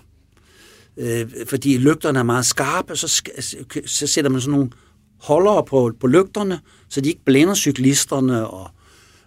øh, 0.96 1.26
fordi 1.46 1.78
lygterne 1.78 2.18
er 2.18 2.22
meget 2.22 2.46
skarpe, 2.46 2.96
så, 2.96 3.22
så 3.86 4.06
sætter 4.06 4.30
man 4.30 4.40
sådan 4.40 4.52
nogle 4.52 4.70
holdere 5.18 5.64
på, 5.64 5.92
på 6.00 6.06
lygterne, 6.06 6.60
så 6.88 7.00
de 7.00 7.08
ikke 7.08 7.24
blænder 7.24 7.54
cyklisterne, 7.54 8.46
og 8.46 8.70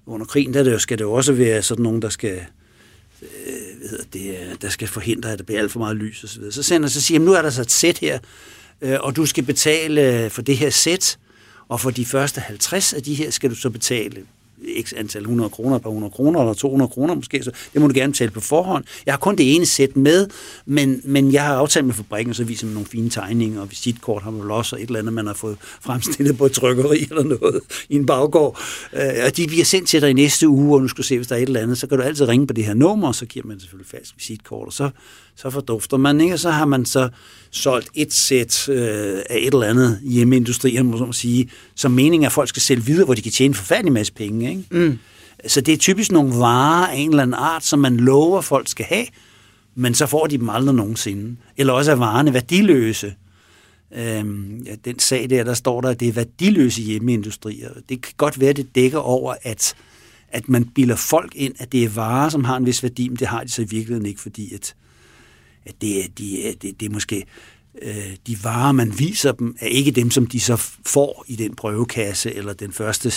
under 0.05 0.25
krigen, 0.25 0.53
der 0.53 0.77
skal 0.77 0.97
det 0.97 1.03
jo 1.03 1.11
også 1.11 1.33
være 1.33 1.61
sådan 1.61 1.83
nogen, 1.83 2.01
der 2.01 2.09
skal 2.09 2.45
øh, 3.21 3.79
hvad 3.79 3.89
hedder 3.89 4.05
det, 4.13 4.29
øh, 4.29 4.55
der 4.61 4.69
skal 4.69 4.87
forhindre, 4.87 5.31
at 5.31 5.39
der 5.39 5.45
bliver 5.45 5.59
alt 5.59 5.71
for 5.71 5.79
meget 5.79 5.95
lys 5.95 6.23
osv. 6.23 6.43
Så, 6.43 6.51
så 6.51 6.63
sender 6.63 6.89
så 6.89 7.01
siger, 7.01 7.19
nu 7.19 7.33
er 7.33 7.41
der 7.41 7.49
så 7.49 7.61
et 7.61 7.71
sæt 7.71 7.97
her, 7.97 8.19
øh, 8.81 8.97
og 8.99 9.15
du 9.15 9.25
skal 9.25 9.43
betale 9.43 10.23
øh, 10.23 10.31
for 10.31 10.41
det 10.41 10.57
her 10.57 10.69
sæt, 10.69 11.17
og 11.71 11.79
for 11.79 11.89
de 11.89 12.05
første 12.05 12.41
50 12.41 12.93
af 12.93 13.03
de 13.03 13.13
her 13.13 13.29
skal 13.29 13.49
du 13.49 13.55
så 13.55 13.69
betale 13.69 14.23
x 14.81 14.93
antal 14.97 15.21
100 15.21 15.49
kroner, 15.49 15.77
par 15.77 15.89
100 15.89 16.11
kroner 16.11 16.39
eller 16.39 16.53
200 16.53 16.89
kroner 16.89 17.15
måske, 17.15 17.43
så 17.43 17.51
det 17.73 17.81
må 17.81 17.87
du 17.87 17.93
gerne 17.93 18.11
betale 18.11 18.31
på 18.31 18.39
forhånd. 18.39 18.83
Jeg 19.05 19.13
har 19.13 19.19
kun 19.19 19.35
det 19.35 19.55
ene 19.55 19.65
sæt 19.65 19.97
med, 19.97 20.27
men, 20.65 21.01
men 21.03 21.33
jeg 21.33 21.43
har 21.43 21.55
aftalt 21.55 21.85
med 21.85 21.93
fabrikken, 21.93 22.33
så 22.33 22.43
viser 22.43 22.65
man 22.67 22.73
nogle 22.73 22.87
fine 22.87 23.09
tegninger, 23.09 23.61
og 23.61 23.69
visitkort 23.69 24.23
har 24.23 24.31
man 24.31 24.41
vel 24.41 24.51
også, 24.51 24.75
og 24.75 24.81
et 24.81 24.87
eller 24.87 24.99
andet, 24.99 25.13
man 25.13 25.27
har 25.27 25.33
fået 25.33 25.57
fremstillet 25.61 26.37
på 26.37 26.45
et 26.45 26.51
trykkeri 26.51 26.97
eller 27.09 27.23
noget 27.23 27.59
i 27.89 27.95
en 27.95 28.05
baggård. 28.05 28.59
Øh, 28.93 29.25
og 29.25 29.37
de 29.37 29.47
bliver 29.47 29.65
sendt 29.65 29.87
til 29.89 30.01
dig 30.01 30.09
i 30.09 30.13
næste 30.13 30.47
uge, 30.47 30.75
og 30.75 30.81
nu 30.81 30.87
skal 30.87 30.97
du 30.97 31.07
se, 31.07 31.17
hvis 31.17 31.27
der 31.27 31.35
er 31.35 31.39
et 31.39 31.47
eller 31.47 31.59
andet, 31.59 31.77
så 31.77 31.87
kan 31.87 31.97
du 31.97 32.03
altid 32.03 32.27
ringe 32.27 32.47
på 32.47 32.53
det 32.53 32.65
her 32.65 32.73
nummer, 32.73 33.07
og 33.07 33.15
så 33.15 33.25
giver 33.25 33.45
man 33.45 33.59
selvfølgelig 33.59 33.89
fast 33.89 34.13
visitkort, 34.17 34.67
og 34.67 34.73
så, 34.73 34.89
så 35.35 35.49
fordufter 35.49 35.97
man, 35.97 36.21
ikke? 36.21 36.33
og 36.33 36.39
så 36.39 36.49
har 36.49 36.65
man 36.65 36.85
så 36.85 37.09
solgt 37.51 37.89
et 37.93 38.13
sæt 38.13 38.69
øh, 38.69 39.21
af 39.29 39.37
et 39.37 39.53
eller 39.53 39.67
andet 39.67 39.99
hjemmeindustri, 40.03 40.81
må 40.81 40.97
man 40.97 41.13
sige, 41.13 41.49
som 41.75 41.91
meningen 41.91 42.23
er, 42.23 42.27
at 42.27 42.33
folk 42.33 42.49
skal 42.49 42.61
sælge 42.61 42.85
videre, 42.85 43.05
hvor 43.05 43.13
de 43.13 43.21
kan 43.21 43.31
tjene 43.31 43.51
en 43.51 43.55
forfærdelig 43.55 43.93
masse 43.93 44.13
penge. 44.13 44.49
Ikke? 44.49 44.63
Mm. 44.71 44.99
Så 45.47 45.61
det 45.61 45.73
er 45.73 45.77
typisk 45.77 46.11
nogle 46.11 46.33
varer 46.35 46.87
af 46.87 46.95
en 46.95 47.09
eller 47.09 47.23
anden 47.23 47.33
art, 47.33 47.65
som 47.65 47.79
man 47.79 47.97
lover, 47.97 48.41
folk 48.41 48.67
skal 48.67 48.85
have, 48.85 49.05
men 49.75 49.93
så 49.93 50.05
får 50.05 50.27
de 50.27 50.37
dem 50.37 50.49
aldrig 50.49 50.75
nogensinde. 50.75 51.35
Eller 51.57 51.73
også 51.73 51.91
er 51.91 51.95
varerne 51.95 52.33
værdiløse. 52.33 53.13
Øhm, 53.95 54.63
ja, 54.65 54.75
den 54.85 54.99
sag 54.99 55.29
der, 55.29 55.43
der 55.43 55.53
står 55.53 55.81
der, 55.81 55.89
at 55.89 55.99
det 55.99 56.07
er 56.07 56.11
værdiløse 56.11 56.81
hjemmeindustrier. 56.81 57.69
Det 57.89 58.01
kan 58.01 58.13
godt 58.17 58.39
være, 58.39 58.49
at 58.49 58.57
det 58.57 58.75
dækker 58.75 58.99
over, 58.99 59.35
at, 59.43 59.73
at 60.29 60.49
man 60.49 60.65
bilder 60.65 60.95
folk 60.95 61.31
ind, 61.35 61.53
at 61.59 61.71
det 61.71 61.83
er 61.83 61.89
varer, 61.89 62.29
som 62.29 62.43
har 62.43 62.57
en 62.57 62.65
vis 62.65 62.83
værdi, 62.83 63.09
men 63.09 63.17
det 63.17 63.27
har 63.27 63.43
de 63.43 63.49
så 63.49 63.61
i 63.61 63.65
virkeligheden 63.69 64.05
ikke, 64.05 64.21
fordi 64.21 64.53
at, 64.53 64.75
at 65.65 65.81
det, 65.81 66.17
de, 66.17 66.55
det, 66.61 66.79
det 66.79 66.85
er 66.85 66.89
måske 66.89 67.25
øh, 67.81 68.15
de 68.27 68.43
varer, 68.43 68.71
man 68.71 68.99
viser 68.99 69.31
dem, 69.31 69.55
er 69.59 69.67
ikke 69.67 69.91
dem, 69.91 70.11
som 70.11 70.25
de 70.27 70.39
så 70.39 70.55
får 70.85 71.25
i 71.27 71.35
den 71.35 71.55
prøvekasse, 71.55 72.33
eller 72.33 72.53
den 72.53 72.71
første 72.71 73.11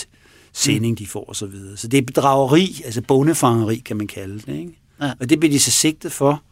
sending, 0.52 0.98
de 0.98 1.06
får 1.06 1.30
osv. 1.30 1.50
Så, 1.50 1.76
så 1.76 1.88
det 1.88 1.98
er 1.98 2.02
bedrageri, 2.02 2.82
altså 2.84 3.02
bondefangeri, 3.02 3.76
kan 3.76 3.96
man 3.96 4.06
kalde 4.06 4.34
det. 4.34 4.58
Ikke? 4.58 4.78
Ja. 5.00 5.12
Og 5.20 5.30
det 5.30 5.40
bliver 5.40 5.52
de 5.52 5.60
så 5.60 5.70
sigtet 5.70 6.12
for, 6.12 6.42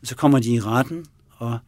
og 0.00 0.06
så 0.06 0.16
kommer 0.16 0.38
de 0.38 0.50
i 0.52 0.60
retten, 0.60 1.06
og 1.36 1.58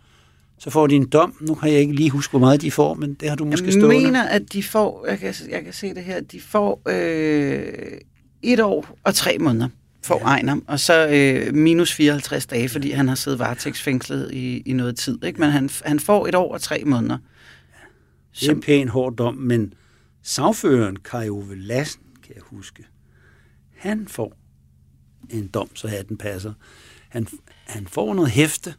så 0.58 0.70
får 0.70 0.86
de 0.86 0.94
en 0.94 1.08
dom. 1.08 1.36
Nu 1.40 1.54
kan 1.54 1.72
jeg 1.72 1.80
ikke 1.80 1.94
lige 1.94 2.10
huske, 2.10 2.30
hvor 2.30 2.40
meget 2.40 2.60
de 2.62 2.70
får, 2.70 2.94
men 2.94 3.14
det 3.14 3.28
har 3.28 3.36
du 3.36 3.44
måske 3.44 3.72
stået 3.72 3.94
Jeg 3.94 4.02
mener, 4.02 4.22
at 4.22 4.52
de 4.52 4.62
får, 4.62 5.06
jeg 5.08 5.18
kan, 5.18 5.34
jeg 5.50 5.64
kan 5.64 5.72
se 5.72 5.94
det 5.94 6.04
her, 6.04 6.20
de 6.20 6.40
får 6.40 6.82
øh, 6.88 7.98
et 8.42 8.60
år 8.60 8.98
og 9.04 9.14
tre 9.14 9.38
månder 9.38 9.68
får 10.04 10.18
ja. 10.18 10.24
Ejner, 10.24 10.60
og 10.66 10.80
så 10.80 11.08
øh, 11.08 11.54
minus 11.54 11.92
54 11.92 12.46
dage, 12.46 12.68
fordi 12.68 12.90
han 12.90 13.08
har 13.08 13.14
siddet 13.14 13.38
varetægtsfængslet 13.38 14.32
i, 14.32 14.62
i 14.66 14.72
noget 14.72 14.96
tid. 14.96 15.24
Ikke? 15.24 15.40
Men 15.40 15.50
han, 15.50 15.70
han 15.84 16.00
får 16.00 16.26
et 16.26 16.34
år 16.34 16.54
og 16.54 16.60
tre 16.60 16.82
måneder. 16.84 17.18
Det 18.40 18.48
er 18.48 18.52
en 18.52 18.60
pæn 18.60 18.88
hård 18.88 19.16
dom, 19.16 19.34
men 19.34 19.74
sagføreren 20.22 20.96
Kai 20.96 21.28
Ove 21.28 21.56
Lassen, 21.56 22.02
kan 22.22 22.34
jeg 22.34 22.42
huske, 22.42 22.86
han 23.76 24.08
får 24.08 24.36
en 25.30 25.46
dom, 25.46 25.76
så 25.76 26.04
den 26.08 26.16
passer. 26.16 26.52
Han, 27.08 27.26
han 27.66 27.86
får 27.86 28.14
noget 28.14 28.30
hæfte, 28.30 28.74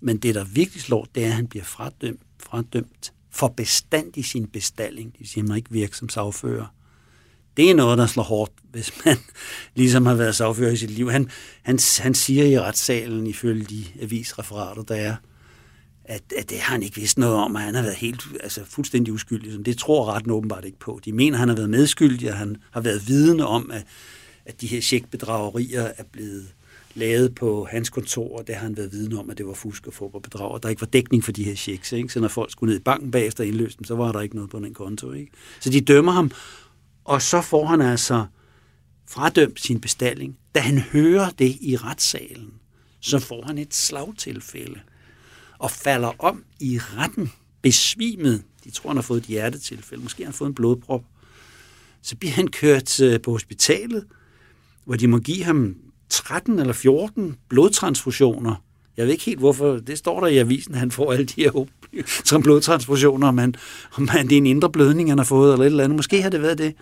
men 0.00 0.16
det, 0.16 0.34
der 0.34 0.44
virkelig 0.44 0.82
slår, 0.82 1.06
det 1.14 1.24
er, 1.24 1.28
at 1.28 1.34
han 1.34 1.46
bliver 1.46 1.64
fradømt, 1.64 2.20
fradømt 2.42 3.12
for 3.30 3.48
bestand 3.48 4.16
i 4.16 4.22
sin 4.22 4.46
bestalling. 4.46 5.12
Det 5.12 5.20
vil 5.20 5.28
sige, 5.28 5.42
at 5.42 5.48
man 5.48 5.56
ikke 5.56 5.70
virker 5.70 5.94
som 5.94 6.08
sagfører 6.08 6.66
det 7.56 7.70
er 7.70 7.74
noget, 7.74 7.98
der 7.98 8.06
slår 8.06 8.22
hårdt, 8.22 8.52
hvis 8.72 8.92
man 9.04 9.16
ligesom 9.74 10.06
har 10.06 10.14
været 10.14 10.36
sagfører 10.36 10.72
i 10.72 10.76
sit 10.76 10.90
liv. 10.90 11.10
Han, 11.10 11.30
han, 11.62 11.78
han 11.98 12.14
siger 12.14 12.44
i 12.44 12.60
retssalen, 12.60 13.26
ifølge 13.26 13.64
de 13.64 13.84
avisreferater, 14.02 14.82
der 14.82 14.94
er, 14.94 15.16
at, 16.04 16.22
at 16.38 16.50
det 16.50 16.58
har 16.58 16.72
han 16.72 16.82
ikke 16.82 16.96
vidst 16.96 17.18
noget 17.18 17.36
om, 17.36 17.56
at 17.56 17.62
han 17.62 17.74
har 17.74 17.82
været 17.82 17.96
helt, 17.96 18.22
altså 18.42 18.60
fuldstændig 18.64 19.12
uskyldig. 19.12 19.66
Det 19.66 19.78
tror 19.78 20.12
retten 20.12 20.30
åbenbart 20.30 20.64
ikke 20.64 20.78
på. 20.78 21.00
De 21.04 21.12
mener, 21.12 21.36
at 21.36 21.38
han 21.38 21.48
har 21.48 21.56
været 21.56 21.70
medskyldig, 21.70 22.30
og 22.30 22.36
han 22.36 22.56
har 22.70 22.80
været 22.80 23.08
vidne 23.08 23.46
om, 23.46 23.70
at, 23.70 23.84
at 24.46 24.60
de 24.60 24.66
her 24.66 24.80
checkbedragerier 24.80 25.82
er 25.96 26.04
blevet 26.12 26.46
lavet 26.94 27.34
på 27.34 27.66
hans 27.70 27.90
kontor, 27.90 28.38
og 28.38 28.46
der 28.46 28.54
har 28.54 28.62
han 28.62 28.76
været 28.76 28.92
vidne 28.92 29.18
om, 29.18 29.30
at 29.30 29.38
det 29.38 29.46
var 29.46 29.54
fusk 29.54 29.86
og 29.86 29.92
få 29.92 30.20
bedrag, 30.22 30.50
og 30.50 30.62
der 30.62 30.68
ikke 30.68 30.80
var 30.80 30.86
dækning 30.86 31.24
for 31.24 31.32
de 31.32 31.44
her 31.44 31.54
checks. 31.54 31.92
Ikke? 31.92 32.08
Så 32.08 32.20
når 32.20 32.28
folk 32.28 32.52
skulle 32.52 32.70
ned 32.72 32.80
i 32.80 32.82
banken 32.82 33.10
bagefter 33.10 33.44
og 33.44 33.48
indløse 33.48 33.76
dem, 33.78 33.84
så 33.84 33.94
var 33.94 34.12
der 34.12 34.20
ikke 34.20 34.34
noget 34.34 34.50
på 34.50 34.58
den 34.58 34.74
konto. 34.74 35.12
Ikke? 35.12 35.32
Så 35.60 35.70
de 35.70 35.80
dømmer 35.80 36.12
ham, 36.12 36.30
og 37.06 37.22
så 37.22 37.40
får 37.40 37.66
han 37.66 37.80
altså 37.80 38.26
fradømt 39.08 39.60
sin 39.60 39.80
bestilling. 39.80 40.38
Da 40.54 40.60
han 40.60 40.78
hører 40.78 41.30
det 41.30 41.56
i 41.60 41.76
retssalen, 41.76 42.52
så 43.00 43.18
får 43.18 43.44
han 43.46 43.58
et 43.58 43.74
slagtilfælde 43.74 44.80
og 45.58 45.70
falder 45.70 46.12
om 46.18 46.44
i 46.60 46.78
retten, 46.78 47.32
besvimet. 47.62 48.42
De 48.64 48.70
tror, 48.70 48.90
han 48.90 48.96
har 48.96 49.02
fået 49.02 49.18
et 49.18 49.26
hjertetilfælde. 49.26 50.02
Måske 50.02 50.22
har 50.22 50.26
han 50.26 50.34
fået 50.34 50.48
en 50.48 50.54
blodprop. 50.54 51.04
Så 52.02 52.16
bliver 52.16 52.32
han 52.32 52.48
kørt 52.48 53.00
øh, 53.00 53.20
på 53.20 53.30
hospitalet, 53.30 54.04
hvor 54.84 54.96
de 54.96 55.08
må 55.08 55.18
give 55.18 55.44
ham 55.44 55.76
13 56.08 56.58
eller 56.58 56.72
14 56.72 57.36
blodtransfusioner. 57.48 58.62
Jeg 58.96 59.04
ved 59.04 59.12
ikke 59.12 59.24
helt, 59.24 59.38
hvorfor. 59.38 59.76
Det 59.76 59.98
står 59.98 60.20
der 60.20 60.26
i 60.26 60.38
avisen, 60.38 60.74
at 60.74 60.80
han 60.80 60.90
får 60.90 61.12
alle 61.12 61.26
de 61.26 61.42
her 61.42 61.50
som 62.24 62.42
blodtransfusioner, 62.42 63.28
om, 63.28 63.38
han, 63.38 63.54
om 63.96 64.08
han, 64.08 64.28
det 64.28 64.32
er 64.32 64.36
en 64.36 64.46
indre 64.46 64.70
blødning, 64.70 65.10
han 65.10 65.18
har 65.18 65.24
fået, 65.24 65.52
eller 65.52 65.64
et 65.64 65.70
eller 65.70 65.84
andet. 65.84 65.96
Måske 65.96 66.22
har 66.22 66.30
det 66.30 66.42
været 66.42 66.58
det. 66.58 66.74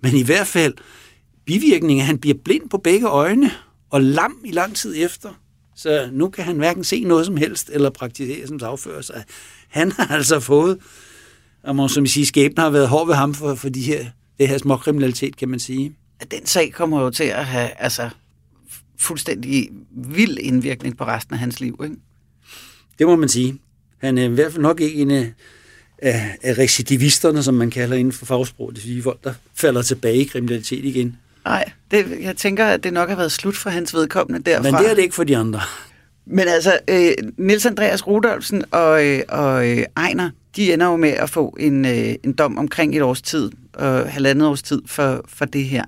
Men 0.00 0.16
i 0.16 0.22
hvert 0.22 0.46
fald, 0.46 0.74
bivirkningen, 1.46 2.00
at 2.00 2.06
han 2.06 2.18
bliver 2.18 2.38
blind 2.44 2.70
på 2.70 2.78
begge 2.78 3.06
øjne, 3.06 3.50
og 3.90 4.02
lam 4.02 4.38
i 4.44 4.50
lang 4.50 4.76
tid 4.76 4.94
efter. 4.96 5.28
Så 5.76 6.08
nu 6.12 6.28
kan 6.28 6.44
han 6.44 6.56
hverken 6.56 6.84
se 6.84 7.04
noget 7.04 7.26
som 7.26 7.36
helst, 7.36 7.70
eller 7.72 7.90
praktisere 7.90 8.46
som 8.46 8.58
sagfører. 8.58 9.00
Så 9.00 9.12
han 9.68 9.92
har 9.92 10.06
altså 10.16 10.40
fået, 10.40 10.78
og 11.62 11.76
må 11.76 11.88
som 11.88 12.04
I 12.04 12.08
siger, 12.08 12.26
skæbnen 12.26 12.62
har 12.62 12.70
været 12.70 12.88
hård 12.88 13.06
ved 13.06 13.14
ham 13.14 13.34
for, 13.34 13.54
for 13.54 13.68
de 13.68 13.82
her, 13.82 14.06
det 14.38 14.48
her 14.48 14.58
småkriminalitet, 14.58 15.36
kan 15.36 15.48
man 15.48 15.60
sige. 15.60 15.96
Den 16.30 16.46
sag 16.46 16.72
kommer 16.72 17.02
jo 17.02 17.10
til 17.10 17.24
at 17.24 17.46
have 17.46 17.68
altså, 17.68 18.10
fuldstændig 18.98 19.68
vild 19.90 20.38
indvirkning 20.38 20.96
på 20.96 21.04
resten 21.04 21.34
af 21.34 21.38
hans 21.38 21.60
liv, 21.60 21.80
ikke? 21.84 21.96
Det 22.98 23.06
må 23.06 23.16
man 23.16 23.28
sige. 23.28 23.58
Han 24.02 24.18
er 24.18 24.24
i 24.24 24.28
hvert 24.28 24.52
fald 24.52 24.62
nok 24.62 24.80
ikke 24.80 24.94
en 24.94 25.10
af, 25.10 25.32
af 26.42 26.58
recidivisterne, 26.58 27.42
som 27.42 27.54
man 27.54 27.70
kalder 27.70 27.96
inden 27.96 28.12
for 28.12 28.26
fagsprog. 28.26 28.72
Det 28.76 28.98
er 28.98 29.02
folk, 29.02 29.24
der 29.24 29.34
falder 29.54 29.82
tilbage 29.82 30.16
i 30.16 30.24
kriminalitet 30.24 30.84
igen. 30.84 31.16
Nej, 31.44 31.70
det, 31.90 32.18
jeg 32.20 32.36
tænker, 32.36 32.66
at 32.66 32.84
det 32.84 32.92
nok 32.92 33.08
har 33.08 33.16
været 33.16 33.32
slut 33.32 33.56
for 33.56 33.70
hans 33.70 33.94
vedkommende 33.94 34.50
derfra. 34.50 34.70
Men 34.70 34.74
det 34.74 34.90
er 34.90 34.94
det 34.94 35.02
ikke 35.02 35.14
for 35.14 35.24
de 35.24 35.36
andre. 35.36 35.60
Men 36.26 36.48
altså, 36.48 36.78
øh, 36.88 37.12
Nils 37.38 37.66
Andreas 37.66 38.06
Rudolfsen 38.06 38.64
og, 38.70 39.06
øh, 39.06 39.22
og 39.28 39.68
øh, 39.68 39.84
Ejner, 39.96 40.30
de 40.56 40.72
ender 40.72 40.86
jo 40.86 40.96
med 40.96 41.10
at 41.10 41.30
få 41.30 41.56
en, 41.60 41.84
øh, 41.84 42.14
en 42.24 42.32
dom 42.32 42.58
omkring 42.58 42.96
et 42.96 43.02
års 43.02 43.22
tid, 43.22 43.50
og 43.72 44.12
halvandet 44.12 44.48
års 44.48 44.62
tid 44.62 44.82
for, 44.86 45.24
for 45.28 45.44
det 45.44 45.64
her. 45.64 45.84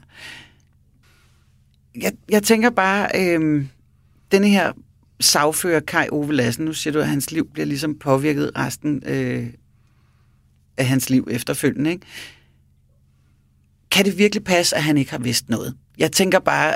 Jeg, 2.01 2.13
jeg 2.29 2.43
tænker 2.43 2.71
bare, 2.71 3.09
øh, 3.15 3.65
denne 4.33 4.49
her 4.49 4.73
sagfører 5.25 5.81
Kai 5.81 6.09
Ove 6.13 6.33
Lassen, 6.33 6.65
nu 6.65 6.73
siger 6.73 6.93
du, 6.93 6.99
at 6.99 7.09
hans 7.09 7.33
liv 7.33 7.49
bliver 7.53 7.67
ligesom 7.67 7.99
påvirket 7.99 8.51
resten 8.57 9.03
øh, 9.07 9.47
af 10.77 10.87
hans 10.87 11.11
liv 11.11 11.29
efterfølgende, 11.31 11.91
ikke? 11.91 12.07
kan 13.95 14.05
det 14.05 14.19
virkelig 14.19 14.45
passe, 14.45 14.77
at 14.77 14.83
han 14.83 14.99
ikke 14.99 15.11
har 15.11 15.19
vidst 15.19 15.49
noget? 15.49 15.75
Jeg 15.99 16.13
tænker 16.13 16.39
bare, 16.39 16.75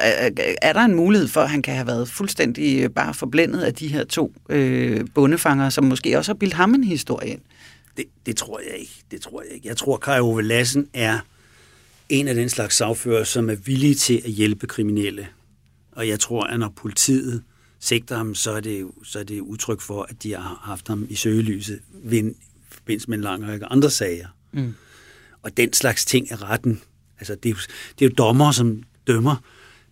er 0.64 0.72
der 0.72 0.80
en 0.80 0.94
mulighed 0.94 1.28
for, 1.28 1.40
at 1.40 1.50
han 1.50 1.62
kan 1.62 1.74
have 1.74 1.86
været 1.86 2.08
fuldstændig 2.08 2.82
øh, 2.82 2.90
bare 2.90 3.14
forblændet 3.14 3.60
af 3.60 3.74
de 3.74 3.88
her 3.88 4.04
to 4.04 4.32
øh, 4.48 5.06
bondefanger, 5.14 5.70
som 5.70 5.84
måske 5.84 6.18
også 6.18 6.32
har 6.32 6.36
bildt 6.36 6.54
ham 6.54 6.74
en 6.74 6.84
historie 6.84 7.30
ind? 7.30 7.40
Det, 7.96 8.04
det 8.26 8.36
tror 8.36 8.60
jeg 8.60 8.78
ikke. 8.78 8.92
Det 9.10 9.20
tror 9.20 9.42
jeg 9.42 9.52
ikke. 9.54 9.68
Jeg 9.68 9.76
tror, 9.76 9.96
Kai 9.96 10.20
Ove 10.20 10.42
Lassen 10.42 10.88
er 10.94 11.18
en 12.08 12.28
af 12.28 12.34
den 12.34 12.48
slags 12.48 12.76
sagfører, 12.76 13.24
som 13.24 13.50
er 13.50 13.54
villige 13.54 13.94
til 13.94 14.22
at 14.24 14.30
hjælpe 14.30 14.66
kriminelle. 14.66 15.28
Og 15.92 16.08
jeg 16.08 16.20
tror, 16.20 16.44
at 16.44 16.60
når 16.60 16.72
politiet 16.76 17.42
sigter 17.80 18.16
ham, 18.16 18.34
så 18.34 18.50
er 18.50 18.60
det, 18.60 18.88
så 19.04 19.18
er 19.18 19.24
det 19.24 19.40
udtryk 19.40 19.80
for, 19.80 20.02
at 20.02 20.22
de 20.22 20.32
har 20.32 20.60
haft 20.62 20.88
ham 20.88 21.06
i 21.10 21.14
søgelyset 21.14 21.80
ved 22.04 22.34
forbindelse 22.70 23.10
med 23.10 23.18
en 23.18 23.24
lang 23.24 23.48
række 23.48 23.66
andre 23.66 23.90
sager. 23.90 24.28
Mm. 24.52 24.74
Og 25.42 25.56
den 25.56 25.72
slags 25.72 26.04
ting 26.04 26.32
er 26.32 26.50
retten 26.50 26.80
Altså, 27.20 27.34
det 27.34 27.48
er, 27.48 27.50
jo, 27.50 27.56
det 27.98 28.04
er 28.04 28.08
jo 28.08 28.14
dommer, 28.18 28.52
som 28.52 28.82
dømmer 29.06 29.36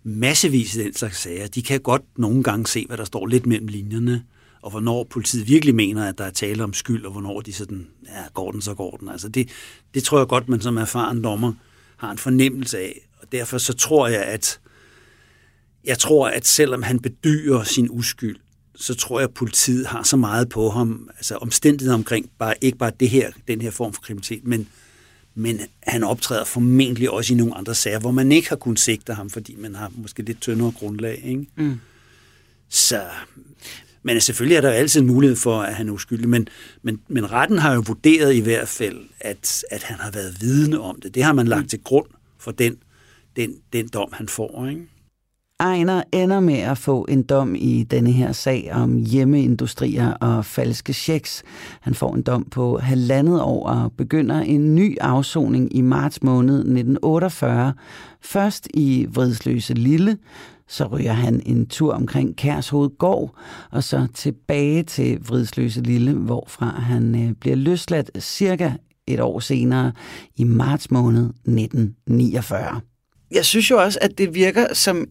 massevis 0.05 0.77
af 0.77 0.85
den 0.85 0.95
slags 0.95 1.19
sager. 1.19 1.47
De 1.47 1.63
kan 1.63 1.81
godt 1.81 2.03
nogle 2.17 2.43
gange 2.43 2.67
se, 2.67 2.87
hvad 2.87 2.97
der 2.97 3.05
står 3.05 3.27
lidt 3.27 3.47
mellem 3.47 3.67
linjerne, 3.67 4.25
og 4.63 4.71
hvornår 4.71 5.05
politiet 5.05 5.49
virkelig 5.49 5.75
mener, 5.75 6.09
at 6.09 6.19
der 6.19 6.25
er 6.25 6.31
tale 6.31 6.65
om 6.65 6.73
skyld, 6.73 7.05
og 7.05 7.13
hvornår 7.13 7.41
de 7.41 7.53
sådan, 7.53 7.87
ja, 8.05 8.25
går 8.35 8.53
den, 8.53 8.63
så 8.63 8.75
går 8.75 8.97
den. 8.97 9.09
Altså 9.09 9.29
det, 9.29 9.49
det 9.95 10.05
tror 10.05 10.19
jeg 10.19 10.29
godt, 10.29 10.49
man 10.49 10.61
som 10.61 10.77
erfaren 10.77 11.25
dommer 11.25 11.53
har 11.97 12.11
en 12.11 12.19
fornemmelse 12.19 12.79
af. 12.79 13.09
Og 13.21 13.33
derfor 13.33 13.59
så 13.59 13.73
tror 13.73 14.09
jeg, 14.09 14.23
at 14.23 14.61
jeg 15.87 15.99
tror, 15.99 16.29
at 16.29 16.47
selvom 16.47 16.83
han 16.83 16.99
bedyrer 16.99 17.65
sin 17.65 17.89
uskyld, 17.91 18.37
så 18.75 18.95
tror 18.95 19.21
jeg, 19.21 19.29
at 19.29 19.35
politiet 19.35 19.87
har 19.87 20.03
så 20.03 20.17
meget 20.17 20.49
på 20.49 20.71
ham, 20.71 21.11
altså 21.17 21.37
omstændigheder 21.37 21.95
omkring, 21.95 22.31
bare, 22.39 22.55
ikke 22.61 22.79
bare 22.79 22.93
det 23.01 23.11
her, 23.11 23.31
den 23.49 23.61
her 23.61 23.71
form 23.71 23.93
for 23.93 24.01
kriminalitet, 24.01 24.45
men 24.45 24.69
men 25.39 25.61
han 25.83 26.05
optræder 26.05 26.45
formentlig 26.45 27.11
også 27.11 27.35
i 27.35 27.37
nogle 27.37 27.55
andre 27.55 27.75
sager, 27.75 27.99
hvor 27.99 28.11
man 28.11 28.33
ikke 28.33 28.49
har 28.49 28.57
kunnet 28.57 28.81
sigte 28.81 29.15
ham, 29.15 29.31
fordi 29.31 29.55
man 29.59 29.75
har 29.75 29.93
måske 29.95 30.23
lidt 30.23 30.41
tyndere 30.41 30.73
grundlag. 30.79 31.23
Ikke? 31.25 31.47
Mm. 31.57 31.81
Så, 32.69 33.03
men 34.03 34.21
selvfølgelig 34.21 34.57
er 34.57 34.61
der 34.61 34.71
altid 34.71 35.01
en 35.01 35.07
mulighed 35.07 35.37
for, 35.37 35.63
at 35.63 35.75
han 35.75 35.89
er 35.89 35.93
uskyldig, 35.93 36.29
men, 36.29 36.49
men, 36.83 37.01
men 37.09 37.33
retten 37.33 37.59
har 37.59 37.75
jo 37.75 37.85
vurderet 37.87 38.35
i 38.35 38.41
hvert 38.41 38.69
fald, 38.69 39.05
at, 39.21 39.65
at 39.71 39.83
han 39.83 39.99
har 39.99 40.11
været 40.11 40.41
vidne 40.41 40.81
om 40.81 41.01
det. 41.01 41.15
Det 41.15 41.23
har 41.23 41.33
man 41.33 41.49
lagt 41.49 41.63
mm. 41.63 41.69
til 41.69 41.81
grund 41.85 42.07
for 42.39 42.51
den, 42.51 42.77
den, 43.37 43.55
den 43.73 43.89
dom, 43.89 44.09
han 44.13 44.29
får. 44.29 44.67
Ikke? 44.69 44.87
Ejner 45.61 46.03
ender 46.13 46.41
med 46.41 46.59
at 46.59 46.79
få 46.79 47.07
en 47.09 47.23
dom 47.23 47.55
i 47.55 47.83
denne 47.83 48.13
her 48.13 48.33
sag 48.33 48.71
om 48.73 48.97
hjemmeindustrier 48.97 50.13
og 50.13 50.45
falske 50.45 50.93
checks. 50.93 51.43
Han 51.81 51.95
får 51.95 52.15
en 52.15 52.23
dom 52.23 52.45
på 52.45 52.79
halvandet 52.79 53.43
år 53.43 53.69
og 53.69 53.93
begynder 53.93 54.41
en 54.41 54.75
ny 54.75 54.99
afsoning 55.01 55.77
i 55.77 55.81
marts 55.81 56.23
måned 56.23 56.55
1948. 56.55 57.75
Først 58.23 58.69
i 58.75 59.07
Vridsløse 59.11 59.75
Lille, 59.75 60.19
så 60.69 60.87
ryger 60.87 61.13
han 61.13 61.43
en 61.47 61.67
tur 61.67 61.95
omkring 61.95 62.37
Kærshoved 62.37 62.91
Gård, 62.99 63.35
og 63.71 63.85
så 63.85 64.07
tilbage 64.15 64.83
til 64.83 65.19
Vridsløse 65.29 65.81
Lille, 65.81 66.13
hvorfra 66.13 66.67
han 66.67 67.29
øh, 67.29 67.33
bliver 67.33 67.57
løsladt 67.57 68.11
cirka 68.23 68.73
et 69.07 69.21
år 69.21 69.41
senere 69.41 69.93
i 70.37 70.45
marts 70.45 70.91
måned 70.91 71.25
1949. 71.25 72.81
Jeg 73.31 73.45
synes 73.45 73.71
jo 73.71 73.83
også, 73.83 73.99
at 74.03 74.19
det 74.19 74.35
virker 74.35 74.75
som 74.75 75.07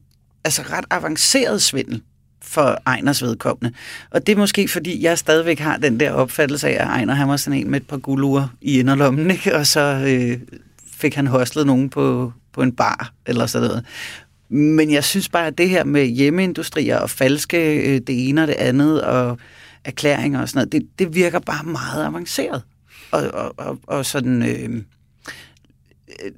altså 0.45 0.61
ret 0.61 0.85
avanceret 0.89 1.61
svindel 1.61 2.01
for 2.41 2.77
Ejners 2.87 3.23
vedkommende. 3.23 3.75
Og 4.11 4.27
det 4.27 4.33
er 4.33 4.37
måske, 4.37 4.67
fordi 4.67 5.03
jeg 5.03 5.17
stadigvæk 5.17 5.59
har 5.59 5.77
den 5.77 5.99
der 5.99 6.11
opfattelse 6.11 6.67
af, 6.67 6.71
at 6.71 6.87
Ejner 6.87 7.13
han 7.13 7.27
var 7.27 7.37
sådan 7.37 7.59
en 7.59 7.71
med 7.71 7.81
et 7.81 7.87
par 7.87 7.97
gulurer 7.97 8.47
i 8.61 8.79
inderlommen, 8.79 9.31
ikke? 9.31 9.55
og 9.55 9.67
så 9.67 9.81
øh, 10.07 10.39
fik 10.91 11.15
han 11.15 11.27
hostlet 11.27 11.65
nogen 11.65 11.89
på, 11.89 12.33
på 12.53 12.61
en 12.61 12.71
bar 12.71 13.13
eller 13.25 13.45
sådan 13.45 13.67
noget. 13.67 13.85
Men 14.49 14.91
jeg 14.91 15.03
synes 15.03 15.29
bare, 15.29 15.47
at 15.47 15.57
det 15.57 15.69
her 15.69 15.83
med 15.83 16.05
hjemmeindustrier 16.05 16.97
og 16.97 17.09
falske 17.09 17.75
øh, 17.75 18.01
det 18.07 18.29
ene 18.29 18.41
og 18.41 18.47
det 18.47 18.55
andet, 18.55 19.01
og 19.01 19.37
erklæringer 19.83 20.41
og 20.41 20.49
sådan 20.49 20.59
noget, 20.59 20.71
det, 20.71 20.99
det 20.99 21.15
virker 21.15 21.39
bare 21.39 21.63
meget 21.63 22.05
avanceret. 22.05 22.61
Og, 23.11 23.23
og, 23.33 23.53
og, 23.57 23.79
og 23.87 24.05
sådan... 24.05 24.43
Øh, 24.43 24.81
Øh, 26.23 26.31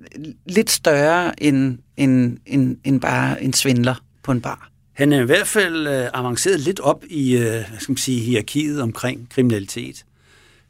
lidt 0.46 0.70
større 0.70 1.44
end, 1.44 1.78
end, 1.98 2.38
end, 2.46 2.78
end 2.84 3.02
bare 3.02 3.44
en 3.44 3.54
svindler 3.54 3.96
på 4.24 4.32
en 4.32 4.42
bar. 4.42 4.72
Han 4.94 5.14
er 5.14 5.22
i 5.22 5.26
hvert 5.26 5.48
fald 5.48 5.88
øh, 5.88 6.10
avanceret 6.14 6.60
lidt 6.60 6.80
op 6.80 7.04
i 7.10 7.38
øh, 7.38 7.42
hvad 7.42 7.80
skal 7.80 7.92
man 7.92 7.98
sige, 7.98 8.20
hierarkiet 8.20 8.82
omkring 8.82 9.30
kriminalitet. 9.30 10.06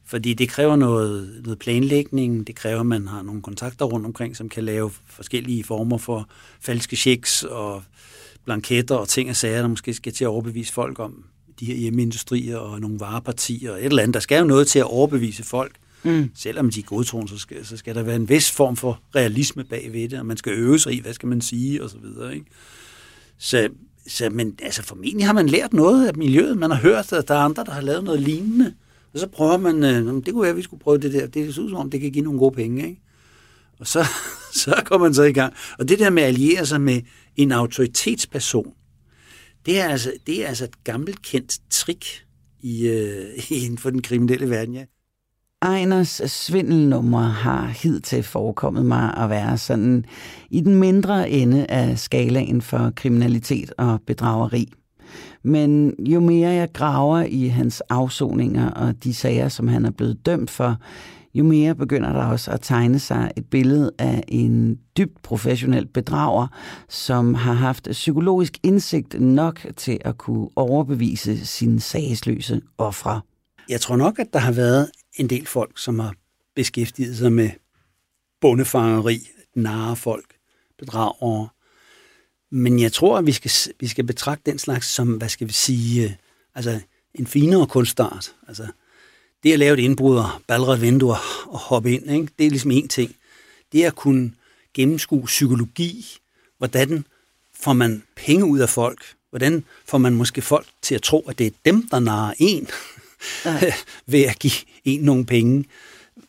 Fordi 0.05 0.33
det 0.33 0.49
kræver 0.49 0.75
noget, 0.75 1.41
noget 1.43 1.59
planlægning, 1.59 2.47
det 2.47 2.55
kræver, 2.55 2.79
at 2.79 2.85
man 2.85 3.07
har 3.07 3.21
nogle 3.21 3.41
kontakter 3.41 3.85
rundt 3.85 4.05
omkring, 4.05 4.35
som 4.35 4.49
kan 4.49 4.63
lave 4.63 4.91
forskellige 5.05 5.63
former 5.63 5.97
for 5.97 6.29
falske 6.61 6.95
checks 6.95 7.43
og 7.43 7.83
blanketter 8.45 8.95
og 8.95 9.07
ting 9.07 9.29
og 9.29 9.35
sager, 9.35 9.61
der 9.61 9.67
måske 9.67 9.93
skal 9.93 10.13
til 10.13 10.23
at 10.23 10.27
overbevise 10.27 10.73
folk 10.73 10.99
om 10.99 11.23
de 11.59 11.65
her 11.65 11.75
hjemmeindustrier 11.75 12.57
og 12.57 12.81
nogle 12.81 12.99
varepartier 12.99 13.71
og 13.71 13.79
et 13.79 13.85
eller 13.85 14.03
andet. 14.03 14.13
Der 14.13 14.19
skal 14.19 14.39
jo 14.39 14.45
noget 14.45 14.67
til 14.67 14.79
at 14.79 14.85
overbevise 14.85 15.43
folk. 15.43 15.71
Mm. 16.07 16.31
Selvom 16.35 16.71
de 16.71 16.79
er 16.79 16.83
godtroende, 16.83 17.31
så 17.31 17.37
skal, 17.37 17.65
så 17.65 17.77
skal 17.77 17.95
der 17.95 18.03
være 18.03 18.15
en 18.15 18.29
vis 18.29 18.51
form 18.51 18.75
for 18.75 19.01
realisme 19.15 19.63
bagved 19.63 20.09
det, 20.09 20.19
og 20.19 20.25
man 20.25 20.37
skal 20.37 20.53
øve 20.53 20.79
sig 20.79 20.93
i, 20.93 21.01
hvad 21.01 21.13
skal 21.13 21.29
man 21.29 21.41
sige, 21.41 21.83
og 21.83 21.89
så 21.89 21.97
videre. 21.97 22.35
Ikke? 22.35 22.45
Så, 23.37 23.69
så 24.07 24.29
men 24.29 24.55
altså 24.61 24.83
formentlig 24.83 25.25
har 25.25 25.33
man 25.33 25.49
lært 25.49 25.73
noget 25.73 26.07
af 26.07 26.15
miljøet. 26.15 26.57
Man 26.57 26.71
har 26.71 26.77
hørt, 26.77 27.13
at 27.13 27.27
der 27.27 27.33
er 27.33 27.39
andre, 27.39 27.63
der 27.63 27.71
har 27.71 27.81
lavet 27.81 28.03
noget 28.03 28.21
lignende. 28.21 28.73
Og 29.13 29.19
så 29.19 29.27
prøver 29.27 29.57
man, 29.57 29.83
øh, 29.83 30.25
det 30.25 30.33
kunne 30.33 30.41
være, 30.41 30.51
at 30.51 30.57
vi 30.57 30.61
skulle 30.61 30.83
prøve 30.83 30.97
det 30.97 31.13
der. 31.13 31.27
Det 31.27 31.55
ser 31.55 31.61
ud 31.61 31.69
som 31.69 31.77
om, 31.77 31.89
det 31.89 32.01
kan 32.01 32.11
give 32.11 32.23
nogle 32.23 32.39
gode 32.39 32.55
penge. 32.55 32.87
Ikke? 32.87 33.01
Og 33.79 33.87
så, 33.87 34.05
så 34.63 34.81
kommer 34.85 35.07
man 35.07 35.13
så 35.13 35.23
i 35.23 35.33
gang. 35.33 35.53
Og 35.79 35.89
det 35.89 35.99
der 35.99 36.09
med 36.09 36.23
at 36.23 36.27
alliere 36.27 36.65
sig 36.65 36.81
med 36.81 37.01
en 37.35 37.51
autoritetsperson, 37.51 38.73
det 39.65 39.79
er 39.79 39.87
altså, 39.87 40.13
det 40.27 40.43
er 40.43 40.47
altså 40.47 40.63
et 40.63 40.83
gammelt 40.83 41.21
kendt 41.21 41.59
trick 41.69 42.25
i, 42.59 42.87
øh, 42.87 43.25
inden 43.63 43.77
for 43.77 43.89
den 43.89 44.01
kriminelle 44.01 44.49
verden, 44.49 44.73
ja. 44.75 44.85
Ejners 45.61 46.21
svindelnummer 46.25 47.21
har 47.21 47.67
hidtil 47.67 48.23
forekommet 48.23 48.85
mig 48.85 49.13
at 49.17 49.29
være 49.29 49.57
sådan 49.57 50.05
i 50.49 50.61
den 50.61 50.75
mindre 50.75 51.29
ende 51.29 51.65
af 51.69 51.99
skalaen 51.99 52.61
for 52.61 52.91
kriminalitet 52.95 53.73
og 53.77 53.99
bedrageri. 54.07 54.73
Men 55.43 55.93
jo 55.99 56.19
mere 56.19 56.49
jeg 56.49 56.69
graver 56.73 57.21
i 57.21 57.47
hans 57.47 57.81
afsoninger 57.81 58.69
og 58.69 59.03
de 59.03 59.13
sager, 59.13 59.49
som 59.49 59.67
han 59.67 59.85
er 59.85 59.91
blevet 59.91 60.25
dømt 60.25 60.49
for, 60.49 60.77
jo 61.33 61.43
mere 61.43 61.75
begynder 61.75 62.11
der 62.13 62.23
også 62.23 62.51
at 62.51 62.61
tegne 62.61 62.99
sig 62.99 63.31
et 63.37 63.45
billede 63.45 63.91
af 63.99 64.23
en 64.27 64.77
dybt 64.97 65.21
professionel 65.23 65.87
bedrager, 65.87 66.47
som 66.89 67.33
har 67.33 67.53
haft 67.53 67.87
psykologisk 67.91 68.57
indsigt 68.63 69.21
nok 69.21 69.65
til 69.75 69.97
at 70.01 70.17
kunne 70.17 70.47
overbevise 70.55 71.45
sine 71.45 71.79
sagsløse 71.79 72.61
ofre. 72.77 73.21
Jeg 73.69 73.81
tror 73.81 73.95
nok, 73.95 74.19
at 74.19 74.27
der 74.33 74.39
har 74.39 74.51
været 74.51 74.87
en 75.17 75.29
del 75.29 75.47
folk, 75.47 75.77
som 75.79 75.99
har 75.99 76.15
beskæftiget 76.55 77.17
sig 77.17 77.31
med 77.31 77.49
bondefangeri, 78.39 79.27
narre 79.55 79.95
folk, 79.95 80.25
bedragere. 80.79 81.49
Men 82.49 82.79
jeg 82.79 82.93
tror, 82.93 83.17
at 83.17 83.25
vi 83.25 83.31
skal, 83.31 83.51
vi 83.79 83.87
skal 83.87 84.03
betragte 84.03 84.51
den 84.51 84.59
slags 84.59 84.87
som, 84.87 85.13
hvad 85.13 85.29
skal 85.29 85.47
vi 85.47 85.53
sige, 85.53 86.03
øh, 86.03 86.11
altså 86.55 86.79
en 87.13 87.27
finere 87.27 87.67
kunstart. 87.67 88.35
Altså, 88.47 88.67
det 89.43 89.53
at 89.53 89.59
lave 89.59 89.73
et 89.73 89.83
indbrud 89.83 90.17
og 90.17 90.29
balre 90.47 90.79
vinduer 90.79 91.47
og 91.47 91.59
hoppe 91.59 91.93
ind, 91.93 92.11
ikke? 92.11 92.27
det 92.39 92.45
er 92.45 92.49
ligesom 92.49 92.71
en 92.71 92.87
ting. 92.87 93.15
Det 93.71 93.83
at 93.83 93.95
kunne 93.95 94.31
gennemskue 94.73 95.25
psykologi, 95.25 96.05
hvordan 96.57 97.05
får 97.53 97.73
man 97.73 98.03
penge 98.15 98.45
ud 98.45 98.59
af 98.59 98.69
folk, 98.69 99.15
hvordan 99.29 99.63
får 99.85 99.97
man 99.97 100.15
måske 100.15 100.41
folk 100.41 100.67
til 100.81 100.95
at 100.95 101.01
tro, 101.01 101.19
at 101.29 101.37
det 101.37 101.47
er 101.47 101.51
dem, 101.65 101.87
der 101.89 101.99
narer 101.99 102.33
en, 102.37 102.67
ja. 103.45 103.73
ved 104.11 104.23
at 104.23 104.39
give 104.39 104.53
en 104.85 105.01
nogle 105.01 105.25
penge. 105.25 105.65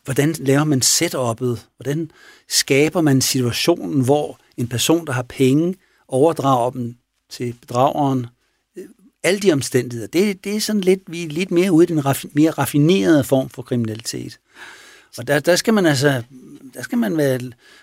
Hvordan 0.03 0.35
laver 0.39 0.63
man 0.63 0.81
setup'et? 0.83 1.67
Hvordan 1.77 2.11
skaber 2.49 3.01
man 3.01 3.21
situationen, 3.21 4.01
hvor 4.05 4.39
en 4.57 4.67
person, 4.67 5.07
der 5.07 5.13
har 5.13 5.23
penge, 5.23 5.75
overdrager 6.07 6.69
dem 6.69 6.95
til 7.29 7.55
bedrageren? 7.61 8.27
Alle 9.23 9.39
de 9.39 9.53
omstændigheder. 9.53 10.07
Det, 10.07 10.43
det 10.43 10.55
er 10.55 10.59
sådan 10.59 10.81
lidt, 10.81 10.99
vi 11.07 11.23
er 11.23 11.29
lidt 11.29 11.51
mere 11.51 11.71
ude 11.71 11.83
i 11.83 11.87
den 11.87 12.05
raf, 12.05 12.25
mere 12.33 12.51
raffinerede 12.51 13.23
form 13.23 13.49
for 13.49 13.61
kriminalitet. 13.61 14.39
Og 15.17 15.27
der, 15.27 15.39
der 15.39 15.55
skal 15.55 15.73
man 15.73 15.85
altså, 15.85 16.23
der 16.73 16.81
skal 16.81 16.97
man 16.97 17.17
være 17.17 17.39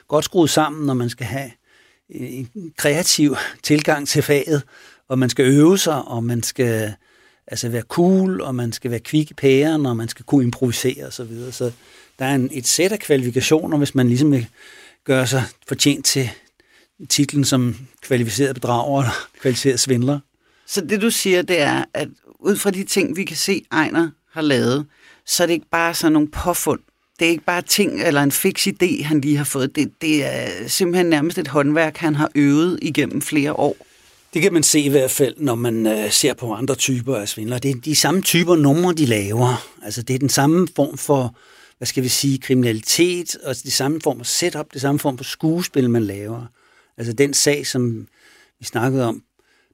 godt 0.09 0.25
skruet 0.25 0.51
sammen, 0.51 0.87
når 0.87 0.95
man 0.95 1.09
skal 1.09 1.27
have 1.27 1.51
en 2.11 2.73
kreativ 2.77 3.37
tilgang 3.63 4.09
til 4.09 4.23
faget, 4.23 4.63
og 5.09 5.19
man 5.19 5.31
skal 5.31 5.45
øve 5.45 5.79
sig, 5.79 6.03
og 6.03 6.25
man 6.25 6.43
skal 6.43 6.95
altså 7.47 7.69
være 7.69 7.83
cool, 7.83 8.41
og 8.41 8.55
man 8.55 8.73
skal 8.73 8.91
være 8.91 9.01
kvik 9.01 9.31
i 9.31 9.35
pæren, 9.35 9.87
og 9.87 9.97
man 9.97 10.09
skal 10.09 10.25
kunne 10.25 10.45
improvisere 10.45 11.07
osv. 11.07 11.11
Så, 11.11 11.25
videre. 11.25 11.53
så 11.53 11.73
der 12.19 12.25
er 12.25 12.35
en, 12.35 12.51
et 12.53 12.67
sæt 12.67 12.93
af 12.93 12.99
kvalifikationer, 12.99 13.79
hvis 13.79 13.95
man 13.95 14.09
ligesom 14.09 14.33
vil 14.33 14.47
gøre 15.05 15.27
sig 15.27 15.45
fortjent 15.69 16.05
til 16.05 16.31
titlen 17.09 17.45
som 17.45 17.77
kvalificeret 18.03 18.55
bedrager 18.55 19.01
eller 19.01 19.13
kvalificeret 19.41 19.81
svindler. 19.81 20.19
Så 20.67 20.81
det 20.81 21.03
du 21.03 21.11
siger, 21.11 21.43
det 21.43 21.61
er, 21.61 21.85
at 21.95 22.09
ud 22.41 22.57
fra 22.57 22.71
de 22.71 22.85
ting, 22.85 23.17
vi 23.17 23.25
kan 23.25 23.37
se, 23.37 23.63
Ejner 23.73 24.11
har 24.33 24.43
lavet, 24.43 24.87
så 25.27 25.43
er 25.43 25.47
det 25.47 25.55
ikke 25.55 25.71
bare 25.71 25.95
sådan 25.95 26.13
nogle 26.13 26.29
påfund. 26.29 26.81
Det 27.19 27.27
er 27.27 27.31
ikke 27.31 27.45
bare 27.45 27.63
ting 27.63 28.03
eller 28.03 28.23
en 28.23 28.33
fix 28.33 28.67
idé, 28.67 29.03
han 29.05 29.21
lige 29.21 29.37
har 29.37 29.45
fået. 29.45 29.77
Det, 29.77 29.93
det 30.01 30.25
er 30.25 30.69
simpelthen 30.69 31.07
nærmest 31.07 31.39
et 31.39 31.49
håndværk, 31.49 31.97
han 31.97 32.15
har 32.15 32.31
øvet 32.35 32.79
igennem 32.83 33.23
flere 33.23 33.53
år. 33.53 33.86
Det 34.37 34.43
kan 34.43 34.53
man 34.53 34.62
se 34.62 34.80
i 34.80 34.89
hvert 34.89 35.11
fald, 35.11 35.34
når 35.39 35.55
man 35.55 35.87
øh, 35.87 36.11
ser 36.11 36.34
på 36.34 36.53
andre 36.53 36.74
typer 36.74 37.16
af 37.16 37.28
svindlere. 37.28 37.59
Det 37.59 37.70
er 37.70 37.74
de 37.74 37.97
samme 37.97 38.22
typer 38.22 38.57
numre, 38.57 38.95
de 38.95 39.07
laver. 39.07 39.68
Altså 39.82 40.03
det 40.03 40.14
er 40.14 40.18
den 40.18 40.28
samme 40.28 40.68
form 40.76 40.99
for, 40.99 41.37
hvad 41.78 41.87
skal 41.87 42.03
vi 42.03 42.09
sige, 42.09 42.39
kriminalitet, 42.39 43.37
og 43.37 43.55
det 43.64 43.72
samme 43.72 44.01
form 44.01 44.18
for 44.18 44.24
setup, 44.24 44.66
det 44.72 44.80
samme 44.80 44.99
form 44.99 45.16
for 45.16 45.24
skuespil, 45.24 45.91
man 45.91 46.03
laver. 46.03 46.47
Altså 46.97 47.12
den 47.12 47.34
sag, 47.34 47.66
som 47.66 48.09
vi 48.59 48.64
snakkede 48.64 49.05
om 49.05 49.22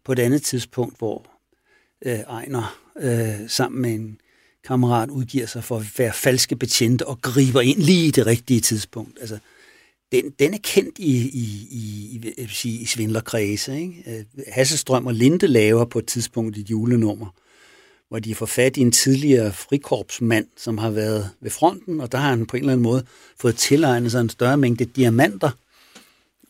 på 0.05 0.13
et 0.13 0.19
andet 0.19 0.43
tidspunkt, 0.43 0.99
hvor 0.99 1.27
øh, 2.07 2.19
Ejner 2.19 2.79
øh, 3.01 3.49
sammen 3.49 3.83
med 3.83 3.91
en 3.95 4.19
kammerat 4.67 5.11
udgiver 5.11 5.47
sig 5.47 5.65
for 5.65 5.77
at 5.77 5.99
være 5.99 6.13
falske 6.13 6.57
betjente 6.57 7.07
og 7.07 7.23
griber 7.23 7.61
ind 7.61 7.79
lige 7.79 8.07
i 8.07 8.11
det 8.11 8.27
rigtige 8.27 8.61
tidspunkt. 8.61 9.19
Altså, 9.21 9.39
den, 10.13 10.31
den 10.39 10.55
er 10.55 10.59
kendt 10.63 10.99
i, 10.99 11.29
i, 11.29 11.69
i, 11.71 12.33
i, 12.39 12.47
sige, 12.49 12.79
i 12.79 12.85
svindlerkredse. 12.85 13.81
Ikke? 13.81 14.05
Øh, 14.07 14.45
Hasselstrøm 14.49 15.07
og 15.07 15.15
Linde 15.15 15.47
laver 15.47 15.85
på 15.85 15.99
et 15.99 16.07
tidspunkt 16.07 16.59
et 16.59 16.71
julenummer, 16.71 17.35
hvor 18.09 18.19
de 18.19 18.35
får 18.35 18.47
fat 18.47 18.77
i 18.77 18.81
en 18.81 18.93
tidligere 18.93 19.53
frikorpsmand, 19.53 20.47
som 20.57 20.79
har 20.79 20.91
været 20.91 21.31
ved 21.41 21.51
fronten, 21.51 22.01
og 22.01 22.13
der 22.13 22.19
har 22.19 22.31
han 22.31 22.47
på 22.47 22.57
en 22.57 22.63
eller 22.63 22.73
anden 22.73 22.83
måde 22.83 23.05
fået 23.41 23.57
tilegnet 23.57 24.13
sig 24.13 24.21
en 24.21 24.29
større 24.29 24.57
mængde 24.57 24.85
diamanter. 24.85 25.51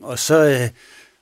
Og 0.00 0.18
så, 0.18 0.44
øh, 0.44 0.68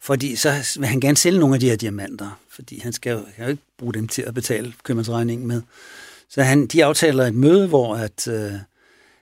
fordi, 0.01 0.37
så 0.37 0.77
vil 0.79 0.89
han 0.89 1.01
gerne 1.01 1.17
sælge 1.17 1.39
nogle 1.39 1.55
af 1.55 1.61
de 1.61 1.69
her 1.69 1.77
diamanter, 1.77 2.41
fordi 2.51 2.81
han 2.81 2.93
skal 2.93 3.11
jo, 3.11 3.23
kan 3.37 3.45
jo 3.45 3.51
ikke 3.51 3.63
bruge 3.79 3.95
dem 3.95 4.09
til 4.09 4.23
at 4.23 4.35
betale 4.35 4.75
købmandsregningen 4.85 5.47
med. 5.49 5.63
Så 6.29 6.43
han, 6.43 6.67
de 6.67 6.85
aftaler 6.85 7.27
et 7.27 7.35
møde, 7.35 7.67
hvor 7.69 7.97
at, 7.97 8.29
øh, 8.29 8.53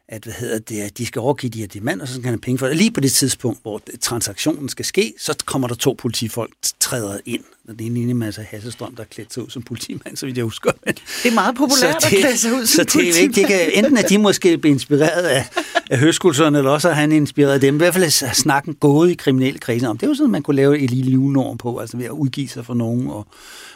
at, 0.09 0.25
hvad 0.25 0.35
hedder 0.35 0.59
det, 0.59 0.81
at 0.81 0.99
de 0.99 1.07
skal 1.07 1.21
overgive 1.21 1.51
de 1.51 1.61
her 1.61 1.67
diamanter, 1.67 2.03
og 2.03 2.09
så 2.09 2.15
skal 2.15 2.25
han 2.25 2.33
have 2.33 2.41
penge 2.41 2.59
for 2.59 2.67
det. 2.67 2.77
Lige 2.77 2.91
på 2.91 3.01
det 3.01 3.13
tidspunkt, 3.13 3.59
hvor 3.63 3.81
transaktionen 4.01 4.69
skal 4.69 4.85
ske, 4.85 5.15
så 5.19 5.35
kommer 5.45 5.69
der 5.69 5.75
to 5.75 5.97
politifolk, 5.99 6.53
træder 6.81 7.19
ind. 7.27 7.45
Og 7.69 7.79
det 7.79 7.87
er 7.87 7.91
en 7.91 8.17
masse 8.17 8.43
Hasselstrøm, 8.43 8.95
der 8.95 9.03
er 9.03 9.07
klædt 9.07 9.35
sig 9.35 9.43
ud 9.43 9.51
som 9.51 9.63
politimand, 9.63 10.17
så 10.17 10.27
vidt 10.27 10.37
jeg 10.37 10.45
husker. 10.45 10.71
Men, 10.87 10.95
det 10.95 11.31
er 11.31 11.35
meget 11.35 11.57
populært 11.57 11.97
det, 12.01 12.17
at 12.17 12.21
klæde 12.21 12.37
sig 12.37 12.53
ud 12.53 12.67
som 12.67 12.89
Så 12.89 12.99
det 12.99 13.09
er 13.09 13.23
ikke, 13.23 13.43
kan, 13.43 13.71
enten 13.75 13.99
at 13.99 14.09
de 14.09 14.19
måske 14.19 14.59
bliver 14.59 14.75
inspireret 14.75 15.23
af, 15.23 15.47
af 15.91 15.99
høskulserne, 15.99 16.59
eller 16.59 16.71
også 16.71 16.89
har 16.89 16.95
han 16.95 17.13
inspireret 17.13 17.63
dem. 17.63 17.75
I 17.75 17.79
hvert 17.79 17.95
fald 17.95 18.05
er 18.05 18.33
snakken 18.33 18.75
gået 18.75 19.11
i 19.11 19.15
kriminelle 19.15 19.59
kredse 19.59 19.89
om. 19.89 19.99
Det 19.99 20.07
er 20.07 20.11
jo 20.11 20.15
sådan, 20.15 20.31
man 20.31 20.43
kunne 20.43 20.57
lave 20.57 20.79
et 20.79 20.91
lille 20.91 21.11
livnorm 21.11 21.59
på, 21.59 21.79
altså 21.79 21.97
ved 21.97 22.07
at 22.07 22.11
udgive 22.11 22.49
sig 22.49 22.67
for 22.67 22.75
nogen, 22.75 23.11
og, 23.11 23.27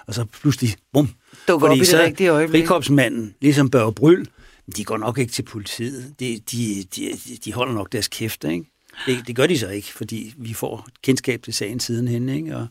og 0.07 0.15
så 0.15 0.25
pludselig, 0.41 0.77
bum. 0.93 1.11
Dukker 1.49 1.69
op 1.69 1.77
i 1.77 1.81
det 1.81 1.95
rigtige 1.95 2.29
øjeblik. 2.29 2.63
Frikorpsmanden, 2.63 3.35
ligesom 3.41 3.71
Børge 3.71 3.93
Bryl, 3.93 4.27
de 4.77 4.85
går 4.85 4.97
nok 4.97 5.19
ikke 5.19 5.33
til 5.33 5.43
politiet. 5.43 6.15
De, 6.21 6.41
de, 6.51 6.85
de, 6.97 7.19
de 7.45 7.53
holder 7.53 7.75
nok 7.75 7.93
deres 7.93 8.09
kæft, 8.09 8.45
ikke? 8.45 8.65
Det, 9.07 9.27
det 9.27 9.37
gør 9.37 9.47
de 9.47 9.59
så 9.59 9.69
ikke, 9.69 9.93
fordi 9.93 10.35
vi 10.37 10.55
får 10.55 10.89
kendskab 11.03 11.43
til 11.43 11.55
sagen 11.55 11.81
sidenhen, 11.81 12.29
ikke? 12.29 12.57
Og, 12.57 12.67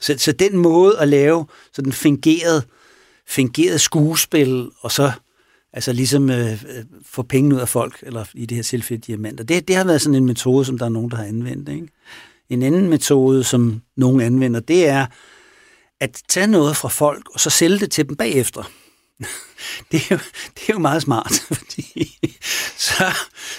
så, 0.00 0.14
så 0.18 0.32
den 0.32 0.56
måde 0.56 0.98
at 0.98 1.08
lave 1.08 1.46
sådan 1.72 1.92
fingeret, 1.92 2.64
fingeret 3.26 3.80
skuespil, 3.80 4.70
og 4.80 4.92
så 4.92 5.12
altså 5.72 5.92
ligesom 5.92 6.30
øh, 6.30 6.52
øh, 6.52 6.84
få 7.06 7.22
penge 7.22 7.54
ud 7.54 7.60
af 7.60 7.68
folk, 7.68 7.98
eller 8.02 8.24
i 8.34 8.46
det 8.46 8.56
her 8.56 8.62
tilfælde 8.62 9.02
diamanter, 9.02 9.44
det, 9.44 9.68
det 9.68 9.76
har 9.76 9.84
været 9.84 10.00
sådan 10.00 10.14
en 10.14 10.26
metode, 10.26 10.64
som 10.64 10.78
der 10.78 10.84
er 10.84 10.90
nogen, 10.90 11.10
der 11.10 11.16
har 11.16 11.24
anvendt. 11.24 11.68
Ikke? 11.68 11.88
En 12.48 12.62
anden 12.62 12.88
metode, 12.88 13.44
som 13.44 13.82
nogen 13.96 14.20
anvender, 14.20 14.60
det 14.60 14.88
er 14.88 15.06
at 16.00 16.22
tage 16.28 16.46
noget 16.46 16.76
fra 16.76 16.88
folk, 16.88 17.30
og 17.34 17.40
så 17.40 17.50
sælge 17.50 17.78
det 17.78 17.90
til 17.90 18.08
dem 18.08 18.16
bagefter 18.16 18.70
det, 19.92 20.00
er 20.00 20.06
jo, 20.10 20.18
det 20.54 20.68
er 20.68 20.72
jo 20.72 20.78
meget 20.78 21.02
smart, 21.02 21.32
fordi 21.52 22.18
så, 22.76 23.04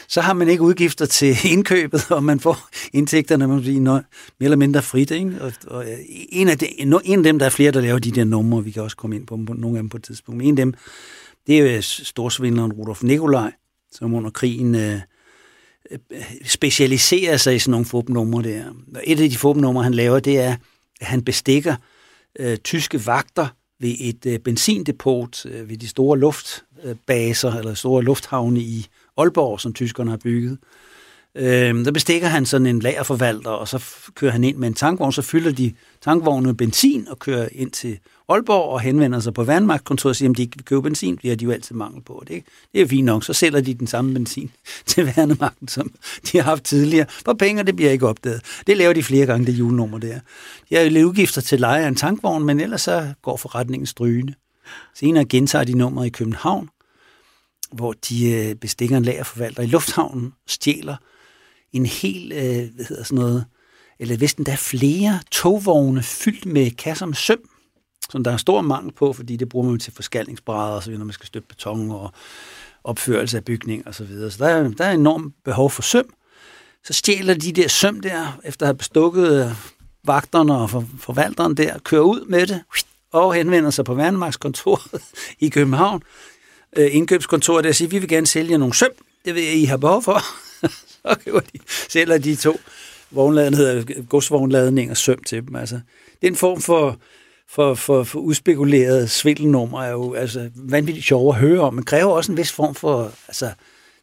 så 0.07 0.22
har 0.22 0.34
man 0.34 0.47
ikke 0.47 0.64
udgifter 0.64 1.05
til 1.05 1.38
indkøbet, 1.43 2.12
og 2.12 2.24
man 2.24 2.39
får 2.39 2.70
indtægterne 2.93 3.47
man 3.47 3.64
sige, 3.64 3.80
mere 3.80 4.03
eller 4.39 4.57
mindre 4.57 4.82
frit. 4.82 5.12
Ikke? 5.12 5.41
Og, 5.41 5.53
og 5.68 5.91
øh, 5.91 5.97
en, 6.07 6.47
af 6.47 6.57
de, 6.57 6.82
en 6.82 6.93
af 6.93 7.24
dem, 7.24 7.39
der 7.39 7.45
er 7.45 7.49
flere, 7.49 7.72
der 7.72 7.82
laver 7.82 7.99
de 7.99 8.12
der 8.12 8.24
numre, 8.24 8.64
vi 8.64 8.72
kan 8.72 8.84
også 8.84 8.97
komme 8.97 9.16
ind 9.16 9.28
på, 9.28 9.39
på 9.47 9.53
nogle 9.53 9.78
af 9.78 9.84
dem 9.84 9.89
på 9.89 9.97
et 9.97 10.03
tidspunkt, 10.03 10.38
men 10.38 10.47
en 10.47 10.57
af 10.57 10.66
dem, 10.66 10.74
det 11.47 11.59
er 11.59 11.76
jo 11.76 11.82
storsvindleren 11.82 12.74
Rudolf 12.74 13.03
Nikolaj, 13.03 13.51
som 13.91 14.14
under 14.14 14.30
krigen 14.30 14.76
øh, 14.76 14.99
øh, 15.91 15.99
specialiserer 16.45 17.38
sig 17.38 17.55
i 17.55 17.59
sådan 17.59 17.72
nogle 17.72 17.86
fupnumre 17.86 18.43
der. 18.43 18.66
Og 18.95 19.01
et 19.03 19.20
af 19.20 19.30
de 19.30 19.38
fupnumre, 19.38 19.84
han 19.84 19.93
laver, 19.93 20.20
det 20.20 20.39
er, 20.39 20.55
at 21.01 21.07
han 21.07 21.24
bestikker 21.24 21.76
øh, 22.39 22.57
tyske 22.57 23.05
vagter 23.05 23.47
ved 23.82 23.95
et 23.99 24.25
øh, 24.25 24.39
benzindepot 24.39 25.45
øh, 25.45 25.69
ved 25.69 25.77
de 25.77 25.88
store 25.88 26.19
luftbaser, 26.19 27.53
eller 27.53 27.73
store 27.73 28.03
lufthavne 28.03 28.59
i 28.59 28.88
Aalborg, 29.17 29.59
som 29.59 29.73
tyskerne 29.73 30.09
har 30.09 30.17
bygget. 30.17 30.57
Øh, 31.36 31.86
der 31.86 31.91
bestikker 31.91 32.27
han 32.27 32.45
sådan 32.45 32.67
en 32.67 32.79
lagerforvalter, 32.79 33.49
og 33.49 33.67
så 33.67 33.84
kører 34.15 34.32
han 34.32 34.43
ind 34.43 34.57
med 34.57 34.67
en 34.67 34.73
tankvogn, 34.73 35.11
så 35.11 35.21
fylder 35.21 35.51
de 35.51 35.73
tankvognen 36.01 36.45
med 36.45 36.53
benzin 36.53 37.07
og 37.07 37.19
kører 37.19 37.49
ind 37.51 37.71
til 37.71 37.99
Aalborg 38.29 38.69
og 38.69 38.82
henvender 38.82 39.19
sig 39.19 39.34
på 39.34 39.43
vandmagtkontoret 39.43 40.11
og 40.11 40.15
siger, 40.15 40.29
at 40.29 40.38
de 40.38 40.41
ikke 40.41 40.57
vil 40.57 40.65
købe 40.65 40.82
benzin, 40.82 41.19
det 41.21 41.29
har 41.29 41.38
de 41.38 41.45
jo 41.45 41.51
altid 41.51 41.75
mangel 41.75 42.01
på. 42.01 42.23
Det, 42.27 42.43
det 42.73 42.82
er 42.82 42.88
fint 42.88 43.05
nok, 43.05 43.23
så 43.23 43.34
sælger 43.34 43.61
de 43.61 43.73
den 43.73 43.88
samme 43.88 44.13
benzin 44.13 44.51
til 44.86 45.05
værnemagten, 45.05 45.67
som 45.67 45.91
de 46.32 46.38
har 46.38 46.43
haft 46.43 46.63
tidligere. 46.63 47.05
For 47.25 47.34
penge, 47.34 47.63
det 47.63 47.75
bliver 47.75 47.91
ikke 47.91 48.07
opdaget. 48.07 48.41
Det 48.67 48.77
laver 48.77 48.93
de 48.93 49.03
flere 49.03 49.25
gange, 49.25 49.45
det 49.45 49.53
julenummer 49.53 49.97
der. 49.97 50.19
De 50.69 50.75
har 50.75 50.82
jo 50.82 51.07
udgifter 51.07 51.41
til 51.41 51.59
leje 51.59 51.84
af 51.84 51.88
en 51.88 51.95
tankvogn, 51.95 52.43
men 52.43 52.59
ellers 52.59 52.82
så 52.82 53.13
går 53.21 53.38
forretningen 53.38 53.86
strygende. 53.86 54.34
Senere 54.95 55.25
gentager 55.25 55.63
de 55.63 55.77
nummer 55.77 56.03
i 56.03 56.09
København, 56.09 56.69
hvor 57.71 57.93
de 58.09 58.32
øh, 58.32 58.55
bestikker 58.55 58.97
en 58.97 59.03
lagerforvalter 59.03 59.63
i 59.63 59.67
lufthavnen, 59.67 60.34
stjæler 60.47 60.95
en 61.74 61.86
hel, 61.86 62.32
øh, 62.32 62.76
hvad 62.76 62.86
hedder 62.86 63.03
sådan 63.03 63.19
noget, 63.19 63.45
eller 63.99 64.17
hvis 64.17 64.34
der 64.34 64.51
er 64.51 64.55
flere 64.55 65.19
togvogne 65.32 66.03
fyldt 66.03 66.45
med 66.45 66.72
kasser 66.72 67.05
med 67.05 67.15
søm, 67.15 67.49
som 68.09 68.24
der 68.24 68.32
er 68.32 68.38
stor 68.38 68.61
mangel 68.61 68.93
på, 68.93 69.13
fordi 69.13 69.36
det 69.36 69.49
bruger 69.49 69.69
man 69.69 69.80
til 69.80 69.93
forskalningsbrædder 69.93 70.76
og 70.76 70.84
så 70.84 70.89
videre, 70.89 70.99
når 70.99 71.05
man 71.05 71.13
skal 71.13 71.28
støbe 71.28 71.45
beton 71.49 71.91
og 71.91 72.11
opførelse 72.84 73.38
af 73.38 73.45
bygning 73.45 73.88
og 73.88 73.95
så 73.95 74.03
videre. 74.03 74.32
Så 74.32 74.45
der 74.45 74.49
er, 74.49 74.69
der 74.69 74.86
er 74.86 74.91
enormt 74.91 75.36
behov 75.45 75.69
for 75.69 75.82
søm. 75.82 76.13
Så 76.84 76.93
stjæler 76.93 77.34
de 77.34 77.51
der 77.51 77.67
søm 77.67 77.99
der, 77.99 78.39
efter 78.43 78.65
at 78.65 78.67
have 78.67 78.78
bestukket 78.78 79.45
øh, 79.45 79.51
vagterne 80.03 80.57
og 80.57 80.69
forvalteren 80.99 81.57
der, 81.57 81.80
kører 81.80 82.01
ud 82.01 82.26
med 82.26 82.47
det 82.47 82.61
og 83.11 83.34
henvender 83.34 83.69
sig 83.69 83.86
på 83.86 83.93
Værnemagtskontoret 83.93 85.01
i 85.39 85.49
København, 85.49 86.03
øh, 86.78 86.95
indkøbskontoret 86.95 87.63
der 87.63 87.69
og 87.69 87.76
siger, 87.76 87.89
vi 87.89 87.99
vil 87.99 88.09
gerne 88.09 88.28
sælge 88.28 88.57
nogle 88.57 88.74
søm, 88.74 88.91
det 89.26 89.36
vil 89.36 89.61
I 89.61 89.65
have 89.65 89.80
behov 89.80 90.03
for. 90.03 90.22
så 91.10 91.16
køber 91.26 91.39
de, 91.39 91.60
sælger 91.89 92.18
de 92.18 92.36
to 92.36 92.60
vognladninger, 93.12 94.02
godsvognladninger 94.10 94.93
søm 94.93 95.24
til 95.24 95.47
dem. 95.47 95.56
Altså, 95.56 95.76
det 96.22 96.28
er 96.28 96.32
en 96.32 96.36
form 96.36 96.62
for 96.62 96.99
for, 97.52 97.74
for, 97.74 98.04
for 98.04 98.20
udspekuleret 98.20 99.12
svindelnummer 99.12 99.84
er 99.84 99.91
jo 99.91 100.14
altså, 100.14 100.49
vanvittigt 100.56 101.06
sjov 101.06 101.30
at 101.30 101.36
høre 101.36 101.60
om, 101.60 101.74
men 101.74 101.84
kræver 101.84 102.12
også 102.12 102.32
en 102.32 102.38
vis 102.38 102.52
form 102.52 102.76
for, 102.76 103.14
altså, 103.28 103.52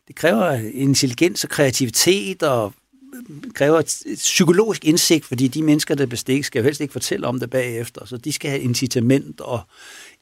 det 0.09 0.17
kræver 0.17 0.53
intelligens 0.75 1.45
og 1.45 1.51
kreativitet 1.51 2.43
og 2.43 2.73
øh, 3.15 3.53
kræver 3.55 3.79
et 3.79 4.01
psykologisk 4.15 4.85
indsigt, 4.85 5.25
fordi 5.25 5.49
de 5.49 5.63
mennesker, 5.63 5.95
der 5.95 6.07
bestikker, 6.07 6.45
skal 6.45 6.59
jo 6.59 6.65
helst 6.65 6.81
ikke 6.81 6.93
fortælle 6.93 7.27
om 7.27 7.41
det 7.41 7.51
bagefter, 7.51 8.07
så 8.07 8.17
de 8.17 8.33
skal 8.33 8.51
have 8.51 8.63
incitament 8.63 9.41
og 9.41 9.61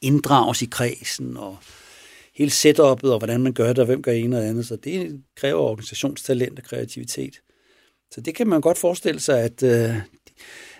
inddrages 0.01 0.61
i 0.61 0.65
kredsen, 0.65 1.37
og 1.37 1.57
hele 2.37 2.51
setupet, 2.51 3.11
og 3.11 3.17
hvordan 3.17 3.41
man 3.41 3.53
gør 3.53 3.67
det, 3.67 3.79
og 3.79 3.85
hvem 3.85 4.01
gør 4.01 4.11
en 4.11 4.33
og 4.33 4.45
andet, 4.45 4.67
så 4.67 4.75
det 4.75 5.21
kræver 5.35 5.59
organisationstalent 5.59 6.59
og 6.59 6.65
kreativitet. 6.65 7.33
Så 8.11 8.21
det 8.21 8.35
kan 8.35 8.47
man 8.47 8.61
godt 8.61 8.77
forestille 8.77 9.19
sig, 9.19 9.41
at, 9.41 9.63
øh, 9.63 9.95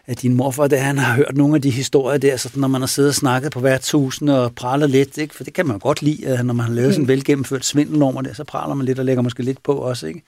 at 0.05 0.21
din 0.21 0.33
morfar, 0.33 0.67
der 0.67 0.77
han 0.77 0.97
har 0.97 1.15
hørt 1.15 1.37
nogle 1.37 1.55
af 1.55 1.61
de 1.61 1.69
historier 1.69 2.17
der, 2.17 2.37
så 2.37 2.49
når 2.55 2.67
man 2.67 2.81
har 2.81 2.87
siddet 2.87 3.09
og 3.09 3.15
snakket 3.15 3.51
på 3.51 3.67
tusind 3.81 4.29
og 4.29 4.55
praler 4.55 4.87
lidt, 4.87 5.17
ikke? 5.17 5.35
for 5.35 5.43
det 5.43 5.53
kan 5.53 5.67
man 5.67 5.79
godt 5.79 6.01
lide, 6.01 6.43
når 6.43 6.53
man 6.53 6.65
har 6.65 6.73
lavet 6.73 6.93
sådan 6.93 7.03
en 7.03 7.07
velgennemført 7.07 7.65
svindelnummer 7.65 8.21
der, 8.21 8.33
så 8.33 8.43
praler 8.43 8.75
man 8.75 8.85
lidt 8.85 8.99
og 8.99 9.05
lægger 9.05 9.23
måske 9.23 9.43
lidt 9.43 9.63
på 9.63 9.73
også, 9.73 10.07
ikke? 10.07 10.23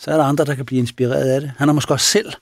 så 0.00 0.10
er 0.10 0.16
der 0.16 0.24
andre, 0.24 0.44
der 0.44 0.54
kan 0.54 0.66
blive 0.66 0.78
inspireret 0.78 1.30
af 1.30 1.40
det. 1.40 1.52
Han 1.58 1.68
har 1.68 1.72
måske 1.72 1.92
også 1.92 2.06
selv 2.06 2.32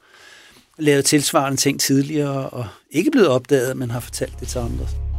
lavet 0.79 1.05
tilsvarende 1.05 1.57
ting 1.57 1.81
tidligere, 1.81 2.51
og 2.51 2.67
ikke 2.91 3.11
blevet 3.11 3.29
opdaget, 3.29 3.77
men 3.77 3.91
har 3.91 4.01
fortalt 4.01 4.41
det 4.41 4.49
til 4.49 4.59
andre. 4.59 5.10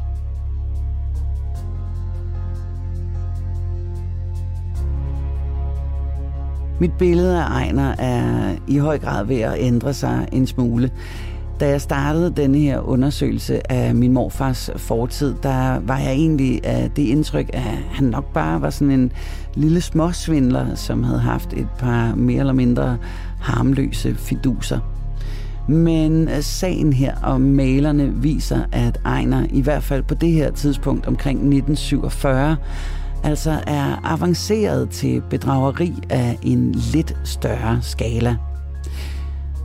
Mit 6.82 6.94
billede 6.94 7.44
af 7.44 7.50
Ejner 7.50 7.96
er 8.00 8.56
i 8.68 8.78
høj 8.78 9.00
grad 9.00 9.26
ved 9.26 9.40
at 9.40 9.56
ændre 9.58 9.94
sig 9.94 10.28
en 10.32 10.48
smule. 10.48 10.92
Da 11.60 11.70
jeg 11.70 11.82
startede 11.82 12.34
denne 12.38 12.58
her 12.58 12.80
undersøgelse 12.80 13.72
af 13.72 13.96
min 13.96 14.14
morfars 14.14 14.70
fortid, 14.76 15.36
der 15.44 15.80
var 15.80 15.98
jeg 15.98 16.12
egentlig 16.12 16.66
af 16.66 16.92
det 16.92 17.02
indtryk, 17.02 17.50
at 17.54 17.62
han 17.92 18.08
nok 18.08 18.34
bare 18.34 18.62
var 18.62 18.70
sådan 18.70 18.92
en 19.00 19.12
lille 19.56 19.82
småsvindler, 19.82 20.76
som 20.76 21.04
havde 21.04 21.20
haft 21.20 21.54
et 21.54 21.68
par 21.80 22.16
mere 22.16 22.40
eller 22.40 22.54
mindre 22.54 22.98
harmløse 23.40 24.16
fiduser. 24.16 24.80
Men 25.68 26.30
sagen 26.42 26.94
her 26.94 27.16
om 27.24 27.42
malerne 27.42 28.14
viser, 28.16 28.60
at 28.72 29.00
Ejner 29.06 29.46
i 29.50 29.62
hvert 29.62 29.84
fald 29.84 30.04
på 30.04 30.16
det 30.16 30.32
her 30.32 30.52
tidspunkt 30.52 31.08
omkring 31.08 31.38
1947 31.38 32.58
altså 33.24 33.59
er 33.67 34.01
avanceret 34.03 34.89
til 34.89 35.22
bedrageri 35.30 35.93
af 36.09 36.39
en 36.41 36.72
lidt 36.72 37.17
større 37.24 37.80
skala. 37.82 38.36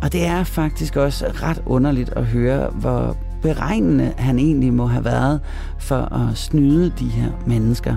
Og 0.02 0.12
det 0.12 0.26
er 0.26 0.44
faktisk 0.44 0.96
også 0.96 1.26
ret 1.42 1.62
underligt 1.66 2.10
at 2.10 2.24
høre, 2.24 2.70
hvor 2.70 3.16
beregnende 3.42 4.12
han 4.16 4.38
egentlig 4.38 4.72
må 4.72 4.86
have 4.86 5.04
været 5.04 5.40
for 5.78 6.14
at 6.14 6.36
snyde 6.36 6.92
de 6.98 7.08
her 7.08 7.30
mennesker. 7.46 7.96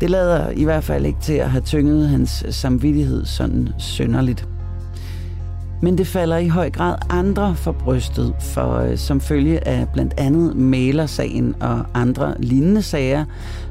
Det 0.00 0.10
lader 0.10 0.50
i 0.50 0.64
hvert 0.64 0.84
fald 0.84 1.06
ikke 1.06 1.20
til 1.20 1.32
at 1.32 1.50
have 1.50 1.62
tynget 1.62 2.08
hans 2.08 2.44
samvittighed 2.50 3.24
sådan 3.24 3.68
synderligt. 3.78 4.48
Men 5.82 5.98
det 5.98 6.06
falder 6.06 6.36
i 6.36 6.48
høj 6.48 6.70
grad 6.70 6.96
andre 7.10 7.54
for 7.54 7.72
brystet, 7.72 8.34
for 8.40 8.74
øh, 8.74 8.98
som 8.98 9.20
følge 9.20 9.68
af 9.68 9.88
blandt 9.92 10.14
andet 10.18 10.56
malersagen 10.56 11.54
og 11.60 11.84
andre 11.94 12.34
lignende 12.38 12.82
sager, 12.82 13.24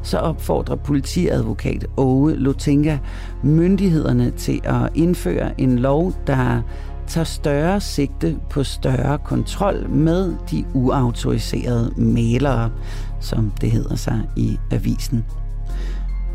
så 0.03 0.17
opfordrer 0.17 0.75
politiadvokat 0.75 1.85
Ove 1.97 2.35
Lotinga 2.35 2.97
myndighederne 3.43 4.31
til 4.31 4.61
at 4.63 4.89
indføre 4.95 5.61
en 5.61 5.79
lov, 5.79 6.13
der 6.27 6.61
tager 7.07 7.25
større 7.25 7.81
sigte 7.81 8.37
på 8.49 8.63
større 8.63 9.17
kontrol 9.17 9.89
med 9.89 10.33
de 10.51 10.65
uautoriserede 10.73 11.93
malere, 11.97 12.71
som 13.19 13.51
det 13.61 13.71
hedder 13.71 13.95
sig 13.95 14.21
i 14.37 14.57
avisen. 14.71 15.25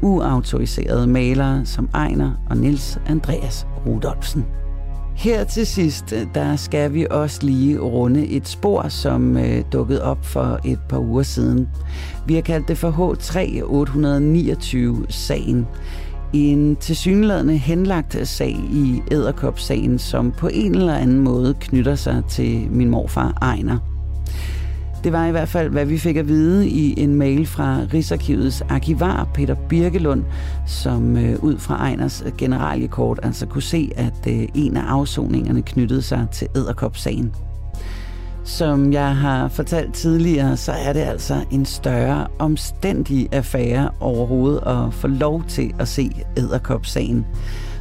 Uautoriserede 0.02 1.06
malere 1.06 1.66
som 1.66 1.88
Ejner 1.94 2.32
og 2.50 2.56
Nils 2.56 3.00
Andreas 3.06 3.66
Rudolfsen. 3.86 4.44
Her 5.20 5.44
til 5.44 5.66
sidst, 5.66 6.14
der 6.34 6.56
skal 6.56 6.94
vi 6.94 7.06
også 7.10 7.38
lige 7.42 7.78
runde 7.78 8.26
et 8.26 8.48
spor, 8.48 8.88
som 8.88 9.36
øh, 9.36 9.64
dukkede 9.72 10.02
op 10.02 10.24
for 10.24 10.60
et 10.64 10.78
par 10.88 10.98
uger 10.98 11.22
siden. 11.22 11.68
Vi 12.26 12.34
har 12.34 12.42
kaldt 12.42 12.68
det 12.68 12.78
for 12.78 12.90
H3829-sagen. 12.90 15.66
En 16.32 16.76
tilsyneladende 16.76 17.56
henlagt 17.56 18.28
sag 18.28 18.56
i 18.72 19.02
Æderkop-sagen, 19.10 19.98
som 19.98 20.32
på 20.32 20.48
en 20.52 20.74
eller 20.74 20.94
anden 20.94 21.20
måde 21.20 21.54
knytter 21.60 21.94
sig 21.94 22.22
til 22.28 22.70
min 22.70 22.90
morfar 22.90 23.38
Ejner. 23.42 23.89
Det 25.04 25.12
var 25.12 25.26
i 25.26 25.30
hvert 25.30 25.48
fald, 25.48 25.70
hvad 25.70 25.86
vi 25.86 25.98
fik 25.98 26.16
at 26.16 26.28
vide 26.28 26.68
i 26.68 27.00
en 27.00 27.14
mail 27.14 27.46
fra 27.46 27.80
Rigsarkivets 27.94 28.62
arkivar 28.68 29.28
Peter 29.34 29.54
Birkelund, 29.54 30.24
som 30.66 31.16
øh, 31.16 31.44
ud 31.44 31.58
fra 31.58 31.76
Ejners 31.76 32.22
øh, 32.26 32.32
generaliekort 32.36 33.20
altså 33.22 33.46
kunne 33.46 33.62
se, 33.62 33.90
at 33.96 34.26
øh, 34.28 34.48
en 34.54 34.76
af 34.76 34.82
afsoningerne 34.82 35.62
knyttede 35.62 36.02
sig 36.02 36.26
til 36.32 36.48
Æderkop-sagen. 36.56 37.34
Som 38.44 38.92
jeg 38.92 39.16
har 39.16 39.48
fortalt 39.48 39.94
tidligere, 39.94 40.56
så 40.56 40.72
er 40.72 40.92
det 40.92 41.00
altså 41.00 41.44
en 41.50 41.64
større 41.64 42.26
omstændig 42.38 43.28
affære 43.32 43.90
overhovedet 44.00 44.62
at 44.66 44.94
få 44.94 45.08
lov 45.08 45.44
til 45.48 45.74
at 45.78 45.88
se 45.88 46.10
Æderkop-sagen. 46.36 47.26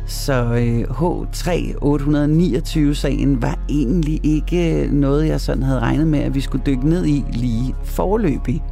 Så 0.10 0.44
øh, 0.44 0.82
H3829-sagen 0.82 3.42
var 3.42 3.60
egentlig 3.70 4.20
ikke 4.24 4.84
øh, 4.84 4.92
noget, 4.92 5.28
jeg 5.28 5.42
sådan 5.42 5.64
havde 5.64 5.80
regnet 5.80 6.08
med, 6.08 6.20
at 6.20 6.36
vi 6.36 6.42
skulle 6.42 6.64
dykke 6.66 6.90
ned 6.90 7.06
i 7.06 7.26
lige 7.32 7.76
forløbig. 7.84 8.64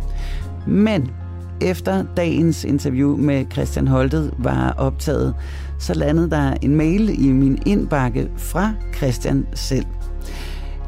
Men 0.67 1.11
efter 1.61 2.03
dagens 2.17 2.63
interview 2.63 3.17
med 3.17 3.45
Christian 3.51 3.87
Holtet 3.87 4.33
var 4.37 4.73
optaget, 4.77 5.35
så 5.79 5.93
landede 5.93 6.29
der 6.29 6.53
en 6.61 6.75
mail 6.75 7.25
i 7.25 7.31
min 7.31 7.59
indbakke 7.65 8.29
fra 8.37 8.73
Christian 8.95 9.47
selv. 9.53 9.85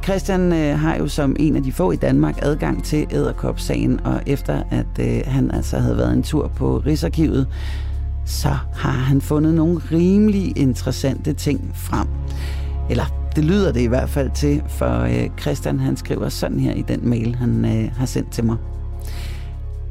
Christian 0.04 0.54
øh, 0.54 0.80
har 0.80 0.95
jo 0.95 1.08
som 1.08 1.36
en 1.39 1.56
af 1.56 1.64
de 1.64 1.72
få 1.72 1.91
i 1.91 1.95
Danmark 1.95 2.39
adgang 2.41 2.84
til 2.84 3.08
Æderkop-sagen, 3.12 4.00
og 4.04 4.22
efter 4.26 4.64
at 4.72 4.88
øh, 5.00 5.22
han 5.26 5.52
altså 5.52 5.78
havde 5.78 5.97
været 5.97 6.14
en 6.14 6.24
tur 6.24 6.47
på 6.47 6.84
Rigsarkivet, 6.86 7.47
så 8.30 8.57
har 8.75 8.91
han 8.91 9.21
fundet 9.21 9.53
nogle 9.53 9.82
rimelig 9.91 10.57
interessante 10.57 11.34
ting 11.34 11.71
frem. 11.73 12.07
Eller 12.89 13.32
det 13.36 13.45
lyder 13.45 13.71
det 13.71 13.82
i 13.82 13.86
hvert 13.86 14.09
fald 14.09 14.32
til, 14.36 14.63
for 14.67 15.01
øh, 15.01 15.30
Christian 15.39 15.80
han 15.80 15.97
skriver 15.97 16.30
sådan 16.30 16.59
her 16.59 16.73
i 16.73 16.82
den 16.82 17.09
mail, 17.09 17.36
han 17.36 17.65
øh, 17.65 17.91
har 17.95 18.05
sendt 18.05 18.32
til 18.32 18.43
mig. 18.43 18.57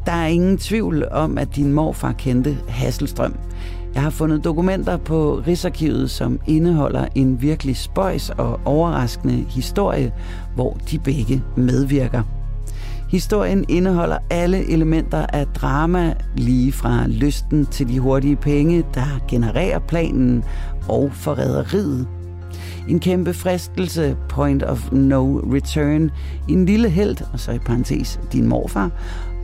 Der 0.06 0.12
er 0.12 0.26
ingen 0.26 0.58
tvivl 0.58 1.08
om, 1.10 1.38
at 1.38 1.56
din 1.56 1.72
morfar 1.72 2.12
kendte 2.12 2.58
Hasselstrøm. 2.68 3.34
Jeg 3.94 4.02
har 4.02 4.10
fundet 4.10 4.44
dokumenter 4.44 4.96
på 4.96 5.42
Rigsarkivet, 5.46 6.10
som 6.10 6.40
indeholder 6.46 7.06
en 7.14 7.42
virkelig 7.42 7.76
spøjs 7.76 8.30
og 8.30 8.60
overraskende 8.64 9.34
historie, 9.34 10.12
hvor 10.54 10.78
de 10.90 10.98
begge 10.98 11.42
medvirker. 11.56 12.37
Historien 13.08 13.64
indeholder 13.68 14.18
alle 14.30 14.70
elementer 14.70 15.26
af 15.32 15.46
drama, 15.46 16.14
lige 16.36 16.72
fra 16.72 17.06
lysten 17.06 17.66
til 17.66 17.88
de 17.88 17.98
hurtige 17.98 18.36
penge, 18.36 18.84
der 18.94 19.20
genererer 19.28 19.78
planen, 19.78 20.44
og 20.88 21.10
forræderiet. 21.12 22.08
En 22.88 23.00
kæmpe 23.00 23.34
fristelse, 23.34 24.16
point 24.28 24.62
of 24.62 24.92
no 24.92 25.38
return, 25.38 26.10
en 26.48 26.66
lille 26.66 26.88
held, 26.88 27.16
og 27.32 27.40
så 27.40 27.52
i 27.52 27.58
parentes 27.58 28.20
din 28.32 28.48
morfar, 28.48 28.90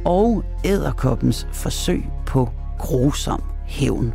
og 0.05 0.45
æderkoppens 0.65 1.47
forsøg 1.53 2.05
på 2.27 2.49
grusom 2.79 3.43
hævn. 3.67 4.15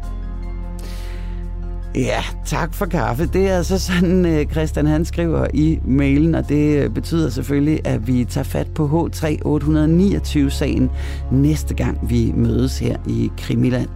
Ja, 1.96 2.24
tak 2.46 2.74
for 2.74 2.86
kaffe. 2.86 3.26
Det 3.26 3.50
er 3.50 3.58
altså 3.58 3.80
sådan, 3.80 4.26
øh, 4.26 4.46
Christian 4.46 4.86
han 4.86 5.06
skriver 5.06 5.48
i 5.54 5.80
mailen, 5.86 6.36
og 6.36 6.50
det 6.50 6.84
øh, 6.84 6.90
betyder 6.90 7.30
selvfølgelig, 7.30 7.88
at 7.88 8.08
vi 8.08 8.26
tager 8.26 8.44
fat 8.44 8.68
på 8.76 8.88
H3829-sagen 8.88 10.90
næste 11.32 11.74
gang 11.74 12.10
vi 12.10 12.34
mødes 12.36 12.80
her 12.80 12.98
i 13.08 13.32
Krimiland. 13.38 13.90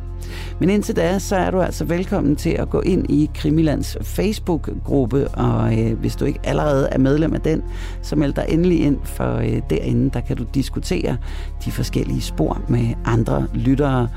Men 0.60 0.70
indtil 0.70 0.96
da, 0.96 1.20
så 1.20 1.36
er 1.36 1.52
du 1.52 1.62
altså 1.62 1.86
velkommen 1.86 2.36
til 2.36 2.50
at 2.50 2.70
gå 2.70 2.82
ind 2.82 3.12
i 3.12 3.30
Krimilands 3.36 3.98
Facebook-gruppe, 4.02 5.28
og 5.28 5.80
øh, 5.80 6.00
hvis 6.00 6.16
du 6.16 6.26
ikke 6.26 6.40
allerede 6.44 6.90
er 6.92 6.98
medlem 6.98 7.34
af 7.34 7.42
den, 7.42 7.64
så 8.02 8.16
meld 8.16 8.34
dig 8.34 8.46
endelig 8.50 8.80
ind, 8.80 8.98
for 9.04 9.36
øh, 9.36 9.62
derinde 9.70 10.10
der 10.10 10.22
kan 10.22 10.38
du 10.38 10.44
diskutere 10.54 11.18
de 11.66 11.72
forskellige 11.72 12.22
spor 12.22 12.62
med 12.68 12.88
andre 13.06 13.48
lyttere. 13.54 14.08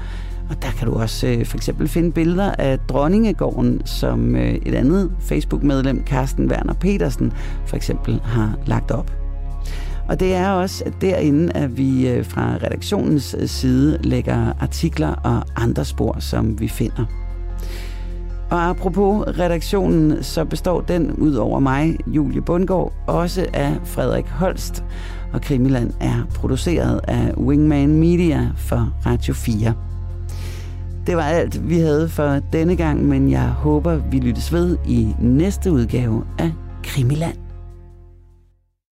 Og 0.50 0.62
der 0.62 0.70
kan 0.70 0.86
du 0.88 0.94
også 0.94 1.26
øh, 1.26 1.46
for 1.46 1.56
eksempel 1.56 1.88
finde 1.88 2.12
billeder 2.12 2.52
af 2.52 2.78
Dronningegården, 2.78 3.82
som 3.84 4.36
øh, 4.36 4.54
et 4.54 4.74
andet 4.74 5.12
Facebook-medlem, 5.20 6.06
Carsten 6.06 6.50
Werner 6.50 6.74
Petersen, 6.74 7.32
for 7.66 7.76
eksempel 7.76 8.20
har 8.24 8.58
lagt 8.66 8.90
op. 8.90 9.12
Og 10.08 10.20
det 10.20 10.34
er 10.34 10.50
også 10.50 10.84
derinde, 11.00 11.52
at 11.52 11.76
vi 11.76 12.08
øh, 12.08 12.24
fra 12.24 12.54
redaktionens 12.62 13.36
øh, 13.38 13.48
side 13.48 13.98
lægger 14.02 14.52
artikler 14.60 15.14
og 15.14 15.42
andre 15.62 15.84
spor, 15.84 16.16
som 16.20 16.60
vi 16.60 16.68
finder. 16.68 17.04
Og 18.50 18.68
apropos 18.68 19.26
redaktionen, 19.38 20.22
så 20.22 20.44
består 20.44 20.80
den 20.80 21.12
ud 21.12 21.34
over 21.34 21.60
mig, 21.60 21.96
Julie 22.06 22.42
Bundgaard, 22.42 22.92
også 23.06 23.46
af 23.52 23.76
Frederik 23.84 24.26
Holst, 24.28 24.84
og 25.32 25.42
Krimiland 25.42 25.92
er 26.00 26.26
produceret 26.34 27.00
af 27.08 27.34
Wingman 27.36 27.88
Media 27.88 28.50
for 28.56 28.92
Radio 29.06 29.34
4. 29.34 29.74
Det 31.06 31.16
var 31.16 31.22
alt, 31.22 31.68
vi 31.68 31.78
havde 31.78 32.08
for 32.08 32.40
denne 32.52 32.76
gang, 32.76 33.04
men 33.04 33.30
jeg 33.30 33.48
håber, 33.48 33.96
vi 34.10 34.18
lyttes 34.18 34.52
ved 34.52 34.76
i 34.86 35.14
næste 35.20 35.72
udgave 35.72 36.24
af 36.38 36.52
Krimiland. 36.84 37.45